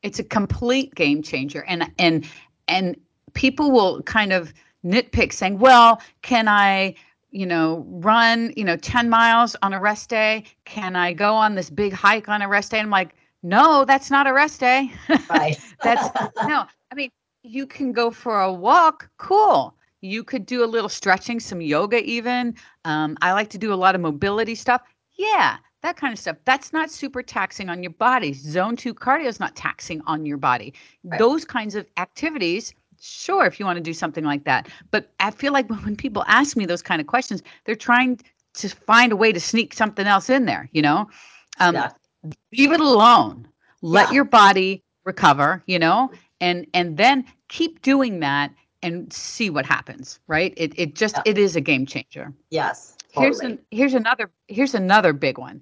It's 0.03 0.19
a 0.19 0.25
complete 0.25 0.95
game 0.95 1.23
changer. 1.23 1.65
And, 1.69 1.91
and, 1.99 2.27
and 2.67 2.99
people 3.35 3.71
will 3.71 4.03
kind 4.03 4.33
of 4.33 4.55
nitpick 4.85 5.33
saying, 5.33 5.59
well, 5.59 6.01
can 6.23 6.49
I, 6.49 6.95
you 7.31 7.45
know, 7.45 7.85
run, 7.89 8.53
you 8.57 8.65
know, 8.65 8.77
10 8.77 9.11
miles 9.11 9.55
on 9.63 9.75
a 9.75 9.81
rest 9.81 10.09
day? 10.09 10.45
Can 10.65 10.97
I 10.97 11.13
go 11.13 11.35
on 11.35 11.55
this 11.55 11.69
big 11.69 11.93
hike 11.93 12.29
on 12.29 12.41
a 12.41 12.49
rest 12.49 12.71
day? 12.71 12.79
And 12.79 12.87
I'm 12.87 12.91
like, 12.91 13.15
no, 13.43 13.85
that's 13.85 14.11
not 14.11 14.27
a 14.27 14.33
rest 14.33 14.61
day. 14.61 14.91
Right. 15.29 15.59
that's 15.83 16.09
no. 16.47 16.65
I 16.90 16.94
mean, 16.94 17.11
you 17.42 17.66
can 17.66 17.92
go 17.92 18.11
for 18.11 18.40
a 18.40 18.53
walk. 18.53 19.09
Cool. 19.18 19.74
You 20.00 20.24
could 20.24 20.46
do 20.46 20.64
a 20.64 20.66
little 20.66 20.88
stretching, 20.88 21.40
some 21.40 21.61
yoga, 21.61 22.03
even. 22.05 22.55
Um, 22.85 23.16
I 23.20 23.33
like 23.33 23.50
to 23.50 23.59
do 23.59 23.72
a 23.72 23.74
lot 23.74 23.94
of 23.94 24.00
mobility 24.00 24.55
stuff. 24.55 24.83
Yeah, 25.16 25.59
that 25.83 25.96
kind 25.96 26.12
of 26.12 26.18
stuff. 26.18 26.37
That's 26.44 26.72
not 26.72 26.90
super 26.90 27.22
taxing 27.22 27.68
on 27.68 27.83
your 27.83 27.92
body. 27.92 28.33
Zone 28.33 28.76
two 28.76 28.94
cardio 28.94 29.26
is 29.26 29.40
not 29.40 29.57
taxing 29.57 30.00
on 30.07 30.24
your 30.24 30.38
body. 30.38 30.72
Right. 31.05 31.18
Those 31.18 31.44
kinds 31.44 31.74
of 31.74 31.87
activities, 31.98 32.72
sure, 33.00 33.44
if 33.44 33.61
you 33.61 33.66
want 33.66 33.76
to 33.76 33.83
do 33.83 33.92
something 33.92 34.24
like 34.24 34.44
that. 34.44 34.68
But 34.90 35.12
I 35.20 35.31
feel 35.31 35.53
like 35.53 35.68
when 35.85 35.96
people 35.96 36.24
ask 36.26 36.57
me 36.57 36.64
those 36.64 36.83
kind 36.83 37.00
of 37.00 37.07
questions, 37.07 37.42
they're 37.64 37.76
trying 37.76 38.20
to 38.55 38.68
find 38.68 39.12
a 39.12 39.16
way 39.16 39.33
to 39.33 39.40
sneak 39.40 39.74
something 39.74 40.07
else 40.07 40.31
in 40.31 40.46
there, 40.46 40.68
you 40.72 40.83
know? 40.83 41.09
Um, 41.59 41.74
yeah 41.74 41.90
leave 42.53 42.72
it 42.72 42.81
alone 42.81 43.48
let 43.83 44.09
yeah. 44.09 44.14
your 44.14 44.24
body 44.24 44.83
recover 45.05 45.62
you 45.66 45.79
know 45.79 46.11
and 46.40 46.66
and 46.74 46.96
then 46.96 47.24
keep 47.48 47.83
doing 47.83 48.20
that 48.20 48.53
and 48.83 49.12
see 49.12 49.50
what 49.50 49.66
happens 49.66 50.18
right 50.26 50.55
it, 50.57 50.72
it 50.76 50.94
just 50.94 51.16
yeah. 51.16 51.22
it 51.26 51.38
is 51.38 51.57
a 51.57 51.61
game 51.61 51.87
changer 51.87 52.33
yes 52.50 52.96
totally. 53.12 53.24
here's 53.24 53.40
an 53.40 53.59
here's 53.70 53.94
another 53.94 54.31
here's 54.48 54.74
another 54.74 55.12
big 55.12 55.38
one 55.38 55.61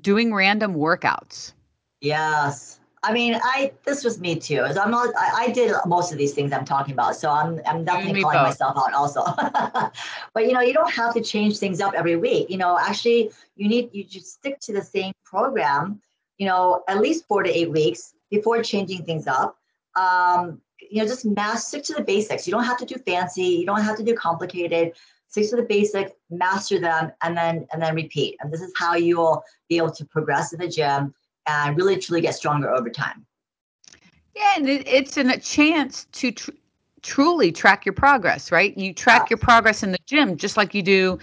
doing 0.00 0.32
random 0.32 0.74
workouts 0.74 1.52
yes 2.00 2.80
I 3.02 3.12
mean, 3.14 3.38
I 3.42 3.72
this 3.84 4.04
was 4.04 4.20
me 4.20 4.36
too. 4.36 4.60
I'm 4.60 4.90
not. 4.90 5.14
I, 5.16 5.44
I 5.44 5.52
did 5.52 5.72
most 5.86 6.12
of 6.12 6.18
these 6.18 6.34
things 6.34 6.52
I'm 6.52 6.66
talking 6.66 6.92
about. 6.92 7.16
So 7.16 7.30
I'm 7.30 7.60
I'm 7.66 7.84
definitely 7.84 8.20
calling 8.20 8.38
both. 8.38 8.48
myself 8.48 8.76
out 8.76 8.92
also. 8.92 9.24
but 10.34 10.46
you 10.46 10.52
know, 10.52 10.60
you 10.60 10.74
don't 10.74 10.92
have 10.92 11.14
to 11.14 11.22
change 11.22 11.58
things 11.58 11.80
up 11.80 11.94
every 11.94 12.16
week. 12.16 12.50
You 12.50 12.58
know, 12.58 12.78
actually, 12.78 13.30
you 13.56 13.68
need 13.68 13.88
you 13.92 14.04
just 14.04 14.34
stick 14.34 14.60
to 14.60 14.74
the 14.74 14.82
same 14.82 15.12
program. 15.24 16.00
You 16.36 16.46
know, 16.46 16.84
at 16.88 17.00
least 17.00 17.26
four 17.26 17.42
to 17.42 17.50
eight 17.50 17.70
weeks 17.70 18.14
before 18.30 18.62
changing 18.62 19.04
things 19.04 19.26
up. 19.26 19.56
Um, 19.96 20.60
you 20.90 21.02
know, 21.02 21.08
just 21.08 21.24
mass 21.24 21.68
stick 21.68 21.84
to 21.84 21.94
the 21.94 22.02
basics. 22.02 22.46
You 22.46 22.52
don't 22.52 22.64
have 22.64 22.78
to 22.78 22.86
do 22.86 22.96
fancy. 23.06 23.42
You 23.42 23.66
don't 23.66 23.82
have 23.82 23.96
to 23.96 24.04
do 24.04 24.14
complicated. 24.14 24.92
Stick 25.28 25.48
to 25.50 25.56
the 25.56 25.62
basics, 25.62 26.12
master 26.30 26.80
them, 26.80 27.12
and 27.22 27.36
then 27.36 27.66
and 27.72 27.80
then 27.80 27.94
repeat. 27.94 28.36
And 28.40 28.52
this 28.52 28.60
is 28.60 28.72
how 28.76 28.94
you 28.94 29.18
will 29.18 29.44
be 29.68 29.76
able 29.76 29.92
to 29.92 30.04
progress 30.04 30.52
in 30.52 30.58
the 30.58 30.68
gym 30.68 31.14
and 31.46 31.76
really 31.76 31.96
truly 31.98 32.20
get 32.20 32.34
stronger 32.34 32.70
over 32.70 32.90
time. 32.90 33.24
Yeah, 34.34 34.54
and 34.56 34.68
it, 34.68 34.86
it's 34.88 35.16
an, 35.16 35.30
a 35.30 35.38
chance 35.38 36.06
to 36.12 36.32
tr- 36.32 36.50
truly 37.02 37.52
track 37.52 37.84
your 37.84 37.92
progress, 37.92 38.50
right? 38.50 38.76
You 38.76 38.92
track 38.92 39.22
yeah. 39.22 39.26
your 39.30 39.38
progress 39.38 39.82
in 39.82 39.92
the 39.92 39.98
gym 40.06 40.36
just 40.36 40.56
like 40.56 40.74
you 40.74 40.82
do 40.82 41.18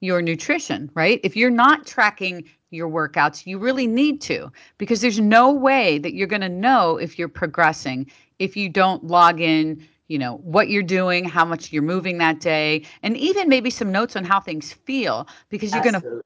your 0.00 0.22
nutrition, 0.22 0.90
right? 0.94 1.20
If 1.22 1.36
you're 1.36 1.50
not 1.50 1.86
tracking 1.86 2.44
your 2.72 2.88
workouts, 2.88 3.46
you 3.46 3.58
really 3.58 3.86
need 3.86 4.20
to 4.22 4.50
because 4.78 5.00
there's 5.00 5.20
no 5.20 5.52
way 5.52 5.98
that 5.98 6.14
you're 6.14 6.26
going 6.26 6.42
to 6.42 6.48
know 6.48 6.96
if 6.96 7.18
you're 7.18 7.28
progressing 7.28 8.10
if 8.38 8.56
you 8.56 8.68
don't 8.68 9.04
log 9.04 9.40
in, 9.40 9.86
you 10.08 10.18
know, 10.18 10.38
what 10.38 10.68
you're 10.68 10.82
doing, 10.82 11.24
how 11.24 11.44
much 11.44 11.72
you're 11.72 11.82
moving 11.82 12.18
that 12.18 12.40
day, 12.40 12.84
and 13.02 13.16
even 13.16 13.48
maybe 13.48 13.70
some 13.70 13.92
notes 13.92 14.16
on 14.16 14.24
how 14.24 14.40
things 14.40 14.72
feel 14.72 15.28
because 15.48 15.72
you're 15.72 15.82
going 15.82 15.94
to 15.94 16.22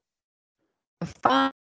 find 1.20 1.52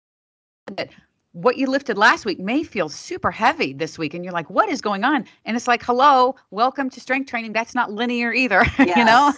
that 0.77 0.91
what 1.33 1.57
you 1.57 1.67
lifted 1.67 1.99
last 1.99 2.25
week 2.25 2.39
may 2.39 2.63
feel 2.63 2.89
super 2.89 3.31
heavy 3.33 3.73
this 3.73 3.99
week 3.99 4.15
and 4.15 4.25
you're 4.25 4.33
like 4.33 4.49
what 4.49 4.69
is 4.69 4.81
going 4.81 5.03
on 5.03 5.25
and 5.45 5.57
it's 5.57 5.67
like 5.67 5.83
hello 5.83 6.35
welcome 6.53 6.89
to 6.89 7.01
strength 7.01 7.29
training 7.29 7.53
that's 7.53 7.75
not 7.75 7.93
linear 7.93 8.33
either 8.33 8.65
yes. 8.79 8.97
you 8.97 9.05
know 9.05 9.33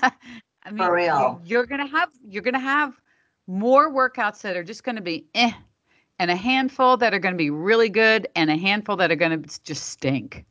i 0.65 0.71
mean 0.71 0.77
For 0.77 0.93
real. 0.95 1.41
you're 1.43 1.65
gonna 1.65 1.87
have 1.87 2.11
you're 2.29 2.43
gonna 2.43 2.61
have 2.61 3.01
more 3.47 3.93
workouts 3.93 4.43
that 4.43 4.57
are 4.57 4.65
just 4.65 4.85
gonna 4.85 5.01
be 5.01 5.27
eh 5.35 5.53
and 6.19 6.31
a 6.31 6.37
handful 6.37 6.97
that 6.97 7.15
are 7.15 7.19
gonna 7.19 7.37
be 7.37 7.51
really 7.51 7.89
good 7.89 8.29
and 8.37 8.51
a 8.51 8.57
handful 8.57 8.97
that 8.97 9.11
are 9.11 9.17
gonna 9.17 9.39
just 9.39 9.87
stink 9.91 10.45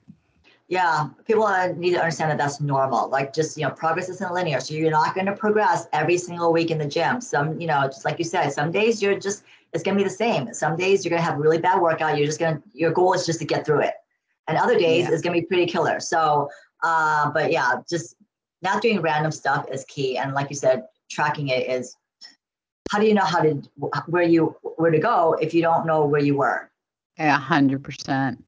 yeah, 0.68 1.10
people 1.28 1.48
need 1.76 1.92
to 1.92 2.00
understand 2.00 2.32
that 2.32 2.40
that's 2.40 2.60
normal. 2.60 3.08
Like, 3.08 3.34
just 3.34 3.56
you 3.56 3.64
know, 3.64 3.70
progress 3.70 4.10
isn't 4.10 4.34
linear, 4.34 4.60
so 4.60 4.74
you're 4.74 4.90
not 4.90 5.14
going 5.14 5.28
to 5.28 5.34
progress 5.34 5.88
every 5.94 6.18
single 6.18 6.52
week 6.52 6.72
in 6.72 6.80
the 6.80 6.88
gym. 6.88 7.22
Some, 7.22 7.60
you 7.62 7.68
know, 7.68 7.84
just 7.84 8.04
like 8.04 8.18
you 8.18 8.26
said, 8.26 8.50
some 8.50 8.72
days 8.72 9.02
you're 9.02 9.20
just 9.20 9.44
it's 9.74 9.84
going 9.84 9.96
to 9.96 10.04
be 10.04 10.10
the 10.10 10.16
same. 10.16 10.52
Some 10.54 10.76
days 10.76 11.06
you're 11.06 11.12
going 11.12 11.22
to 11.22 11.26
have 11.26 11.38
a 11.38 11.42
really 11.42 11.60
bad 11.60 11.82
workout. 11.82 12.18
You're 12.18 12.26
just 12.26 12.40
going 12.40 12.56
to 12.56 12.64
your 12.74 12.92
goal 12.92 13.14
is 13.14 13.28
just 13.28 13.40
to 13.40 13.46
get 13.46 13.64
through 13.64 13.82
it, 13.82 13.94
and 14.48 14.58
other 14.58 14.78
days 14.78 15.06
yeah. 15.06 15.12
it's 15.12 15.22
going 15.22 15.36
to 15.36 15.42
be 15.42 15.46
pretty 15.46 15.68
killer. 15.68 16.00
So, 16.00 16.50
uh, 16.82 17.30
but 17.30 17.52
yeah, 17.52 17.76
just 17.88 18.16
not 18.64 18.82
doing 18.82 19.02
random 19.02 19.32
stuff 19.32 19.68
is 19.72 19.86
key. 19.86 20.18
And 20.18 20.34
like 20.34 20.50
you 20.50 20.56
said, 20.56 20.86
tracking 21.12 21.50
it 21.50 21.70
is. 21.70 21.96
How 22.92 23.00
do 23.00 23.08
you 23.08 23.14
know 23.14 23.26
how 23.26 23.42
to 23.42 23.62
where 24.08 24.24
you 24.24 24.56
where 24.78 24.92
to 24.92 25.00
go 25.00 25.34
if 25.42 25.54
you 25.54 25.62
don't 25.62 25.86
know 25.86 26.06
where 26.06 26.22
you 26.22 26.38
were? 26.38 26.70
A 27.18 27.32
hundred 27.32 27.84
percent. 27.84 28.44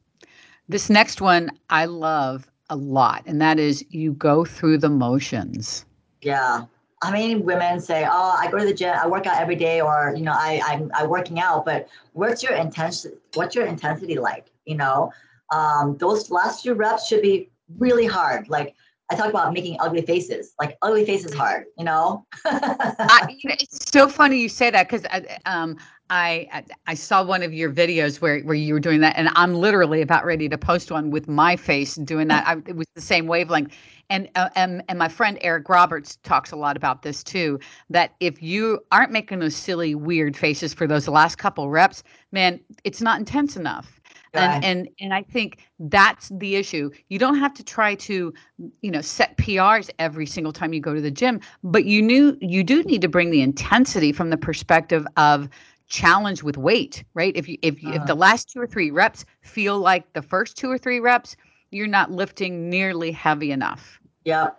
This 0.69 0.89
next 0.89 1.21
one 1.21 1.49
I 1.69 1.85
love 1.85 2.47
a 2.69 2.75
lot, 2.75 3.23
and 3.25 3.41
that 3.41 3.59
is 3.59 3.83
you 3.89 4.13
go 4.13 4.45
through 4.45 4.77
the 4.79 4.89
motions. 4.89 5.85
Yeah. 6.21 6.65
I 7.01 7.11
mean, 7.11 7.45
women 7.45 7.79
say, 7.79 8.05
"Oh, 8.09 8.35
I 8.37 8.49
go 8.49 8.57
to 8.57 8.65
the 8.65 8.73
gym, 8.73 8.95
I 8.99 9.07
work 9.07 9.27
out 9.27 9.39
every 9.39 9.55
day," 9.55 9.81
or 9.81 10.13
you 10.15 10.23
know, 10.23 10.33
I 10.35 10.61
I'm 10.65 10.91
I 10.93 11.05
working 11.05 11.39
out, 11.39 11.65
but 11.65 11.87
what's 12.13 12.43
your 12.43 12.53
intensity? 12.53 13.15
What's 13.35 13.55
your 13.55 13.65
intensity 13.65 14.17
like? 14.17 14.47
You 14.65 14.75
know, 14.77 15.11
um, 15.51 15.97
those 15.97 16.29
last 16.31 16.63
few 16.63 16.73
reps 16.73 17.07
should 17.07 17.21
be 17.21 17.49
really 17.77 18.05
hard. 18.05 18.49
Like 18.49 18.75
I 19.09 19.15
talk 19.15 19.29
about 19.29 19.53
making 19.53 19.77
ugly 19.79 20.01
faces. 20.01 20.53
Like 20.59 20.77
ugly 20.81 21.05
faces 21.05 21.33
hard, 21.33 21.65
you 21.77 21.85
know. 21.85 22.25
I, 22.45 23.35
it's 23.43 23.89
so 23.91 24.09
funny 24.09 24.39
you 24.39 24.49
say 24.49 24.69
that 24.69 24.89
because 24.89 25.05
um, 25.45 25.77
I 26.09 26.63
I 26.87 26.93
saw 26.93 27.23
one 27.23 27.43
of 27.43 27.53
your 27.53 27.71
videos 27.71 28.19
where 28.19 28.41
where 28.41 28.55
you 28.55 28.73
were 28.73 28.79
doing 28.79 28.99
that, 29.01 29.15
and 29.17 29.29
I'm 29.35 29.55
literally 29.55 30.01
about 30.01 30.25
ready 30.25 30.49
to 30.49 30.57
post 30.57 30.91
one 30.91 31.09
with 31.09 31.27
my 31.27 31.55
face 31.55 31.95
doing 31.95 32.27
that. 32.27 32.47
I, 32.47 32.57
it 32.65 32.75
was 32.75 32.87
the 32.95 33.01
same 33.01 33.27
wavelength, 33.27 33.73
and 34.09 34.29
uh, 34.35 34.49
and 34.55 34.83
and 34.89 34.99
my 34.99 35.07
friend 35.07 35.37
Eric 35.41 35.69
Roberts 35.69 36.17
talks 36.23 36.51
a 36.51 36.57
lot 36.57 36.75
about 36.75 37.01
this 37.01 37.23
too. 37.23 37.59
That 37.89 38.13
if 38.19 38.41
you 38.41 38.79
aren't 38.91 39.11
making 39.11 39.39
those 39.39 39.55
silly 39.55 39.95
weird 39.95 40.35
faces 40.35 40.73
for 40.73 40.85
those 40.85 41.07
last 41.07 41.37
couple 41.37 41.69
reps, 41.69 42.03
man, 42.31 42.59
it's 42.83 43.01
not 43.01 43.19
intense 43.19 43.55
enough 43.55 43.96
and 44.33 44.63
and 44.63 44.89
and 44.99 45.13
i 45.13 45.21
think 45.21 45.59
that's 45.79 46.29
the 46.29 46.55
issue. 46.55 46.89
You 47.09 47.19
don't 47.19 47.37
have 47.37 47.53
to 47.53 47.63
try 47.63 47.95
to 47.95 48.33
you 48.81 48.91
know 48.91 49.01
set 49.01 49.37
prs 49.37 49.89
every 49.99 50.25
single 50.25 50.51
time 50.51 50.73
you 50.73 50.81
go 50.81 50.93
to 50.93 51.01
the 51.01 51.11
gym 51.11 51.39
but 51.63 51.85
you 51.85 52.01
knew 52.01 52.37
you 52.41 52.63
do 52.63 52.83
need 52.83 53.01
to 53.01 53.07
bring 53.07 53.29
the 53.29 53.41
intensity 53.41 54.11
from 54.11 54.29
the 54.29 54.37
perspective 54.37 55.05
of 55.17 55.49
challenge 55.87 56.43
with 56.43 56.57
weight 56.57 57.03
right? 57.13 57.35
If 57.35 57.47
you 57.47 57.57
if 57.61 57.75
uh-huh. 57.75 57.89
if 57.89 58.05
the 58.05 58.13
uh-huh. 58.13 58.15
last 58.15 58.49
two 58.51 58.59
or 58.59 58.67
three 58.67 58.91
reps 58.91 59.25
feel 59.41 59.79
like 59.79 60.11
the 60.13 60.21
first 60.21 60.57
two 60.57 60.69
or 60.69 60.77
three 60.77 60.99
reps 60.99 61.35
you're 61.71 61.87
not 61.87 62.11
lifting 62.11 62.69
nearly 62.69 63.11
heavy 63.11 63.51
enough. 63.51 63.99
Yeah 64.23 64.51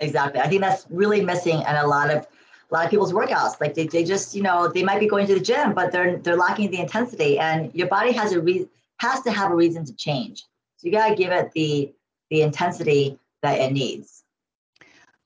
exactly. 0.00 0.40
I 0.40 0.48
think 0.48 0.62
that's 0.62 0.86
really 0.90 1.22
missing 1.24 1.58
in 1.60 1.76
a 1.76 1.86
lot 1.86 2.10
of 2.10 2.26
a 2.70 2.74
lot 2.74 2.84
of 2.84 2.90
people's 2.90 3.12
workouts. 3.12 3.60
Like 3.60 3.74
they, 3.74 3.86
they 3.86 4.04
just 4.04 4.34
you 4.34 4.42
know 4.42 4.68
they 4.68 4.82
might 4.82 5.00
be 5.00 5.06
going 5.06 5.26
to 5.26 5.34
the 5.34 5.40
gym 5.40 5.74
but 5.74 5.92
they're 5.92 6.18
they're 6.18 6.36
lacking 6.36 6.70
the 6.70 6.80
intensity 6.80 7.38
and 7.38 7.72
your 7.74 7.88
body 7.88 8.12
has 8.12 8.32
a 8.32 8.40
reason 8.40 8.68
has 9.00 9.22
to 9.22 9.32
have 9.32 9.50
a 9.50 9.54
reason 9.54 9.84
to 9.86 9.94
change. 9.96 10.44
So 10.76 10.86
you 10.86 10.92
got 10.92 11.08
to 11.08 11.14
give 11.14 11.32
it 11.32 11.50
the 11.52 11.92
the 12.30 12.42
intensity 12.42 13.18
that 13.42 13.58
it 13.58 13.72
needs. 13.72 14.22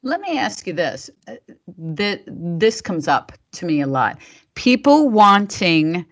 Let 0.03 0.20
me 0.20 0.39
ask 0.39 0.66
you 0.66 0.72
this. 0.72 1.11
That 1.77 2.22
this 2.27 2.81
comes 2.81 3.09
up 3.09 3.33
to 3.53 3.66
me 3.66 3.81
a 3.81 3.87
lot. 3.87 4.18
People 4.55 5.09
wanting 5.11 6.07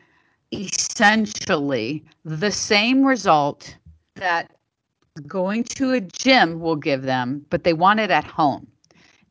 essentially 0.53 2.05
the 2.25 2.51
same 2.51 3.05
result 3.05 3.77
that 4.17 4.57
going 5.27 5.65
to 5.65 5.93
a 5.93 6.01
gym 6.01 6.61
will 6.61 6.77
give 6.77 7.03
them, 7.03 7.47
but 7.49 7.65
they 7.65 7.73
want 7.73 8.01
it 8.01 8.11
at 8.11 8.25
home. 8.25 8.67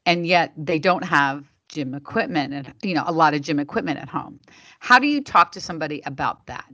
And 0.06 0.26
yet 0.26 0.54
they 0.58 0.80
don't 0.80 1.04
have 1.04 1.46
gym 1.68 1.94
equipment 1.94 2.54
and 2.54 2.74
you 2.84 2.94
know 2.94 3.04
a 3.06 3.14
lot 3.14 3.34
of 3.34 3.42
gym 3.42 3.60
equipment 3.60 4.00
at 4.00 4.10
home. 4.10 4.40
How 4.80 5.00
do 5.00 5.08
you 5.08 5.22
talk 5.22 5.52
to 5.54 5.62
somebody 5.62 6.02
about 6.06 6.46
that? 6.48 6.66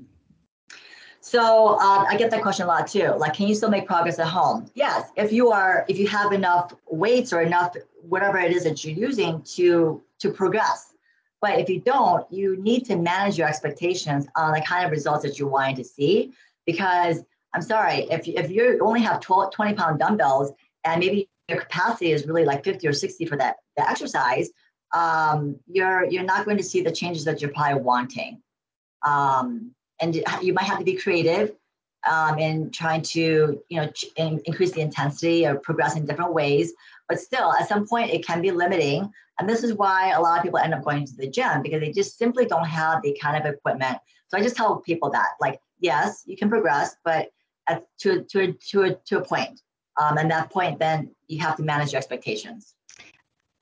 So 1.22 1.78
um, 1.80 2.06
I 2.08 2.16
get 2.18 2.32
that 2.32 2.42
question 2.42 2.66
a 2.66 2.68
lot 2.68 2.88
too. 2.88 3.14
Like, 3.18 3.34
can 3.34 3.48
you 3.48 3.56
still 3.56 3.70
make 3.70 3.86
progress 3.86 4.20
at 4.20 4.28
home? 4.28 4.70
Yes, 4.76 5.10
if 5.16 5.32
you 5.32 5.52
are, 5.52 5.86
if 5.88 5.98
you 5.98 6.08
have 6.08 6.32
enough 6.32 6.74
weights 6.90 7.34
or 7.34 7.42
enough 7.42 7.76
whatever 8.02 8.38
it 8.40 8.52
is 8.52 8.64
that 8.64 8.84
you're 8.84 8.96
using 8.96 9.42
to 9.44 10.02
to 10.20 10.32
progress. 10.32 10.94
But 11.42 11.60
if 11.60 11.70
you 11.70 11.80
don't, 11.80 12.32
you 12.32 12.58
need 12.58 12.86
to 12.86 12.96
manage 12.96 13.38
your 13.38 13.48
expectations 13.48 14.28
on 14.36 14.54
the 14.54 14.62
kind 14.62 14.86
of 14.86 14.92
results 14.92 15.24
that 15.24 15.38
you're 15.38 15.50
wanting 15.50 15.76
to 15.76 15.84
see. 15.84 16.34
Because 16.66 17.24
I'm 17.54 17.62
sorry, 17.62 18.08
if 18.10 18.28
if 18.28 18.50
you 18.50 18.80
only 18.82 19.02
have 19.02 19.20
12, 19.20 19.52
20 19.52 19.74
pound 19.74 20.00
dumbbells 20.00 20.52
and 20.84 21.00
maybe 21.00 21.30
your 21.48 21.60
capacity 21.60 22.12
is 22.12 22.28
really 22.28 22.46
like 22.46 22.64
50 22.64 22.88
or 22.88 22.94
60 22.94 23.26
for 23.26 23.38
that 23.38 23.58
the 23.76 23.90
exercise, 23.90 24.50
um, 24.94 25.58
you're 25.68 26.06
you're 26.06 26.24
not 26.24 26.46
going 26.46 26.58
to 26.58 26.64
see 26.64 26.82
the 26.82 26.92
changes 26.92 27.26
that 27.26 27.42
you're 27.42 27.52
probably 27.52 27.82
wanting. 27.82 28.42
Um, 29.06 29.74
and 30.00 30.16
you 30.42 30.54
might 30.54 30.66
have 30.66 30.80
to 30.80 30.86
be 30.86 30.96
creative 30.96 31.54
um, 32.10 32.40
in 32.40 32.72
trying 32.72 33.02
to 33.02 33.62
you 33.70 33.82
know 33.82 33.92
in, 34.16 34.42
increase 34.46 34.72
the 34.72 34.82
intensity 34.82 35.46
or 35.46 35.56
progress 35.56 35.96
in 35.96 36.06
different 36.06 36.34
ways. 36.34 36.74
But 37.10 37.20
still 37.20 37.54
at 37.54 37.68
some 37.68 37.88
point 37.88 38.12
it 38.12 38.26
can 38.26 38.42
be 38.42 38.52
limiting. 38.52 39.12
And 39.40 39.48
this 39.48 39.64
is 39.64 39.74
why 39.74 40.12
a 40.12 40.22
lot 40.22 40.38
of 40.38 40.44
people 40.44 40.60
end 40.60 40.74
up 40.74 40.84
going 40.84 41.06
to 41.06 41.16
the 41.16 41.30
gym 41.30 41.62
because 41.62 41.80
they 41.80 41.92
just 41.92 42.18
simply 42.18 42.46
don't 42.46 42.66
have 42.66 43.02
the 43.04 43.18
kind 43.22 43.38
of 43.38 43.52
equipment. 43.52 43.98
So 44.30 44.38
i 44.38 44.42
just 44.42 44.58
tell 44.58 44.78
people 44.78 45.10
that 45.12 45.30
like 45.40 45.60
yes 45.80 46.24
you 46.26 46.36
can 46.36 46.50
progress 46.50 46.96
but 47.06 47.30
at, 47.68 47.86
to, 48.00 48.24
to, 48.24 48.40
a, 48.42 48.52
to, 48.54 48.98
to 49.06 49.18
a 49.20 49.24
point. 49.24 49.62
Um, 50.02 50.18
and 50.18 50.30
that 50.32 50.50
point 50.50 50.80
then 50.80 51.12
you 51.28 51.40
have 51.40 51.58
to 51.58 51.64
manage 51.64 51.92
your 51.92 51.98
expectations. 51.98 52.74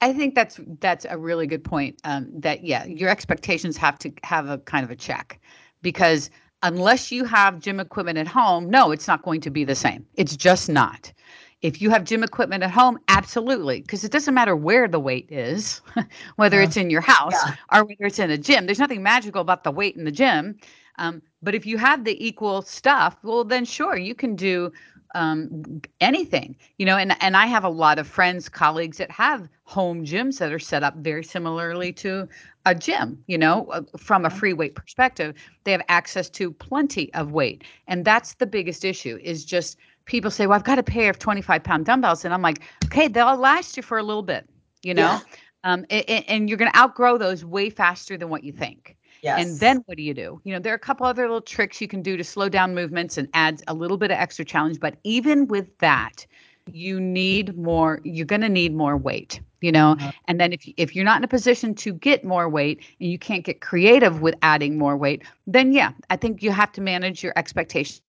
I 0.01 0.13
think 0.13 0.36
that's 0.36 0.59
that's 0.79 1.05
a 1.09 1.17
really 1.17 1.47
good 1.47 1.63
point. 1.63 1.99
Um, 2.03 2.29
that 2.41 2.63
yeah, 2.63 2.86
your 2.86 3.09
expectations 3.09 3.77
have 3.77 3.97
to 3.99 4.11
have 4.23 4.49
a 4.49 4.57
kind 4.59 4.83
of 4.83 4.91
a 4.91 4.95
check 4.95 5.39
because 5.86 6.31
unless 6.63 7.11
you 7.11 7.23
have 7.25 7.59
gym 7.59 7.79
equipment 7.79 8.17
at 8.17 8.27
home, 8.27 8.71
no, 8.71 8.89
it's 8.89 9.07
not 9.07 9.21
going 9.21 9.39
to 9.41 9.51
be 9.51 9.63
the 9.63 9.75
same. 9.75 10.03
It's 10.15 10.36
just 10.36 10.67
not. 10.67 11.13
If 11.61 11.79
you 11.79 11.91
have 11.91 12.03
gym 12.05 12.23
equipment 12.23 12.63
at 12.63 12.71
home, 12.71 12.97
absolutely, 13.07 13.81
because 13.81 14.03
it 14.03 14.11
doesn't 14.11 14.33
matter 14.33 14.55
where 14.55 14.88
the 14.88 14.99
weight 14.99 15.31
is, 15.31 15.81
whether 16.38 16.59
it's 16.59 16.75
in 16.75 16.89
your 16.89 17.01
house 17.01 17.36
yeah. 17.45 17.55
or 17.71 17.86
whether 17.86 18.05
it's 18.05 18.17
in 18.17 18.31
a 18.31 18.38
gym. 18.38 18.65
There's 18.65 18.79
nothing 18.79 19.03
magical 19.03 19.41
about 19.41 19.63
the 19.63 19.69
weight 19.69 19.95
in 19.95 20.05
the 20.05 20.11
gym. 20.11 20.57
Um, 20.97 21.21
but 21.43 21.53
if 21.53 21.67
you 21.67 21.77
have 21.77 22.03
the 22.03 22.17
equal 22.25 22.63
stuff, 22.63 23.15
well, 23.21 23.43
then 23.43 23.63
sure, 23.63 23.95
you 23.95 24.15
can 24.15 24.36
do 24.36 24.71
um, 25.16 25.82
anything, 26.01 26.55
you 26.78 26.86
know, 26.86 26.97
and, 26.97 27.16
and 27.24 27.36
I 27.36 27.45
have 27.47 27.63
a 27.63 27.70
lot 27.70 27.97
of 27.97 28.07
friends, 28.07 28.49
colleagues 28.49 28.97
that 28.97 29.09
have 29.09 29.49
home 29.63 30.05
gyms 30.05 30.38
that 30.39 30.51
are 30.51 30.59
set 30.59 30.84
up 30.84 30.95
very 30.97 31.24
similarly 31.24 31.93
to 31.93 32.28
a 32.66 32.76
gym, 32.76 33.24
you 33.28 33.38
know, 33.38 33.66
uh, 33.72 33.82
from 33.97 34.26
a 34.26 34.30
free 34.30 34.53
weight 34.53 34.76
perspective, 34.76 35.34
they 35.63 35.72
have 35.72 35.82
access 35.88 36.30
to 36.32 36.51
plenty 36.51 37.11
of 37.13 37.32
weight. 37.32 37.63
And 37.88 38.03
that's 38.03 38.36
the 38.36 38.45
biggest 38.45 38.84
issue 38.84 39.18
is 39.24 39.45
just 39.45 39.78
people 40.03 40.30
say, 40.30 40.47
well, 40.47 40.57
I've 40.57 40.66
got 40.66 40.80
a 40.80 40.84
pair 40.84 41.09
of 41.09 41.18
25 41.18 41.63
pound 41.63 41.86
dumbbells. 41.86 42.26
And 42.26 42.34
I'm 42.34 42.41
like, 42.41 42.61
okay, 42.86 43.07
they'll 43.07 43.38
last 43.38 43.78
you 43.78 43.84
for 43.84 43.97
a 43.97 44.03
little 44.03 44.24
bit, 44.24 44.47
you 44.84 44.93
know, 44.93 45.01
yeah. 45.01 45.20
um, 45.63 45.86
and, 45.89 46.26
and 46.28 46.49
you're 46.49 46.57
going 46.57 46.72
to 46.72 46.78
outgrow 46.78 47.18
those 47.18 47.45
way 47.45 47.70
faster 47.70 48.18
than 48.18 48.30
what 48.30 48.43
you 48.43 48.51
think. 48.51 48.97
Yes. 49.22 49.45
And 49.45 49.59
then 49.59 49.78
what 49.86 49.97
do 49.97 50.03
you 50.03 50.13
do? 50.13 50.39
You 50.43 50.53
know, 50.53 50.59
there 50.59 50.74
are 50.74 50.76
a 50.76 50.80
couple 50.80 51.05
other 51.05 51.24
little 51.24 51.41
tricks 51.41 51.82
you 51.82 51.88
can 51.88 52.01
do 52.01 52.18
to 52.18 52.24
slow 52.24 52.49
down 52.49 52.76
movements 52.76 53.18
and 53.18 53.28
add 53.34 53.61
a 53.68 53.74
little 53.74 53.97
bit 53.97 54.11
of 54.11 54.18
extra 54.18 54.45
challenge. 54.45 54.80
But 54.80 54.97
even 55.03 55.47
with 55.47 55.78
that, 55.80 56.26
you 56.72 56.99
need 56.99 57.57
more, 57.57 58.01
you're 58.03 58.26
going 58.26 58.41
to 58.41 58.49
need 58.49 58.76
more 58.76 58.97
weight, 58.97 59.39
you 59.61 59.72
know? 59.72 59.91
Uh-huh. 59.91 60.11
And 60.28 60.39
then 60.39 60.53
if, 60.53 60.68
if 60.78 60.95
you're 60.95 61.05
not 61.05 61.18
in 61.18 61.24
a 61.24 61.28
position 61.28 61.76
to 61.76 61.93
get 61.93 62.24
more 62.24 62.49
weight 62.49 62.82
and 62.99 63.11
you 63.11 63.20
can't 63.20 63.43
get 63.43 63.61
creative 63.61 64.22
with 64.22 64.36
adding 64.41 64.78
more 64.78 64.97
weight, 64.97 65.24
then 65.47 65.74
yeah, 65.74 65.91
I 66.09 66.18
think 66.18 66.41
you 66.41 66.51
have 66.51 66.72
to 66.74 66.82
manage 66.82 67.24
your 67.24 67.34
expectations 67.36 68.01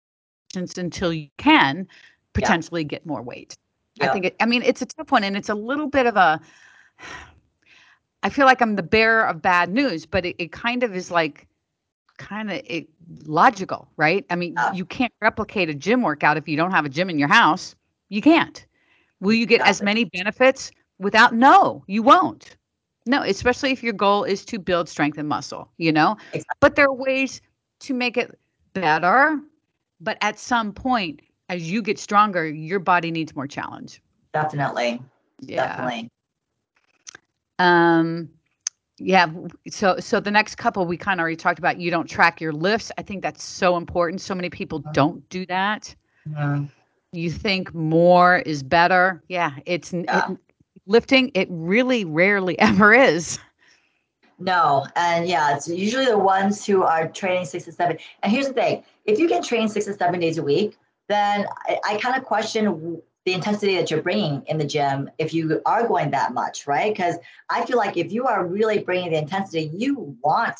until 0.56 1.12
you 1.12 1.30
can 1.38 1.88
potentially 2.34 2.82
yeah. 2.84 2.88
get 2.88 3.06
more 3.06 3.22
weight. 3.22 3.58
Yeah. 3.96 4.10
I 4.10 4.14
think 4.14 4.26
it, 4.26 4.36
I 4.40 4.46
mean, 4.46 4.62
it's 4.62 4.82
a 4.82 4.86
tough 4.86 5.12
one 5.12 5.24
and 5.24 5.36
it's 5.36 5.50
a 5.50 5.56
little 5.56 5.88
bit 5.88 6.06
of 6.06 6.16
a, 6.16 6.40
I 8.26 8.30
feel 8.30 8.48
like 8.48 8.60
I'm 8.60 8.76
the 8.76 8.82
bearer 8.82 9.24
of 9.24 9.44
bad 9.44 9.70
news, 9.70 10.08
but 10.08 10.26
it, 10.26 10.36
it 10.40 10.52
kind 10.52 10.82
of 10.82 10.96
is 10.96 11.12
like 11.12 11.48
kind 12.18 12.50
of 12.50 12.60
logical, 13.28 13.88
right? 13.98 14.26
I 14.32 14.36
mean, 14.36 14.56
you 14.74 14.84
can't 14.84 15.14
replicate 15.22 15.70
a 15.70 15.76
gym 15.76 16.02
workout 16.02 16.36
if 16.36 16.48
you 16.48 16.58
don't 16.58 16.72
have 16.72 16.86
a 16.86 16.90
gym 16.90 17.12
in 17.12 17.20
your 17.20 17.28
house. 17.28 17.76
You 18.10 18.24
can't. 18.24 18.66
Will 19.20 19.34
you 19.34 19.46
get 19.46 19.62
as 19.62 19.84
many 19.84 20.06
benefits 20.06 20.72
without? 20.98 21.36
No, 21.36 21.84
you 21.86 22.02
won't. 22.02 22.58
No, 23.06 23.22
especially 23.22 23.72
if 23.72 23.84
your 23.84 23.94
goal 23.94 24.24
is 24.24 24.44
to 24.46 24.58
build 24.58 24.90
strength 24.90 25.20
and 25.20 25.30
muscle, 25.30 25.70
you 25.78 25.92
know? 25.92 26.18
Exactly. 26.34 26.58
But 26.62 26.76
there 26.76 26.88
are 26.88 26.94
ways 26.94 27.42
to 27.82 27.94
make 27.94 28.18
it 28.18 28.40
better. 28.74 29.40
But 30.02 30.18
at 30.22 30.40
some 30.40 30.74
point, 30.74 31.22
as 31.50 31.70
you 31.70 31.84
get 31.84 32.00
stronger, 32.00 32.48
your 32.48 32.80
body 32.80 33.12
needs 33.12 33.36
more 33.36 33.46
challenge. 33.46 34.02
Definitely. 34.34 35.00
Yeah. 35.42 35.68
Definitely. 35.68 36.10
Um, 37.60 38.30
yeah. 38.98 39.28
So, 39.70 39.98
so 40.00 40.20
the 40.20 40.32
next 40.32 40.56
couple 40.56 40.86
we 40.86 40.98
kind 40.98 41.20
of 41.20 41.24
already 41.24 41.36
talked 41.36 41.60
about. 41.60 41.80
You 41.80 41.92
don't 41.92 42.08
track 42.08 42.40
your 42.40 42.54
lifts. 42.54 42.92
I 42.98 43.02
think 43.02 43.22
that's 43.22 43.44
so 43.44 43.78
important. 43.78 44.22
So 44.22 44.36
many 44.36 44.50
people 44.50 44.80
uh-huh. 44.80 44.94
don't 44.94 45.30
do 45.30 45.46
that. 45.48 45.94
Yeah. 46.30 46.66
You 47.12 47.32
think 47.32 47.74
more 47.74 48.40
is 48.40 48.64
better. 48.64 49.24
Yeah. 49.28 49.52
It's 49.66 49.94
yeah. 49.94 50.32
It, 50.32 50.38
lifting. 50.86 51.32
It 51.34 51.48
really 51.50 52.06
rarely 52.06 52.58
ever 52.60 52.94
is. 52.94 53.40
No, 54.38 54.86
and 54.98 55.28
yeah, 55.28 55.56
it's 55.56 55.68
usually 55.68 56.06
the 56.06 56.18
ones 56.18 56.66
who 56.66 56.84
are 56.84 57.08
training 57.08 57.46
six 57.46 57.66
to 57.66 57.72
seven. 57.72 57.98
And 58.22 58.32
here's 58.32 58.48
the 58.48 58.54
thing: 58.54 58.84
if 59.06 59.18
you 59.18 59.30
can 59.30 59.42
train 59.42 59.70
six 59.70 59.86
to 59.86 59.94
seven 59.94 60.20
days 60.20 60.38
a 60.38 60.44
week, 60.44 60.78
then 61.08 61.46
I, 61.68 61.80
I 61.86 61.98
kind 61.98 62.18
of 62.18 62.26
question 62.26 63.02
the 63.26 63.34
intensity 63.34 63.76
that 63.76 63.90
you're 63.90 64.04
bringing 64.04 64.44
in 64.46 64.58
the 64.58 64.66
gym 64.66 65.10
if 65.18 65.34
you 65.34 65.62
are 65.66 65.88
going 65.88 66.12
that 66.12 66.34
much, 66.34 66.68
right? 66.68 66.94
Because 66.94 67.16
I 67.50 67.66
feel 67.66 67.78
like 67.78 67.98
if 67.98 68.12
you 68.12 68.28
are 68.28 68.46
really 68.46 68.80
bringing 68.80 69.12
the 69.12 69.18
intensity, 69.18 69.72
you 69.74 70.16
want 70.24 70.56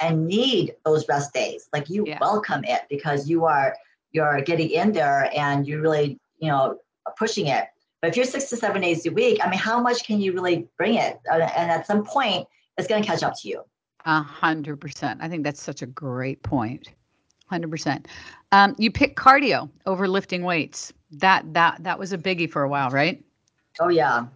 and 0.00 0.26
need 0.26 0.74
those 0.84 1.06
rest 1.08 1.34
days. 1.34 1.68
Like 1.72 1.90
you 1.90 2.04
yeah. 2.06 2.18
welcome 2.20 2.64
it 2.64 2.82
because 2.88 3.28
you 3.28 3.44
are 3.44 3.76
you're 4.12 4.40
getting 4.40 4.70
in 4.70 4.92
there 4.92 5.30
and 5.36 5.66
you're 5.66 5.82
really 5.82 6.18
you 6.38 6.48
know 6.48 6.78
pushing 7.18 7.48
it. 7.48 7.66
But 8.00 8.08
if 8.08 8.16
you're 8.16 8.24
six 8.24 8.48
to 8.50 8.56
seven 8.56 8.82
days 8.82 9.04
a 9.06 9.10
week, 9.10 9.40
I 9.44 9.50
mean, 9.50 9.58
how 9.58 9.80
much 9.80 10.04
can 10.04 10.20
you 10.20 10.32
really 10.32 10.68
bring 10.76 10.94
it? 10.94 11.18
And 11.30 11.42
at 11.42 11.86
some 11.86 12.04
point, 12.04 12.46
it's 12.76 12.86
going 12.86 13.02
to 13.02 13.08
catch 13.08 13.24
up 13.24 13.34
to 13.40 13.48
you. 13.48 13.64
A 14.04 14.22
hundred 14.22 14.80
percent. 14.80 15.20
I 15.20 15.28
think 15.28 15.42
that's 15.42 15.60
such 15.60 15.82
a 15.82 15.86
great 15.86 16.42
point. 16.42 16.88
Hundred 17.46 17.70
percent. 17.70 18.08
Um, 18.52 18.76
you 18.78 18.90
pick 18.90 19.16
cardio 19.16 19.68
over 19.84 20.06
lifting 20.06 20.42
weights. 20.42 20.92
That 21.12 21.54
that 21.54 21.82
that 21.84 21.98
was 21.98 22.12
a 22.12 22.18
biggie 22.18 22.50
for 22.50 22.62
a 22.62 22.68
while, 22.68 22.90
right? 22.90 23.22
Oh 23.80 23.88
yeah, 23.88 24.26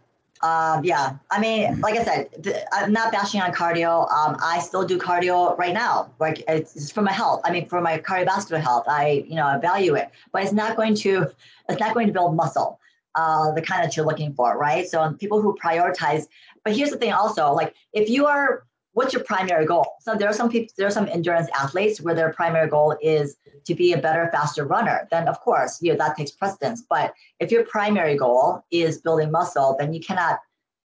um, 0.42 0.84
yeah. 0.84 1.16
I 1.30 1.40
mean, 1.40 1.80
like 1.80 1.98
I 1.98 2.04
said, 2.04 2.42
th- 2.42 2.56
I'm 2.72 2.92
not 2.92 3.12
bashing 3.12 3.40
on 3.40 3.52
cardio. 3.52 4.10
Um, 4.10 4.36
I 4.42 4.58
still 4.60 4.84
do 4.84 4.98
cardio 4.98 5.56
right 5.56 5.72
now. 5.74 6.10
Like 6.18 6.42
it's, 6.48 6.74
it's 6.74 6.90
for 6.90 7.02
my 7.02 7.12
health. 7.12 7.42
I 7.44 7.52
mean, 7.52 7.68
for 7.68 7.80
my 7.80 7.98
cardiovascular 7.98 8.60
health, 8.60 8.84
I 8.88 9.24
you 9.28 9.36
know 9.36 9.46
I 9.46 9.58
value 9.58 9.94
it, 9.94 10.10
but 10.32 10.42
it's 10.42 10.52
not 10.52 10.76
going 10.76 10.94
to 10.96 11.30
it's 11.68 11.80
not 11.80 11.94
going 11.94 12.08
to 12.08 12.12
build 12.12 12.34
muscle. 12.34 12.78
Uh, 13.14 13.52
the 13.52 13.60
kind 13.60 13.84
that 13.84 13.94
you're 13.94 14.06
looking 14.06 14.32
for, 14.32 14.56
right? 14.56 14.88
So 14.88 15.12
people 15.12 15.42
who 15.42 15.54
prioritize. 15.62 16.28
But 16.64 16.74
here's 16.74 16.88
the 16.88 16.96
thing, 16.96 17.12
also, 17.12 17.52
like 17.52 17.74
if 17.92 18.08
you 18.08 18.24
are 18.24 18.64
what's 18.92 19.12
your 19.12 19.24
primary 19.24 19.66
goal? 19.66 19.86
So 20.00 20.14
there 20.14 20.28
are 20.28 20.32
some 20.32 20.50
people, 20.50 20.72
there 20.76 20.86
are 20.86 20.92
some 20.92 21.08
endurance 21.08 21.48
athletes 21.58 22.00
where 22.00 22.14
their 22.14 22.32
primary 22.32 22.68
goal 22.68 22.96
is 23.00 23.36
to 23.64 23.74
be 23.74 23.92
a 23.92 23.98
better, 23.98 24.28
faster 24.32 24.64
runner. 24.64 25.08
Then 25.10 25.28
of 25.28 25.40
course, 25.40 25.80
you 25.82 25.92
know, 25.92 25.98
that 25.98 26.16
takes 26.16 26.30
precedence. 26.30 26.82
But 26.88 27.14
if 27.40 27.50
your 27.50 27.64
primary 27.64 28.16
goal 28.16 28.64
is 28.70 29.00
building 29.00 29.30
muscle, 29.30 29.76
then 29.78 29.94
you 29.94 30.00
cannot 30.00 30.40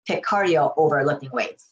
pick 0.06 0.24
cardio 0.24 0.72
over 0.76 1.04
lifting 1.04 1.30
weights. 1.32 1.66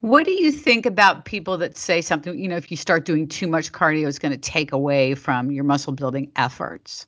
What 0.00 0.24
do 0.24 0.32
you 0.32 0.50
think 0.50 0.86
about 0.86 1.26
people 1.26 1.58
that 1.58 1.76
say 1.76 2.00
something, 2.00 2.38
you 2.38 2.48
know, 2.48 2.56
if 2.56 2.70
you 2.70 2.76
start 2.76 3.04
doing 3.04 3.28
too 3.28 3.46
much 3.46 3.70
cardio, 3.70 4.08
it's 4.08 4.18
going 4.18 4.32
to 4.32 4.38
take 4.38 4.72
away 4.72 5.14
from 5.14 5.50
your 5.50 5.64
muscle 5.64 5.92
building 5.92 6.32
efforts? 6.36 7.06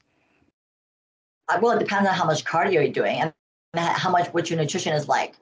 Uh, 1.48 1.58
well, 1.62 1.74
it 1.74 1.78
depends 1.78 2.06
on 2.06 2.14
how 2.14 2.26
much 2.26 2.44
cardio 2.44 2.72
you're 2.72 2.88
doing 2.88 3.22
and 3.22 3.32
how 3.74 4.10
much 4.10 4.28
what 4.34 4.50
your 4.50 4.58
nutrition 4.58 4.92
is 4.92 5.08
like. 5.08 5.36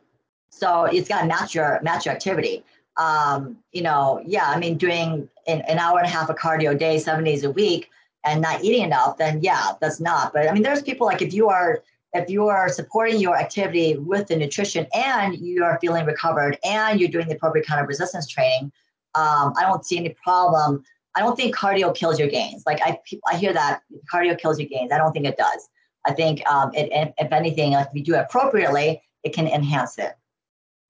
So 0.51 0.85
it's 0.85 1.09
got 1.09 1.23
to 1.23 1.27
match 1.27 1.55
your 1.55 1.81
match 1.83 2.07
your 2.07 2.15
activity 2.15 2.65
um, 3.01 3.57
you 3.73 3.83
know, 3.83 4.23
yeah, 4.27 4.45
I 4.49 4.59
mean, 4.59 4.77
doing 4.77 5.27
an, 5.47 5.63
an 5.63 5.79
hour 5.79 5.99
and 5.99 6.07
a 6.07 6.11
half 6.11 6.29
of 6.29 6.37
cardio 6.37 6.73
a 6.73 6.75
day, 6.75 6.99
seven 6.99 7.25
days 7.25 7.45
a 7.45 7.51
week, 7.51 7.89
and 8.25 8.43
not 8.43 8.63
eating 8.63 8.83
enough, 8.83 9.17
then 9.17 9.41
yeah, 9.43 9.73
that's 9.81 10.01
not. 10.01 10.35
But 10.35 10.49
I 10.49 10.53
mean, 10.53 10.63
there's 10.63 10.83
people 10.83 11.07
like 11.07 11.23
if 11.23 11.33
you 11.33 11.49
are 11.49 11.83
if 12.13 12.29
you 12.29 12.49
are 12.49 12.69
supporting 12.69 13.19
your 13.19 13.37
activity 13.37 13.97
with 13.97 14.27
the 14.27 14.37
nutrition 14.37 14.87
and 14.93 15.35
you 15.39 15.65
are 15.65 15.79
feeling 15.81 16.05
recovered 16.05 16.59
and 16.63 17.01
you're 17.01 17.09
doing 17.09 17.27
the 17.29 17.37
appropriate 17.37 17.67
kind 17.67 17.81
of 17.81 17.89
resistance 17.89 18.27
training, 18.27 18.71
um, 19.15 19.55
I 19.59 19.63
don't 19.63 19.87
see 19.87 19.97
any 19.97 20.15
problem. 20.23 20.85
I 21.17 21.21
don't 21.21 21.37
think 21.37 21.57
cardio 21.57 21.95
kills 21.95 22.19
your 22.19 22.29
gains. 22.29 22.65
Like 22.67 22.81
I, 22.83 22.99
I 23.27 23.37
hear 23.37 23.55
that 23.55 23.81
cardio 24.13 24.39
kills 24.39 24.59
your 24.59 24.69
gains. 24.69 24.93
I 24.93 24.99
don't 24.99 25.13
think 25.13 25.25
it 25.25 25.39
does. 25.39 25.69
I 26.07 26.13
think 26.13 26.47
um, 26.51 26.71
it, 26.75 27.15
if 27.17 27.33
anything, 27.33 27.73
like 27.73 27.87
if 27.87 27.95
you 27.95 28.05
do 28.05 28.15
it 28.15 28.19
appropriately, 28.19 29.03
it 29.25 29.33
can 29.33 29.47
enhance 29.47 29.99
it. 29.99 30.13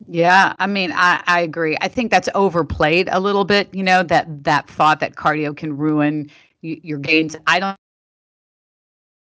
Yeah, 0.06 0.54
I 0.58 0.66
mean, 0.66 0.92
I, 0.92 1.22
I 1.26 1.40
agree. 1.40 1.76
I 1.80 1.88
think 1.88 2.10
that's 2.10 2.28
overplayed 2.34 3.08
a 3.12 3.20
little 3.20 3.44
bit. 3.44 3.72
You 3.74 3.82
know 3.82 4.02
that 4.04 4.44
that 4.44 4.68
thought 4.68 5.00
that 5.00 5.14
cardio 5.14 5.56
can 5.56 5.76
ruin 5.76 6.30
y- 6.62 6.80
your 6.82 6.98
gains. 6.98 7.36
I 7.46 7.60
don't, 7.60 7.76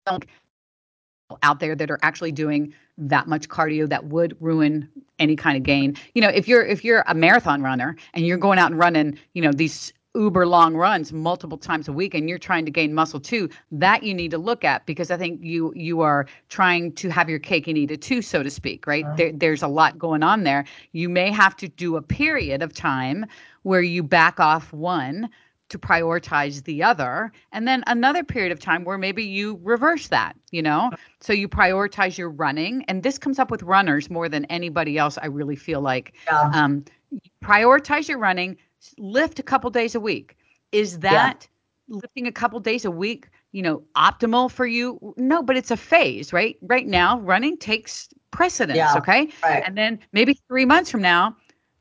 don't 0.06 0.26
out 1.44 1.60
there 1.60 1.76
that 1.76 1.92
are 1.92 2.00
actually 2.02 2.32
doing 2.32 2.74
that 2.98 3.28
much 3.28 3.50
cardio 3.50 3.88
that 3.90 4.06
would 4.06 4.36
ruin 4.40 4.90
any 5.20 5.36
kind 5.36 5.58
of 5.58 5.64
gain. 5.64 5.96
You 6.14 6.22
know, 6.22 6.30
if 6.30 6.48
you're 6.48 6.64
if 6.66 6.84
you're 6.84 7.04
a 7.08 7.14
marathon 7.14 7.62
runner 7.62 7.96
and 8.14 8.26
you're 8.26 8.38
going 8.38 8.60
out 8.60 8.72
and 8.72 8.80
running, 8.80 9.20
you 9.34 9.42
know, 9.42 9.52
these 9.52 9.94
uber 10.16 10.48
long 10.48 10.76
runs 10.76 11.14
multiple 11.14 11.58
times 11.58 11.88
a 11.88 11.94
week 11.94 12.16
and 12.16 12.28
you're 12.28 12.40
trying 12.40 12.66
to 12.66 12.72
gain 12.72 12.94
muscle 12.94 13.20
too 13.20 13.48
that 13.72 14.02
you 14.02 14.14
need 14.14 14.32
to 14.32 14.38
look 14.38 14.64
at 14.64 14.84
because 14.88 15.12
i 15.12 15.18
think 15.18 15.40
you 15.44 15.72
you 15.76 16.02
are 16.02 16.26
trying 16.50 16.92
to 16.94 17.10
have 17.10 17.30
your 17.30 17.38
cake 17.38 17.68
and 17.68 17.78
eat 17.78 17.92
it 17.92 18.02
too 18.02 18.22
so 18.22 18.42
to 18.42 18.50
speak 18.50 18.88
right? 18.88 19.06
There, 19.18 19.32
there's 19.32 19.62
a 19.62 19.68
lot 19.68 20.00
going 20.00 20.24
on 20.24 20.44
there. 20.44 20.66
You 20.94 21.10
may 21.10 21.32
have 21.32 21.56
to 21.58 21.68
do 21.68 21.98
a 21.98 22.02
period 22.02 22.62
of 22.62 22.74
time 22.74 23.26
where 23.64 23.82
you 23.82 24.02
back 24.02 24.40
off 24.40 24.72
one 24.74 25.30
to 25.70 25.78
prioritize 25.78 26.64
the 26.64 26.82
other 26.82 27.34
and 27.52 27.68
then 27.68 27.84
another 27.88 28.24
period 28.24 28.54
of 28.54 28.60
time 28.60 28.86
where 28.86 28.98
maybe 28.98 29.24
you 29.24 29.60
reverse 29.64 30.08
that 30.08 30.36
you 30.52 30.62
know? 30.62 30.92
So 31.20 31.34
you 31.34 31.50
prioritize 31.50 32.18
your 32.18 32.30
running 32.30 32.86
and 32.88 33.04
this 33.04 33.18
comes 33.18 33.38
up 33.38 33.52
with 33.52 33.62
runners 33.64 34.10
more 34.10 34.30
than 34.30 34.46
anybody 34.46 34.98
else 34.98 35.18
i 35.22 35.26
really 35.28 35.58
feel 35.58 35.82
like. 35.82 36.14
Yeah. 36.26 36.50
um, 36.54 36.86
prioritize 37.44 38.08
your 38.08 38.18
running 38.18 38.58
lift 38.98 39.40
a 39.40 39.44
couple 39.44 39.70
days 39.70 39.96
a 39.96 40.00
week. 40.00 40.38
Is 40.72 41.00
that 41.00 41.48
yeah. 41.88 41.98
lifting 42.02 42.28
a 42.28 42.32
couple 42.32 42.60
days 42.60 42.86
a 42.86 42.92
week, 42.92 43.30
you 43.52 43.62
know, 43.62 43.84
optimal 43.96 44.52
for 44.52 44.66
you? 44.66 45.14
No, 45.18 45.42
but 45.42 45.58
it's 45.58 45.72
a 45.72 45.78
phase, 45.78 46.34
right? 46.34 46.58
Right 46.62 46.88
now, 46.88 47.20
running 47.20 47.58
takes 47.58 48.10
precedence, 48.32 48.78
yeah, 48.78 48.96
okay? 48.98 49.30
Right. 49.44 49.64
And 49.66 49.78
then 49.78 50.00
maybe 50.12 50.40
3 50.48 50.66
months 50.66 50.92
from 50.92 51.02
now, 51.02 51.36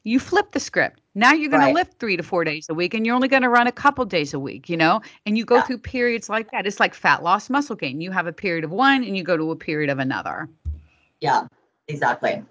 you 0.05 0.21
flip 0.21 0.53
the 0.53 0.61
script. 0.61 1.01
Now 1.17 1.33
you're 1.33 1.51
going 1.51 1.63
right. 1.63 1.69
to 1.71 1.75
lift 1.75 1.99
3 1.99 2.17
to 2.17 2.23
4 2.23 2.45
days 2.45 2.69
a 2.69 2.75
week 2.75 2.95
and 2.95 3.05
you're 3.05 3.15
only 3.15 3.27
going 3.27 3.43
to 3.43 3.49
run 3.49 3.67
a 3.67 3.73
couple 3.73 4.05
days 4.05 4.33
a 4.33 4.39
week, 4.39 4.69
you 4.69 4.77
know? 4.77 5.01
And 5.25 5.37
you 5.37 5.45
go 5.45 5.57
yeah. 5.57 5.63
through 5.63 5.79
periods 5.79 6.29
like 6.29 6.51
that. 6.53 6.67
It's 6.67 6.79
like 6.79 6.95
fat 6.95 7.23
loss, 7.23 7.51
muscle 7.51 7.75
gain. 7.75 8.01
You 8.01 8.13
have 8.13 8.27
a 8.27 8.33
period 8.33 8.63
of 8.63 8.71
one 8.71 9.03
and 9.03 9.17
you 9.17 9.25
go 9.25 9.37
to 9.37 9.51
a 9.51 9.57
period 9.57 9.91
of 9.91 9.99
another. 9.99 10.49
Yeah, 11.21 11.49
exactly. 11.89 12.45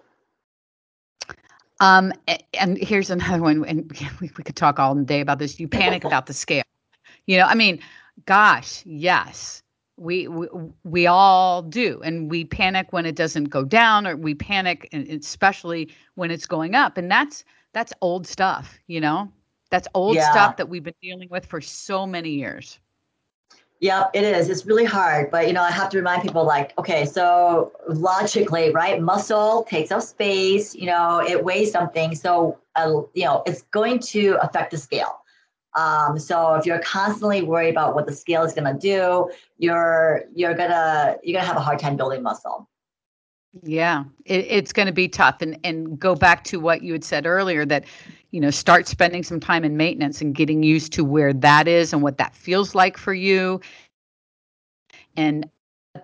Um, 1.80 2.14
and 2.54 2.78
here's 2.78 3.10
another 3.10 3.42
one, 3.42 3.66
and 3.66 3.92
we, 4.22 4.32
we 4.38 4.44
could 4.44 4.56
talk 4.56 4.80
all 4.80 4.96
day 4.96 5.22
about 5.22 5.40
this. 5.40 5.60
You 5.60 5.68
panic 5.68 6.04
about 6.06 6.26
the 6.26 6.34
scale. 6.34 6.64
You 7.26 7.38
know, 7.38 7.46
I 7.46 7.56
mean, 7.56 7.80
gosh, 8.26 8.84
yes, 8.86 9.62
we, 9.98 10.28
we 10.28 10.48
we 10.84 11.08
all 11.08 11.62
do, 11.62 12.02
and 12.04 12.30
we 12.30 12.46
panic 12.46 12.92
when 12.92 13.06
it 13.06 13.16
doesn't 13.16 13.46
go 13.46 13.64
down, 13.64 14.08
or 14.08 14.16
we 14.16 14.36
panic, 14.36 14.88
and 14.92 15.08
especially 15.08 15.94
when 16.16 16.32
it's 16.32 16.46
going 16.46 16.76
up, 16.76 16.98
and 16.98 17.10
that's 17.10 17.44
that's 17.74 17.94
old 18.02 18.28
stuff. 18.28 18.78
You 18.88 19.02
know, 19.02 19.32
that's 19.70 19.88
old 19.94 20.16
yeah. 20.16 20.32
stuff 20.32 20.58
that 20.58 20.70
we've 20.70 20.84
been 20.84 20.94
dealing 21.02 21.30
with 21.30 21.46
for 21.46 21.62
so 21.62 22.06
many 22.06 22.30
years. 22.30 22.80
Yeah, 23.82 24.08
it 24.14 24.24
is. 24.24 24.50
It's 24.50 24.66
really 24.66 24.86
hard, 24.86 25.30
but 25.32 25.48
you 25.48 25.54
know, 25.54 25.62
I 25.62 25.72
have 25.72 25.90
to 25.90 25.98
remind 25.98 26.22
people 26.22 26.46
like, 26.46 26.78
okay, 26.80 27.06
so 27.06 27.74
logically, 27.90 28.72
right? 28.72 29.02
Muscle 29.02 29.64
takes 29.70 29.92
up 29.92 30.02
space, 30.02 30.74
you 30.74 30.86
know, 30.86 31.22
it 31.22 31.44
weighs 31.44 31.72
something. 31.72 32.16
So, 32.16 32.58
uh, 32.76 33.02
you 33.14 33.26
know, 33.26 33.44
it's 33.46 33.64
going 33.64 34.00
to 34.00 34.38
affect 34.42 34.72
the 34.72 34.78
scale. 34.78 35.20
Um, 35.76 36.18
so 36.18 36.56
if 36.56 36.66
you're 36.66 36.80
constantly 36.80 37.42
worried 37.42 37.72
about 37.72 37.96
what 37.96 38.08
the 38.08 38.14
scale 38.14 38.44
is 38.44 38.54
going 38.54 38.74
to 38.74 38.80
do, 38.80 39.30
you're 39.58 40.24
you're 40.34 40.54
gonna 40.54 41.18
you're 41.22 41.38
gonna 41.38 41.46
have 41.46 41.58
a 41.58 41.62
hard 41.62 41.80
time 41.80 41.98
building 41.98 42.24
muscle. 42.24 42.70
Yeah, 43.64 44.04
it, 44.26 44.46
it's 44.50 44.74
going 44.74 44.88
to 44.88 44.94
be 44.94 45.08
tough, 45.08 45.42
and 45.42 45.58
and 45.64 46.00
go 46.00 46.16
back 46.16 46.44
to 46.46 46.60
what 46.60 46.82
you 46.82 46.94
had 46.94 47.04
said 47.04 47.26
earlier 47.26 47.66
that 47.66 47.86
you 48.32 48.42
know 48.42 48.50
start 48.50 48.88
spending 48.88 49.24
some 49.24 49.40
time 49.40 49.64
in 49.64 49.78
maintenance 49.78 50.22
and 50.22 50.36
getting 50.36 50.62
used 50.62 50.92
to 50.94 51.06
where 51.06 51.34
that 51.34 51.68
is 51.68 51.94
and 51.94 52.02
what 52.02 52.18
that 52.18 52.36
feels 52.36 52.76
like 52.76 52.98
for 52.98 53.14
you. 53.14 53.62
And 55.16 55.50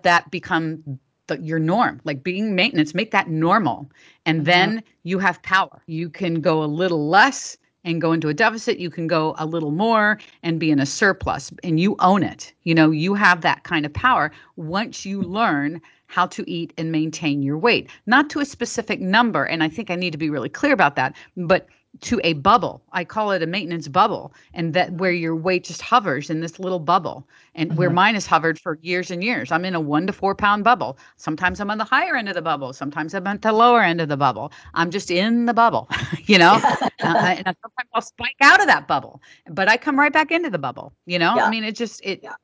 that 0.02 0.30
become 0.30 0.98
the, 1.26 1.38
your 1.40 1.58
norm 1.58 2.00
like 2.04 2.22
being 2.22 2.54
maintenance 2.54 2.94
make 2.94 3.10
that 3.10 3.28
normal 3.28 3.88
and 4.26 4.38
mm-hmm. 4.38 4.44
then 4.44 4.82
you 5.02 5.18
have 5.18 5.42
power. 5.42 5.82
You 5.86 6.08
can 6.08 6.40
go 6.40 6.62
a 6.62 6.66
little 6.66 7.08
less 7.08 7.56
and 7.84 8.00
go 8.00 8.12
into 8.12 8.28
a 8.28 8.34
deficit 8.34 8.78
you 8.78 8.90
can 8.90 9.06
go 9.06 9.34
a 9.38 9.46
little 9.46 9.70
more 9.70 10.18
and 10.42 10.58
be 10.58 10.70
in 10.70 10.78
a 10.80 10.86
surplus 10.86 11.52
and 11.62 11.78
you 11.78 11.96
own 11.98 12.22
it. 12.22 12.52
You 12.62 12.74
know 12.74 12.90
you 12.90 13.14
have 13.14 13.42
that 13.42 13.64
kind 13.64 13.84
of 13.84 13.92
power. 13.92 14.32
Once 14.56 15.04
you 15.04 15.22
learn 15.22 15.80
how 16.12 16.26
to 16.26 16.48
eat 16.48 16.72
and 16.76 16.92
maintain 16.92 17.42
your 17.42 17.58
weight 17.58 17.88
not 18.06 18.30
to 18.30 18.40
a 18.40 18.44
specific 18.44 19.00
number 19.00 19.44
and 19.44 19.62
i 19.62 19.68
think 19.68 19.90
i 19.90 19.96
need 19.96 20.12
to 20.12 20.18
be 20.18 20.30
really 20.30 20.48
clear 20.48 20.72
about 20.72 20.96
that 20.96 21.16
but 21.36 21.66
to 22.00 22.20
a 22.24 22.32
bubble. 22.34 22.82
I 22.92 23.04
call 23.04 23.32
it 23.32 23.42
a 23.42 23.46
maintenance 23.46 23.86
bubble, 23.86 24.32
and 24.54 24.72
that 24.74 24.92
where 24.94 25.12
your 25.12 25.36
weight 25.36 25.64
just 25.64 25.82
hovers 25.82 26.30
in 26.30 26.40
this 26.40 26.58
little 26.58 26.78
bubble, 26.78 27.28
and 27.54 27.70
mm-hmm. 27.70 27.78
where 27.78 27.90
mine 27.90 28.14
has 28.14 28.26
hovered 28.26 28.58
for 28.58 28.78
years 28.80 29.10
and 29.10 29.22
years. 29.22 29.52
I'm 29.52 29.64
in 29.64 29.74
a 29.74 29.80
one 29.80 30.06
to 30.06 30.12
four 30.12 30.34
pound 30.34 30.64
bubble. 30.64 30.98
Sometimes 31.16 31.60
I'm 31.60 31.70
on 31.70 31.78
the 31.78 31.84
higher 31.84 32.16
end 32.16 32.28
of 32.28 32.34
the 32.34 32.42
bubble. 32.42 32.72
Sometimes 32.72 33.14
I'm 33.14 33.26
at 33.26 33.42
the 33.42 33.52
lower 33.52 33.82
end 33.82 34.00
of 34.00 34.08
the 34.08 34.16
bubble. 34.16 34.52
I'm 34.74 34.90
just 34.90 35.10
in 35.10 35.44
the 35.44 35.54
bubble, 35.54 35.88
you 36.24 36.38
know. 36.38 36.54
uh, 36.62 36.88
and 37.02 37.44
sometimes 37.44 37.88
I'll 37.94 38.02
spike 38.02 38.36
out 38.40 38.60
of 38.60 38.66
that 38.66 38.88
bubble, 38.88 39.20
but 39.50 39.68
I 39.68 39.76
come 39.76 39.98
right 39.98 40.12
back 40.12 40.30
into 40.30 40.48
the 40.48 40.58
bubble. 40.58 40.94
You 41.04 41.18
know, 41.18 41.34
yeah. 41.36 41.44
I 41.44 41.50
mean, 41.50 41.64
it 41.64 41.76
just 41.76 42.00
it 42.04 42.20
yeah. 42.22 42.34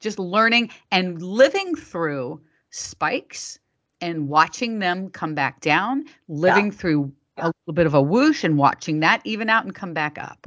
just 0.00 0.18
learning 0.18 0.70
and 0.90 1.20
living 1.20 1.74
through 1.74 2.40
spikes 2.74 3.58
and 4.00 4.28
watching 4.28 4.80
them 4.80 5.08
come 5.10 5.34
back 5.34 5.60
down, 5.60 6.04
living 6.28 6.66
yeah. 6.66 6.72
through 6.72 7.12
a 7.38 7.46
little 7.46 7.74
bit 7.74 7.86
of 7.86 7.94
a 7.94 8.02
whoosh 8.02 8.44
and 8.44 8.58
watching 8.58 9.00
that 9.00 9.20
even 9.24 9.48
out 9.48 9.64
and 9.64 9.74
come 9.74 9.94
back 9.94 10.18
up. 10.18 10.46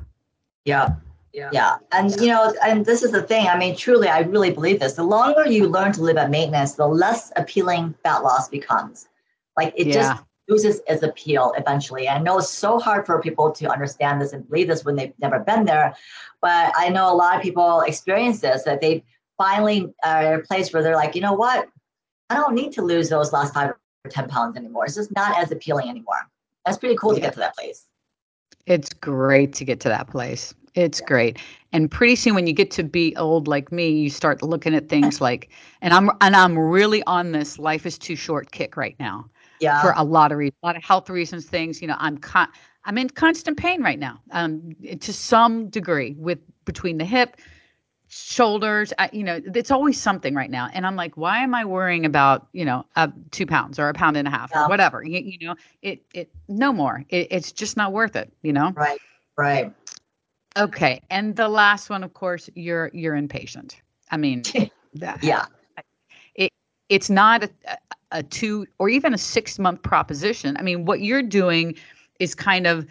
Yeah. 0.65 0.95
Yeah. 1.34 1.49
yeah. 1.53 1.78
And 1.91 2.15
you 2.19 2.28
know, 2.28 2.53
and 2.65 2.86
this 2.86 3.03
is 3.03 3.11
the 3.11 3.21
thing. 3.21 3.47
I 3.47 3.57
mean, 3.57 3.75
truly, 3.75 4.07
I 4.07 4.21
really 4.21 4.51
believe 4.51 4.80
this. 4.80 4.93
The 4.93 5.03
longer 5.03 5.47
you 5.47 5.67
learn 5.67 5.91
to 5.93 6.01
live 6.01 6.17
at 6.17 6.30
maintenance, 6.30 6.73
the 6.73 6.88
less 6.88 7.32
appealing 7.36 7.93
fat 8.03 8.23
loss 8.23 8.49
becomes. 8.49 9.07
Like 9.55 9.73
it 9.75 9.88
yeah. 9.88 9.93
just 9.93 10.23
loses 10.47 10.82
its 10.88 11.03
appeal 11.03 11.53
eventually. 11.57 12.09
I 12.09 12.19
know 12.19 12.39
it's 12.39 12.49
so 12.49 12.80
hard 12.80 13.05
for 13.05 13.21
people 13.21 13.51
to 13.51 13.71
understand 13.71 14.21
this 14.21 14.34
and 14.34 14.47
believe 14.47 14.67
this 14.67 14.84
when 14.84 14.95
they've 14.95 15.13
never 15.19 15.39
been 15.39 15.65
there. 15.65 15.95
But 16.41 16.73
I 16.75 16.89
know 16.89 17.11
a 17.11 17.15
lot 17.15 17.36
of 17.36 17.41
people 17.41 17.82
experience 17.82 18.39
this 18.39 18.63
that 18.63 18.82
they 18.82 19.03
finally 19.38 19.93
are 20.03 20.34
at 20.34 20.39
a 20.39 20.43
place 20.43 20.73
where 20.73 20.82
they're 20.82 20.95
like, 20.95 21.15
you 21.15 21.21
know 21.21 21.34
what? 21.34 21.67
I 22.30 22.36
don't 22.36 22.53
need 22.53 22.73
to 22.73 22.82
lose 22.82 23.09
those 23.09 23.32
last 23.32 23.53
five 23.53 23.69
or 23.69 23.78
10 24.09 24.28
pounds 24.28 24.57
anymore. 24.57 24.86
It's 24.86 24.95
just 24.95 25.13
not 25.15 25.38
as 25.38 25.51
appealing 25.51 25.89
anymore. 25.89 26.30
That's 26.65 26.78
pretty 26.78 26.95
cool 26.95 27.13
to 27.13 27.21
get 27.21 27.34
to 27.34 27.39
that 27.39 27.55
place. 27.55 27.86
It's 28.65 28.89
great 28.89 29.53
to 29.53 29.65
get 29.65 29.80
to 29.82 29.89
that 29.89 30.09
place. 30.09 30.53
It's 30.75 30.99
yeah. 30.99 31.07
great. 31.07 31.38
And 31.71 31.89
pretty 31.89 32.15
soon 32.15 32.36
when 32.36 32.45
you 32.45 32.53
get 32.53 32.69
to 32.71 32.84
be 32.84 33.15
old 33.15 33.47
like 33.47 33.71
me, 33.71 33.89
you 33.89 34.09
start 34.09 34.43
looking 34.43 34.75
at 34.75 34.89
things 34.89 35.21
like 35.28 35.49
and 35.82 35.93
I'm 35.93 36.09
and 36.21 36.36
I'm 36.36 36.57
really 36.57 37.03
on 37.03 37.32
this 37.32 37.57
life 37.57 37.86
is 37.86 37.97
too 37.97 38.15
short 38.15 38.51
kick 38.51 38.78
right 38.78 38.95
now. 38.99 39.30
Yeah. 39.59 39.82
For 39.82 39.93
a 39.95 40.03
lot 40.03 40.32
of 40.32 40.38
reasons, 40.38 40.57
a 40.61 40.65
lot 40.65 40.75
of 40.75 40.84
health 40.84 41.09
reasons, 41.09 41.45
things, 41.45 41.82
you 41.82 41.88
know, 41.88 41.95
I'm 41.97 42.17
con- 42.17 42.49
I'm 42.86 42.97
in 42.97 43.09
constant 43.09 43.57
pain 43.57 43.82
right 43.82 43.97
now. 43.97 44.19
Um 44.32 44.75
to 44.99 45.13
some 45.13 45.69
degree 45.69 46.15
with 46.19 46.39
between 46.65 46.97
the 46.97 47.05
hip, 47.05 47.38
shoulders 48.10 48.93
I, 48.97 49.10
you 49.12 49.24
know 49.24 49.41
it's 49.53 49.72
always 49.72 49.99
something 49.99 50.34
right 50.34 50.49
now 50.49 50.70
and 50.74 50.86
i'm 50.88 50.95
like 50.95 51.18
why 51.18 51.39
am 51.39 51.53
i 51.53 51.66
worrying 51.66 52.05
about 52.05 52.47
you 52.53 52.64
know 52.64 52.86
a 52.95 53.12
two 53.32 53.45
pounds 53.45 53.80
or 53.80 53.89
a 53.89 53.93
pound 53.93 54.16
and 54.16 54.28
a 54.28 54.32
half 54.32 54.51
yeah. 54.53 54.64
or 54.64 54.70
whatever? 54.70 55.03
You, 55.03 55.20
you, 55.20 55.47
know 55.47 55.55
it 55.82 56.03
it 56.14 56.32
no 56.47 56.72
more 56.72 57.03
it, 57.10 57.28
it's 57.32 57.51
just 57.51 57.76
not 57.76 57.91
worth 57.91 58.16
it 58.16 58.32
you 58.41 58.53
know? 58.53 58.72
Right 58.72 58.99
right. 59.38 59.74
Okay 60.55 61.01
and 61.10 61.36
the 61.36 61.49
last 61.49 61.89
one 61.89 62.03
of 62.03 62.14
course 62.14 62.49
you're 62.55 62.89
you're 62.93 63.16
impatient. 63.16 63.82
I 64.10 64.18
mean 64.18 64.43
that, 64.93 65.22
yeah. 65.22 65.45
it 66.36 66.51
it's 66.88 67.10
not 67.10 67.43
a, 67.43 67.49
a 68.12 68.24
two 68.24 68.66
or 68.80 68.88
even 68.88 69.14
a 69.14 69.18
six 69.18 69.60
month 69.60 69.82
proposition. 69.82 70.55
I 70.58 70.62
mean 70.62 70.86
what 70.86 71.01
you're 71.01 71.24
doing 71.24 71.76
is 72.20 72.34
kind 72.34 72.68
of 72.68 72.88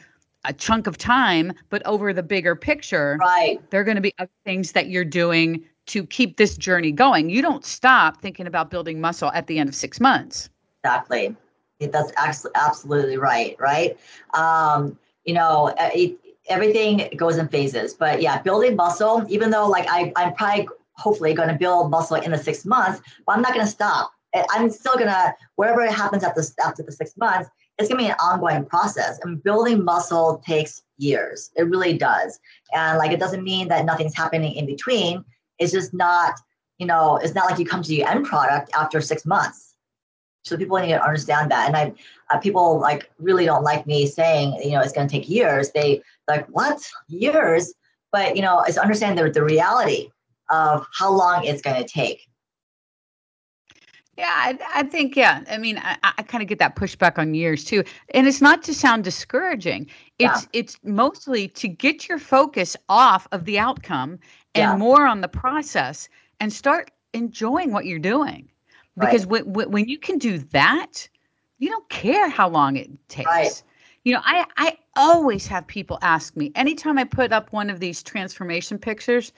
a 0.46 0.52
chunk 0.52 0.86
of 0.86 0.96
time, 0.96 1.52
but 1.70 1.84
over 1.86 2.12
the 2.12 2.22
bigger 2.22 2.54
picture, 2.56 3.18
right. 3.20 3.60
there 3.70 3.80
are 3.80 3.84
going 3.84 3.96
to 3.96 4.00
be 4.00 4.12
other 4.18 4.30
things 4.44 4.72
that 4.72 4.88
you're 4.88 5.04
doing 5.04 5.64
to 5.86 6.06
keep 6.06 6.36
this 6.36 6.56
journey 6.56 6.92
going. 6.92 7.30
You 7.30 7.42
don't 7.42 7.64
stop 7.64 8.20
thinking 8.20 8.46
about 8.46 8.70
building 8.70 9.00
muscle 9.00 9.30
at 9.32 9.46
the 9.46 9.58
end 9.58 9.68
of 9.68 9.74
six 9.74 10.00
months. 10.00 10.50
Exactly. 10.82 11.36
That's 11.80 12.12
absolutely 12.54 13.18
right. 13.18 13.56
Right. 13.58 13.98
Um, 14.34 14.98
you 15.24 15.34
know, 15.34 15.74
it, 15.78 16.18
everything 16.48 17.08
goes 17.16 17.36
in 17.36 17.48
phases, 17.48 17.94
but 17.94 18.22
yeah, 18.22 18.40
building 18.42 18.76
muscle, 18.76 19.24
even 19.28 19.50
though 19.50 19.68
like 19.68 19.86
I, 19.88 20.12
I'm 20.16 20.34
probably 20.34 20.68
hopefully 20.92 21.34
going 21.34 21.48
to 21.48 21.54
build 21.54 21.90
muscle 21.90 22.16
in 22.16 22.30
the 22.30 22.38
six 22.38 22.64
months, 22.64 23.02
but 23.26 23.36
I'm 23.36 23.42
not 23.42 23.52
going 23.52 23.64
to 23.64 23.70
stop. 23.70 24.10
I'm 24.50 24.70
still 24.70 24.94
going 24.94 25.06
to, 25.06 25.34
whatever 25.54 25.90
happens 25.90 26.22
after, 26.22 26.42
after 26.64 26.82
the 26.82 26.92
six 26.92 27.16
months, 27.16 27.48
it's 27.78 27.88
going 27.88 27.98
to 27.98 28.04
be 28.04 28.10
an 28.10 28.16
ongoing 28.18 28.64
process. 28.64 29.18
And 29.22 29.42
building 29.42 29.84
muscle 29.84 30.42
takes 30.46 30.82
years. 30.98 31.50
It 31.56 31.64
really 31.64 31.96
does. 31.98 32.38
And 32.72 32.98
like, 32.98 33.12
it 33.12 33.20
doesn't 33.20 33.44
mean 33.44 33.68
that 33.68 33.84
nothing's 33.84 34.14
happening 34.14 34.54
in 34.54 34.66
between. 34.66 35.24
It's 35.58 35.72
just 35.72 35.92
not, 35.92 36.34
you 36.78 36.86
know, 36.86 37.16
it's 37.16 37.34
not 37.34 37.50
like 37.50 37.58
you 37.58 37.66
come 37.66 37.82
to 37.82 37.88
the 37.88 38.04
end 38.04 38.24
product 38.24 38.70
after 38.74 39.00
six 39.00 39.26
months. 39.26 39.74
So 40.44 40.56
people 40.56 40.78
need 40.78 40.88
to 40.88 41.04
understand 41.04 41.50
that. 41.50 41.66
And 41.66 41.76
I, 41.76 41.92
uh, 42.30 42.38
people 42.38 42.78
like 42.78 43.10
really 43.18 43.44
don't 43.44 43.64
like 43.64 43.86
me 43.86 44.06
saying, 44.06 44.60
you 44.62 44.70
know, 44.72 44.80
it's 44.80 44.92
going 44.92 45.08
to 45.08 45.12
take 45.12 45.28
years. 45.28 45.70
They 45.72 46.02
like, 46.28 46.46
what 46.46 46.88
years? 47.08 47.74
But, 48.12 48.36
you 48.36 48.42
know, 48.42 48.62
it's 48.62 48.78
understanding 48.78 49.22
the, 49.24 49.30
the 49.30 49.44
reality 49.44 50.10
of 50.48 50.86
how 50.92 51.10
long 51.10 51.44
it's 51.44 51.60
going 51.60 51.82
to 51.82 51.88
take. 51.88 52.28
Yeah, 54.16 54.32
I, 54.32 54.58
I 54.74 54.82
think 54.82 55.14
yeah. 55.14 55.44
I 55.50 55.58
mean, 55.58 55.78
I, 55.78 55.96
I 56.02 56.22
kind 56.22 56.42
of 56.42 56.48
get 56.48 56.58
that 56.58 56.74
pushback 56.74 57.18
on 57.18 57.34
years 57.34 57.64
too, 57.64 57.84
and 58.14 58.26
it's 58.26 58.40
not 58.40 58.62
to 58.62 58.72
sound 58.72 59.04
discouraging. 59.04 59.88
It's 60.18 60.42
yeah. 60.42 60.48
it's 60.60 60.78
mostly 60.84 61.48
to 61.48 61.68
get 61.68 62.08
your 62.08 62.18
focus 62.18 62.76
off 62.88 63.28
of 63.32 63.44
the 63.44 63.58
outcome 63.58 64.12
and 64.54 64.70
yeah. 64.70 64.76
more 64.76 65.06
on 65.06 65.20
the 65.20 65.28
process, 65.28 66.08
and 66.40 66.50
start 66.50 66.90
enjoying 67.12 67.72
what 67.72 67.84
you're 67.84 67.98
doing. 67.98 68.50
Because 68.98 69.26
right. 69.26 69.46
when 69.46 69.70
when 69.70 69.88
you 69.88 69.98
can 69.98 70.16
do 70.16 70.38
that, 70.38 71.06
you 71.58 71.68
don't 71.68 71.88
care 71.90 72.30
how 72.30 72.48
long 72.48 72.76
it 72.76 72.90
takes. 73.08 73.28
Right. 73.28 73.62
You 74.04 74.14
know, 74.14 74.22
I 74.24 74.46
I 74.56 74.78
always 74.96 75.46
have 75.48 75.66
people 75.66 75.98
ask 76.00 76.34
me 76.36 76.52
anytime 76.54 76.96
I 76.96 77.04
put 77.04 77.32
up 77.32 77.52
one 77.52 77.68
of 77.68 77.80
these 77.80 78.02
transformation 78.02 78.78
pictures 78.78 79.32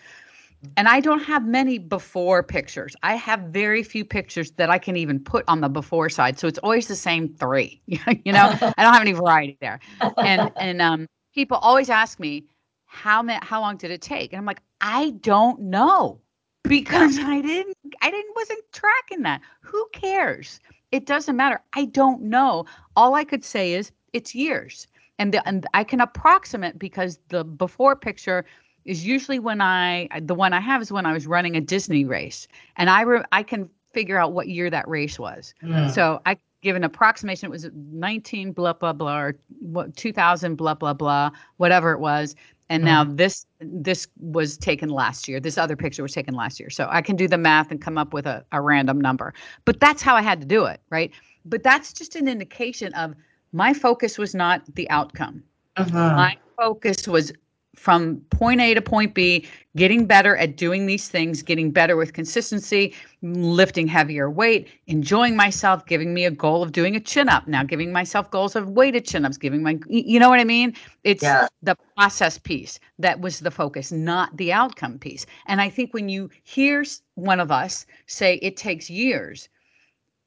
and 0.76 0.88
I 0.88 1.00
don't 1.00 1.22
have 1.22 1.46
many 1.46 1.78
before 1.78 2.42
pictures. 2.42 2.96
I 3.02 3.14
have 3.14 3.40
very 3.40 3.82
few 3.82 4.04
pictures 4.04 4.50
that 4.52 4.70
I 4.70 4.78
can 4.78 4.96
even 4.96 5.20
put 5.20 5.44
on 5.48 5.60
the 5.60 5.68
before 5.68 6.08
side. 6.08 6.38
So 6.38 6.48
it's 6.48 6.58
always 6.58 6.88
the 6.88 6.96
same 6.96 7.28
three. 7.28 7.80
you 7.86 7.98
know, 8.32 8.50
I 8.76 8.82
don't 8.82 8.92
have 8.92 9.02
any 9.02 9.12
variety 9.12 9.56
there. 9.60 9.80
And 10.20 10.50
and 10.58 10.82
um, 10.82 11.06
people 11.34 11.58
always 11.58 11.90
ask 11.90 12.18
me 12.18 12.44
how 12.86 13.22
ma- 13.22 13.40
how 13.42 13.60
long 13.60 13.76
did 13.76 13.90
it 13.90 14.02
take? 14.02 14.32
And 14.32 14.38
I'm 14.38 14.46
like, 14.46 14.62
I 14.80 15.10
don't 15.20 15.60
know 15.60 16.20
because 16.64 17.18
I 17.18 17.40
didn't 17.40 17.76
I 18.02 18.10
didn't 18.10 18.34
wasn't 18.34 18.64
tracking 18.72 19.22
that. 19.22 19.40
Who 19.60 19.86
cares? 19.92 20.60
It 20.90 21.06
doesn't 21.06 21.36
matter. 21.36 21.60
I 21.74 21.84
don't 21.86 22.22
know. 22.22 22.64
All 22.96 23.14
I 23.14 23.24
could 23.24 23.44
say 23.44 23.74
is 23.74 23.92
it's 24.12 24.34
years. 24.34 24.86
And 25.20 25.34
the, 25.34 25.46
and 25.48 25.66
I 25.74 25.82
can 25.82 26.00
approximate 26.00 26.78
because 26.78 27.18
the 27.28 27.44
before 27.44 27.96
picture 27.96 28.44
is 28.88 29.04
usually 29.04 29.38
when 29.38 29.60
I 29.60 30.08
the 30.22 30.34
one 30.34 30.54
I 30.54 30.60
have 30.60 30.80
is 30.80 30.90
when 30.90 31.04
I 31.04 31.12
was 31.12 31.26
running 31.26 31.56
a 31.56 31.60
Disney 31.60 32.06
race, 32.06 32.48
and 32.76 32.88
I 32.88 33.02
re, 33.02 33.22
I 33.32 33.42
can 33.42 33.68
figure 33.92 34.18
out 34.18 34.32
what 34.32 34.48
year 34.48 34.70
that 34.70 34.88
race 34.88 35.18
was. 35.18 35.54
Mm. 35.62 35.90
So 35.90 36.22
I 36.24 36.38
give 36.62 36.74
an 36.74 36.84
approximation. 36.84 37.46
It 37.46 37.50
was 37.50 37.68
19 37.74 38.52
blah 38.52 38.72
blah 38.72 38.94
blah 38.94 39.18
or 39.18 39.36
what 39.60 39.94
2000 39.94 40.56
blah 40.56 40.72
blah 40.74 40.94
blah 40.94 41.30
whatever 41.58 41.92
it 41.92 42.00
was. 42.00 42.34
And 42.70 42.82
mm. 42.82 42.86
now 42.86 43.04
this 43.04 43.44
this 43.60 44.08
was 44.16 44.56
taken 44.56 44.88
last 44.88 45.28
year. 45.28 45.38
This 45.38 45.58
other 45.58 45.76
picture 45.76 46.02
was 46.02 46.12
taken 46.12 46.34
last 46.34 46.58
year. 46.58 46.70
So 46.70 46.88
I 46.90 47.02
can 47.02 47.14
do 47.14 47.28
the 47.28 47.38
math 47.38 47.70
and 47.70 47.82
come 47.82 47.98
up 47.98 48.14
with 48.14 48.26
a, 48.26 48.42
a 48.52 48.62
random 48.62 48.98
number. 48.98 49.34
But 49.66 49.80
that's 49.80 50.00
how 50.00 50.16
I 50.16 50.22
had 50.22 50.40
to 50.40 50.46
do 50.46 50.64
it, 50.64 50.80
right? 50.88 51.10
But 51.44 51.62
that's 51.62 51.92
just 51.92 52.16
an 52.16 52.26
indication 52.26 52.94
of 52.94 53.14
my 53.52 53.74
focus 53.74 54.16
was 54.16 54.34
not 54.34 54.62
the 54.76 54.88
outcome. 54.88 55.42
Uh-huh. 55.76 55.92
My 55.92 56.38
focus 56.56 57.06
was 57.06 57.32
from 57.76 58.16
point 58.30 58.60
A 58.60 58.74
to 58.74 58.82
point 58.82 59.14
B, 59.14 59.46
getting 59.76 60.06
better 60.06 60.36
at 60.36 60.56
doing 60.56 60.86
these 60.86 61.08
things, 61.08 61.42
getting 61.42 61.70
better 61.70 61.96
with 61.96 62.12
consistency, 62.12 62.94
lifting 63.22 63.86
heavier 63.86 64.28
weight, 64.28 64.68
enjoying 64.86 65.36
myself, 65.36 65.86
giving 65.86 66.12
me 66.12 66.24
a 66.24 66.30
goal 66.30 66.62
of 66.62 66.72
doing 66.72 66.96
a 66.96 67.00
chin 67.00 67.28
up, 67.28 67.46
now 67.46 67.62
giving 67.62 67.92
myself 67.92 68.30
goals 68.30 68.56
of 68.56 68.70
weighted 68.70 69.04
chin 69.04 69.24
ups, 69.24 69.36
giving 69.36 69.62
my, 69.62 69.78
you 69.88 70.18
know 70.18 70.28
what 70.28 70.40
I 70.40 70.44
mean? 70.44 70.74
It's 71.04 71.22
yeah. 71.22 71.46
the 71.62 71.76
process 71.96 72.38
piece 72.38 72.80
that 72.98 73.20
was 73.20 73.40
the 73.40 73.50
focus, 73.50 73.92
not 73.92 74.36
the 74.36 74.52
outcome 74.52 74.98
piece. 74.98 75.24
And 75.46 75.60
I 75.60 75.68
think 75.68 75.94
when 75.94 76.08
you 76.08 76.30
hear 76.42 76.84
one 77.14 77.38
of 77.38 77.52
us 77.52 77.86
say 78.06 78.36
it 78.36 78.56
takes 78.56 78.90
years, 78.90 79.48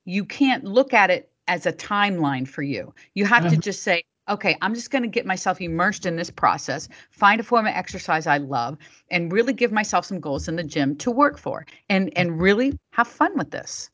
you 0.06 0.26
can't 0.26 0.64
look 0.64 0.94
at 0.94 1.10
it 1.10 1.32
as 1.48 1.66
a 1.66 1.74
timeline 1.74 2.48
for 2.48 2.62
you. 2.62 2.94
You 3.14 3.26
have 3.26 3.44
mm-hmm. 3.44 3.56
to 3.56 3.62
just 3.62 3.84
say, 3.84 4.04
okay, 4.32 4.58
I'm 4.62 4.74
just 4.74 4.90
going 4.90 5.04
to 5.04 5.08
get 5.08 5.26
myself 5.26 5.62
immersed 5.62 6.06
in 6.06 6.16
this 6.16 6.30
process, 6.30 6.88
find 7.12 7.40
a 7.40 7.44
form 7.44 7.68
of 7.68 7.74
exercise 7.76 8.26
I 8.26 8.38
love, 8.38 8.78
and 9.10 9.32
really 9.32 9.54
give 9.54 9.72
myself 9.72 10.06
some 10.06 10.20
goals 10.20 10.48
in 10.48 10.56
the 10.56 10.64
gym 10.64 10.96
to 10.98 11.12
work 11.12 11.38
for 11.38 11.66
and 11.90 12.12
and 12.18 12.42
really 12.42 12.78
have 12.92 13.08
fun 13.08 13.38
with 13.38 13.52
this. 13.52 13.90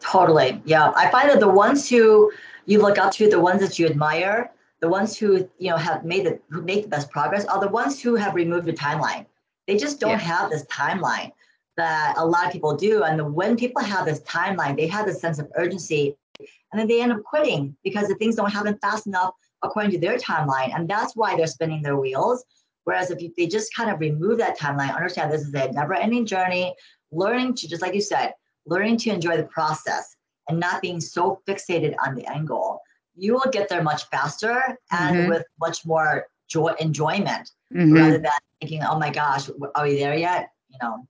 Totally. 0.00 0.60
Yeah. 0.64 0.92
I 0.96 1.10
find 1.10 1.28
that 1.28 1.40
the 1.40 1.48
ones 1.48 1.88
who 1.88 2.32
you 2.66 2.80
look 2.80 2.98
up 2.98 3.12
to, 3.14 3.28
the 3.28 3.40
ones 3.40 3.60
that 3.60 3.78
you 3.78 3.86
admire, 3.86 4.52
the 4.80 4.88
ones 4.88 5.16
who, 5.16 5.48
you 5.58 5.70
know, 5.70 5.76
have 5.76 6.04
made 6.04 6.26
the 6.26 6.38
who 6.50 6.62
make 6.62 6.82
the 6.82 6.88
best 6.88 7.10
progress 7.10 7.44
are 7.46 7.60
the 7.60 7.68
ones 7.68 8.00
who 8.00 8.14
have 8.14 8.34
removed 8.34 8.66
the 8.66 8.72
timeline. 8.72 9.26
They 9.66 9.76
just 9.76 10.00
don't 10.00 10.10
yeah. 10.10 10.18
have 10.18 10.50
this 10.50 10.64
timeline 10.64 11.32
that 11.76 12.14
a 12.16 12.24
lot 12.24 12.46
of 12.46 12.52
people 12.52 12.74
do. 12.74 13.02
And 13.02 13.34
when 13.34 13.56
people 13.56 13.82
have 13.82 14.06
this 14.06 14.20
timeline, 14.20 14.76
they 14.76 14.86
have 14.86 15.04
this 15.06 15.20
sense 15.20 15.38
of 15.38 15.50
urgency 15.56 16.16
and 16.72 16.80
then 16.80 16.88
they 16.88 17.00
end 17.00 17.12
up 17.12 17.22
quitting 17.22 17.76
because 17.84 18.08
the 18.08 18.14
things 18.16 18.36
don't 18.36 18.52
happen 18.52 18.78
fast 18.78 19.06
enough 19.06 19.34
according 19.62 19.92
to 19.92 19.98
their 19.98 20.18
timeline. 20.18 20.74
And 20.74 20.88
that's 20.88 21.16
why 21.16 21.36
they're 21.36 21.46
spinning 21.46 21.82
their 21.82 21.96
wheels. 21.96 22.44
Whereas 22.84 23.10
if 23.10 23.20
you, 23.20 23.32
they 23.36 23.46
just 23.46 23.74
kind 23.74 23.90
of 23.90 23.98
remove 24.00 24.38
that 24.38 24.58
timeline, 24.58 24.94
understand 24.94 25.32
this 25.32 25.42
is 25.42 25.52
a 25.54 25.72
never 25.72 25.94
ending 25.94 26.24
journey, 26.24 26.74
learning 27.10 27.54
to, 27.56 27.68
just 27.68 27.82
like 27.82 27.94
you 27.94 28.00
said, 28.00 28.32
learning 28.66 28.98
to 28.98 29.10
enjoy 29.10 29.36
the 29.36 29.44
process 29.44 30.14
and 30.48 30.60
not 30.60 30.82
being 30.82 31.00
so 31.00 31.40
fixated 31.48 31.94
on 32.04 32.14
the 32.14 32.26
end 32.32 32.46
goal, 32.46 32.80
you 33.16 33.32
will 33.32 33.50
get 33.50 33.68
there 33.68 33.82
much 33.82 34.04
faster 34.08 34.78
and 34.92 35.16
mm-hmm. 35.16 35.30
with 35.30 35.44
much 35.60 35.84
more 35.84 36.26
joy 36.48 36.74
enjoyment 36.78 37.50
mm-hmm. 37.74 37.92
rather 37.92 38.18
than 38.18 38.30
thinking, 38.60 38.82
oh 38.82 38.98
my 38.98 39.10
gosh, 39.10 39.48
are 39.74 39.84
we 39.84 39.98
there 39.98 40.16
yet? 40.16 40.50
You 40.68 40.78
know. 40.82 41.06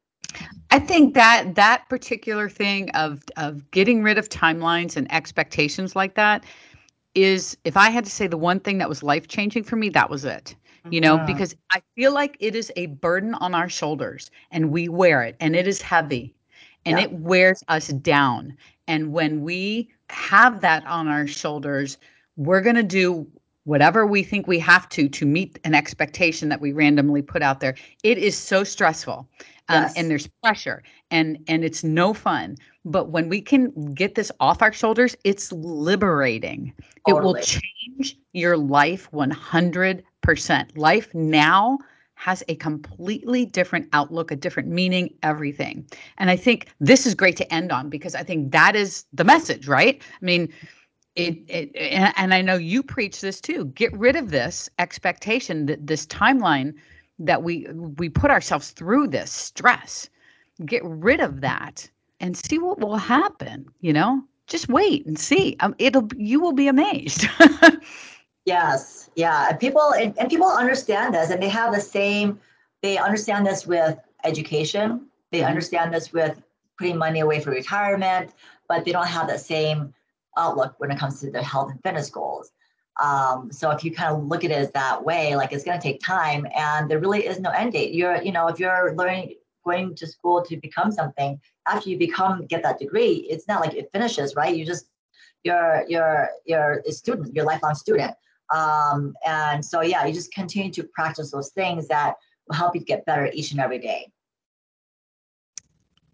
I 0.70 0.78
think 0.78 1.14
that 1.14 1.54
that 1.54 1.88
particular 1.88 2.48
thing 2.48 2.90
of 2.90 3.22
of 3.36 3.70
getting 3.70 4.02
rid 4.02 4.18
of 4.18 4.28
timelines 4.28 4.96
and 4.96 5.10
expectations 5.12 5.96
like 5.96 6.14
that 6.14 6.44
is 7.16 7.56
if 7.64 7.76
I 7.76 7.90
had 7.90 8.04
to 8.04 8.10
say 8.10 8.26
the 8.26 8.36
one 8.36 8.60
thing 8.60 8.78
that 8.78 8.88
was 8.88 9.02
life 9.02 9.26
changing 9.26 9.64
for 9.64 9.74
me, 9.74 9.88
that 9.88 10.10
was 10.10 10.24
it. 10.24 10.54
You 10.88 11.00
know, 11.00 11.16
mm-hmm. 11.16 11.26
because 11.26 11.56
I 11.72 11.82
feel 11.96 12.12
like 12.12 12.36
it 12.38 12.54
is 12.54 12.70
a 12.76 12.86
burden 12.86 13.34
on 13.34 13.56
our 13.56 13.68
shoulders 13.68 14.30
and 14.52 14.70
we 14.70 14.88
wear 14.88 15.24
it 15.24 15.34
and 15.40 15.56
it 15.56 15.66
is 15.66 15.82
heavy 15.82 16.32
and 16.84 16.98
yeah. 16.98 17.06
it 17.06 17.12
wears 17.12 17.64
us 17.66 17.88
down. 17.88 18.56
And 18.86 19.12
when 19.12 19.42
we 19.42 19.90
have 20.10 20.60
that 20.60 20.86
on 20.86 21.08
our 21.08 21.26
shoulders, 21.26 21.98
we're 22.36 22.60
going 22.60 22.76
to 22.76 22.84
do 22.84 23.26
whatever 23.64 24.06
we 24.06 24.22
think 24.22 24.46
we 24.46 24.60
have 24.60 24.88
to 24.90 25.08
to 25.08 25.26
meet 25.26 25.58
an 25.64 25.74
expectation 25.74 26.48
that 26.50 26.60
we 26.60 26.70
randomly 26.70 27.20
put 27.20 27.42
out 27.42 27.58
there. 27.58 27.74
It 28.04 28.18
is 28.18 28.36
so 28.36 28.62
stressful 28.62 29.28
um, 29.68 29.82
yes. 29.82 29.94
and 29.96 30.08
there's 30.08 30.28
pressure 30.42 30.84
and 31.10 31.38
and 31.48 31.64
it's 31.64 31.82
no 31.82 32.14
fun 32.14 32.56
But 32.86 33.10
when 33.10 33.28
we 33.28 33.40
can 33.40 33.94
get 33.94 34.14
this 34.14 34.30
off 34.38 34.62
our 34.62 34.72
shoulders, 34.72 35.16
it's 35.24 35.50
liberating. 35.50 36.72
Totally. 37.06 37.20
It 37.20 37.24
will 37.24 37.42
change 37.42 38.16
your 38.32 38.56
life 38.56 39.08
100%. 39.12 40.76
Life 40.76 41.12
now 41.12 41.78
has 42.14 42.44
a 42.46 42.54
completely 42.54 43.44
different 43.44 43.88
outlook, 43.92 44.30
a 44.30 44.36
different 44.36 44.68
meaning, 44.68 45.12
everything. 45.24 45.84
And 46.18 46.30
I 46.30 46.36
think 46.36 46.68
this 46.78 47.06
is 47.06 47.14
great 47.14 47.36
to 47.38 47.52
end 47.52 47.72
on 47.72 47.90
because 47.90 48.14
I 48.14 48.22
think 48.22 48.52
that 48.52 48.76
is 48.76 49.04
the 49.12 49.24
message, 49.24 49.66
right? 49.66 50.00
I 50.22 50.24
mean, 50.24 50.52
it, 51.16 51.38
it 51.48 51.72
and 52.16 52.32
I 52.32 52.40
know 52.40 52.54
you 52.54 52.84
preach 52.84 53.20
this 53.20 53.40
too. 53.40 53.66
Get 53.66 53.92
rid 53.98 54.14
of 54.14 54.30
this 54.30 54.70
expectation 54.78 55.66
that 55.66 55.86
this 55.86 56.06
timeline 56.06 56.74
that 57.18 57.42
we 57.42 57.66
we 57.96 58.08
put 58.08 58.30
ourselves 58.30 58.70
through 58.70 59.08
this 59.08 59.32
stress. 59.32 60.08
Get 60.64 60.82
rid 60.84 61.20
of 61.20 61.40
that 61.40 61.90
and 62.20 62.36
see 62.36 62.58
what 62.58 62.80
will 62.80 62.96
happen, 62.96 63.66
you 63.80 63.92
know? 63.92 64.22
Just 64.46 64.68
wait 64.68 65.04
and 65.06 65.18
see. 65.18 65.56
Um, 65.60 65.74
it'll 65.78 66.08
you 66.16 66.40
will 66.40 66.52
be 66.52 66.68
amazed. 66.68 67.26
Yes, 68.46 69.10
yeah. 69.16 69.48
And 69.50 69.60
people 69.60 69.92
and, 69.92 70.16
and 70.18 70.30
people 70.30 70.46
understand 70.46 71.14
this 71.14 71.30
and 71.30 71.42
they 71.42 71.48
have 71.48 71.74
the 71.74 71.80
same, 71.80 72.40
they 72.80 72.96
understand 72.96 73.44
this 73.44 73.66
with 73.66 73.98
education. 74.24 75.08
They 75.32 75.40
mm-hmm. 75.40 75.48
understand 75.48 75.92
this 75.92 76.12
with 76.12 76.40
putting 76.78 76.96
money 76.96 77.20
away 77.20 77.40
for 77.40 77.50
retirement, 77.50 78.30
but 78.68 78.84
they 78.84 78.92
don't 78.92 79.08
have 79.08 79.26
the 79.26 79.38
same 79.38 79.92
outlook 80.38 80.74
when 80.78 80.92
it 80.92 80.98
comes 80.98 81.20
to 81.20 81.30
their 81.30 81.42
health 81.42 81.72
and 81.72 81.82
fitness 81.82 82.08
goals. 82.08 82.52
Um, 83.02 83.50
so 83.50 83.70
if 83.70 83.82
you 83.84 83.92
kind 83.92 84.14
of 84.14 84.24
look 84.24 84.44
at 84.44 84.50
it 84.52 84.72
that 84.74 85.04
way, 85.04 85.34
like 85.34 85.52
it's 85.52 85.64
going 85.64 85.78
to 85.78 85.82
take 85.82 86.00
time, 86.00 86.46
and 86.56 86.88
there 86.88 87.00
really 87.00 87.26
is 87.26 87.40
no 87.40 87.50
end 87.50 87.72
date. 87.72 87.92
You're, 87.92 88.22
you 88.22 88.32
know, 88.32 88.46
if 88.46 88.58
you're 88.58 88.94
learning, 88.94 89.34
going 89.64 89.96
to 89.96 90.06
school 90.06 90.44
to 90.44 90.56
become 90.56 90.92
something, 90.92 91.40
after 91.68 91.90
you 91.90 91.98
become, 91.98 92.46
get 92.46 92.62
that 92.62 92.78
degree, 92.78 93.26
it's 93.28 93.48
not 93.48 93.60
like 93.60 93.74
it 93.74 93.90
finishes, 93.92 94.34
right? 94.36 94.54
You 94.54 94.64
just, 94.64 94.86
you're, 95.44 95.84
you're, 95.88 96.28
you're 96.44 96.82
a 96.86 96.92
student, 96.92 97.34
you're 97.34 97.44
a 97.44 97.46
lifelong 97.46 97.74
student. 97.74 98.14
Um, 98.54 99.14
and 99.26 99.64
so, 99.64 99.80
yeah, 99.80 100.06
you 100.06 100.14
just 100.14 100.32
continue 100.32 100.72
to 100.72 100.84
practice 100.84 101.30
those 101.30 101.50
things 101.50 101.88
that 101.88 102.16
will 102.48 102.56
help 102.56 102.74
you 102.74 102.80
get 102.80 103.04
better 103.04 103.30
each 103.32 103.50
and 103.50 103.60
every 103.60 103.78
day. 103.78 104.08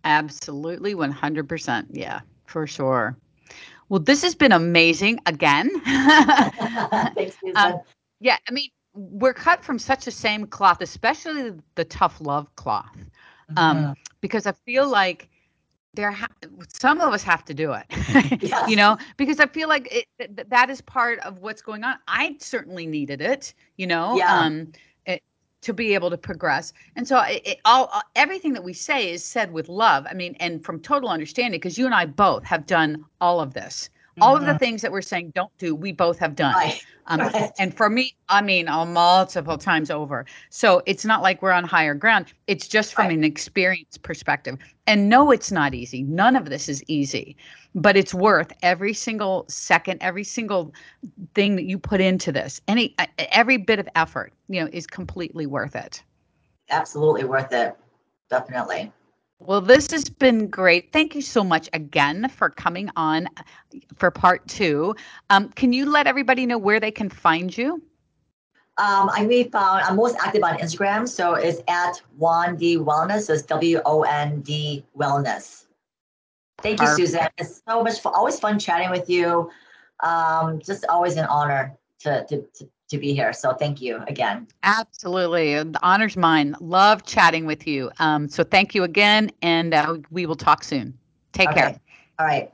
Absolutely, 0.04 0.94
100%. 0.94 1.86
Yeah, 1.90 2.20
for 2.46 2.66
sure. 2.66 3.16
Well, 3.88 4.00
this 4.00 4.22
has 4.22 4.34
been 4.34 4.52
amazing 4.52 5.20
again. 5.26 5.70
Thanks, 5.84 7.36
um, 7.54 7.80
yeah, 8.20 8.38
I 8.48 8.52
mean, 8.52 8.70
we're 8.94 9.34
cut 9.34 9.64
from 9.64 9.78
such 9.78 10.04
the 10.04 10.10
same 10.10 10.46
cloth, 10.46 10.80
especially 10.80 11.52
the 11.74 11.84
tough 11.84 12.20
love 12.20 12.54
cloth, 12.56 12.96
um, 13.56 13.76
mm-hmm. 13.76 13.92
because 14.20 14.46
I 14.46 14.52
feel 14.52 14.88
like 14.88 15.28
there 15.94 16.10
ha- 16.10 16.28
some 16.68 17.00
of 17.00 17.12
us 17.12 17.22
have 17.22 17.44
to 17.44 17.54
do 17.54 17.72
it 17.72 17.84
yes. 18.42 18.68
you 18.68 18.76
know 18.76 18.96
because 19.16 19.40
i 19.40 19.46
feel 19.46 19.68
like 19.68 19.88
it, 19.92 20.06
th- 20.18 20.48
that 20.48 20.70
is 20.70 20.80
part 20.80 21.18
of 21.20 21.38
what's 21.38 21.62
going 21.62 21.84
on 21.84 21.96
i 22.08 22.34
certainly 22.40 22.86
needed 22.86 23.20
it 23.20 23.54
you 23.76 23.86
know 23.86 24.16
yeah. 24.16 24.38
um 24.38 24.70
it, 25.06 25.22
to 25.60 25.72
be 25.72 25.94
able 25.94 26.10
to 26.10 26.16
progress 26.16 26.72
and 26.96 27.06
so 27.06 27.20
it, 27.20 27.42
it, 27.46 27.60
all 27.64 27.90
uh, 27.92 28.00
everything 28.16 28.52
that 28.52 28.64
we 28.64 28.72
say 28.72 29.10
is 29.10 29.24
said 29.24 29.52
with 29.52 29.68
love 29.68 30.06
i 30.08 30.14
mean 30.14 30.34
and 30.40 30.64
from 30.64 30.80
total 30.80 31.08
understanding 31.10 31.58
because 31.58 31.76
you 31.76 31.84
and 31.84 31.94
i 31.94 32.06
both 32.06 32.44
have 32.44 32.66
done 32.66 33.04
all 33.20 33.40
of 33.40 33.52
this 33.54 33.90
all 34.20 34.36
of 34.36 34.42
the 34.42 34.48
mm-hmm. 34.48 34.58
things 34.58 34.82
that 34.82 34.92
we're 34.92 35.02
saying 35.02 35.32
don't 35.34 35.56
do, 35.58 35.74
we 35.74 35.92
both 35.92 36.18
have 36.18 36.34
done. 36.34 36.54
Right. 36.54 36.84
Um, 37.06 37.20
right. 37.20 37.50
And 37.58 37.74
for 37.74 37.88
me, 37.88 38.14
I 38.28 38.42
mean, 38.42 38.68
uh, 38.68 38.84
multiple 38.84 39.58
times 39.58 39.90
over. 39.90 40.26
So 40.50 40.82
it's 40.86 41.04
not 41.04 41.22
like 41.22 41.42
we're 41.42 41.52
on 41.52 41.64
higher 41.64 41.94
ground. 41.94 42.26
It's 42.46 42.68
just 42.68 42.94
from 42.94 43.06
right. 43.06 43.16
an 43.16 43.24
experience 43.24 43.96
perspective. 43.96 44.58
And 44.86 45.08
no, 45.08 45.30
it's 45.30 45.50
not 45.50 45.74
easy. 45.74 46.02
None 46.02 46.36
of 46.36 46.46
this 46.46 46.68
is 46.68 46.84
easy, 46.88 47.36
but 47.74 47.96
it's 47.96 48.12
worth 48.12 48.52
every 48.62 48.92
single 48.92 49.46
second, 49.48 49.98
every 50.02 50.24
single 50.24 50.72
thing 51.34 51.56
that 51.56 51.64
you 51.64 51.78
put 51.78 52.00
into 52.00 52.32
this. 52.32 52.60
Any 52.68 52.94
every 53.18 53.56
bit 53.56 53.78
of 53.78 53.88
effort, 53.94 54.32
you 54.48 54.60
know, 54.60 54.68
is 54.72 54.86
completely 54.86 55.46
worth 55.46 55.74
it. 55.74 56.02
Absolutely 56.70 57.24
worth 57.24 57.52
it. 57.52 57.76
Definitely. 58.28 58.92
Well, 59.44 59.60
this 59.60 59.90
has 59.90 60.08
been 60.08 60.48
great. 60.48 60.92
Thank 60.92 61.14
you 61.14 61.22
so 61.22 61.42
much 61.42 61.68
again 61.72 62.28
for 62.28 62.48
coming 62.48 62.90
on 62.96 63.28
for 63.96 64.10
part 64.10 64.46
two. 64.46 64.94
Um, 65.30 65.48
can 65.50 65.72
you 65.72 65.86
let 65.90 66.06
everybody 66.06 66.46
know 66.46 66.58
where 66.58 66.78
they 66.78 66.92
can 66.92 67.08
find 67.08 67.56
you? 67.56 67.82
Um, 68.78 69.10
I 69.10 69.26
be 69.26 69.44
found. 69.44 69.82
I'm 69.82 69.96
most 69.96 70.16
active 70.20 70.42
on 70.44 70.58
Instagram, 70.58 71.08
so 71.08 71.34
it's 71.34 71.60
at 71.68 72.00
Wond 72.16 72.58
Wellness. 72.58 73.22
So 73.22 73.34
it's 73.34 73.42
W 73.42 73.80
O 73.84 74.02
N 74.02 74.40
D 74.40 74.84
Wellness. 74.96 75.64
Thank 76.62 76.80
you, 76.80 76.86
Suzanne. 76.86 77.28
It's 77.36 77.60
so 77.68 77.82
much 77.82 78.00
fun. 78.00 78.14
Always 78.14 78.38
fun 78.38 78.58
chatting 78.58 78.90
with 78.90 79.10
you. 79.10 79.50
Um, 80.00 80.60
just 80.60 80.86
always 80.88 81.16
an 81.16 81.26
honor 81.26 81.76
to, 82.00 82.24
to, 82.28 82.42
to 82.54 82.68
to 82.92 82.98
be 82.98 83.12
here. 83.12 83.32
So 83.32 83.52
thank 83.52 83.82
you 83.82 84.02
again. 84.06 84.46
Absolutely. 84.62 85.54
The 85.54 85.80
honor's 85.82 86.16
mine. 86.16 86.54
Love 86.60 87.04
chatting 87.04 87.46
with 87.46 87.66
you. 87.66 87.90
Um, 87.98 88.28
so 88.28 88.44
thank 88.44 88.74
you 88.74 88.84
again, 88.84 89.32
and 89.42 89.74
uh, 89.74 89.98
we 90.10 90.26
will 90.26 90.36
talk 90.36 90.62
soon. 90.62 90.96
Take 91.32 91.50
okay. 91.50 91.60
care. 91.60 91.80
All 92.18 92.26
right. 92.26 92.52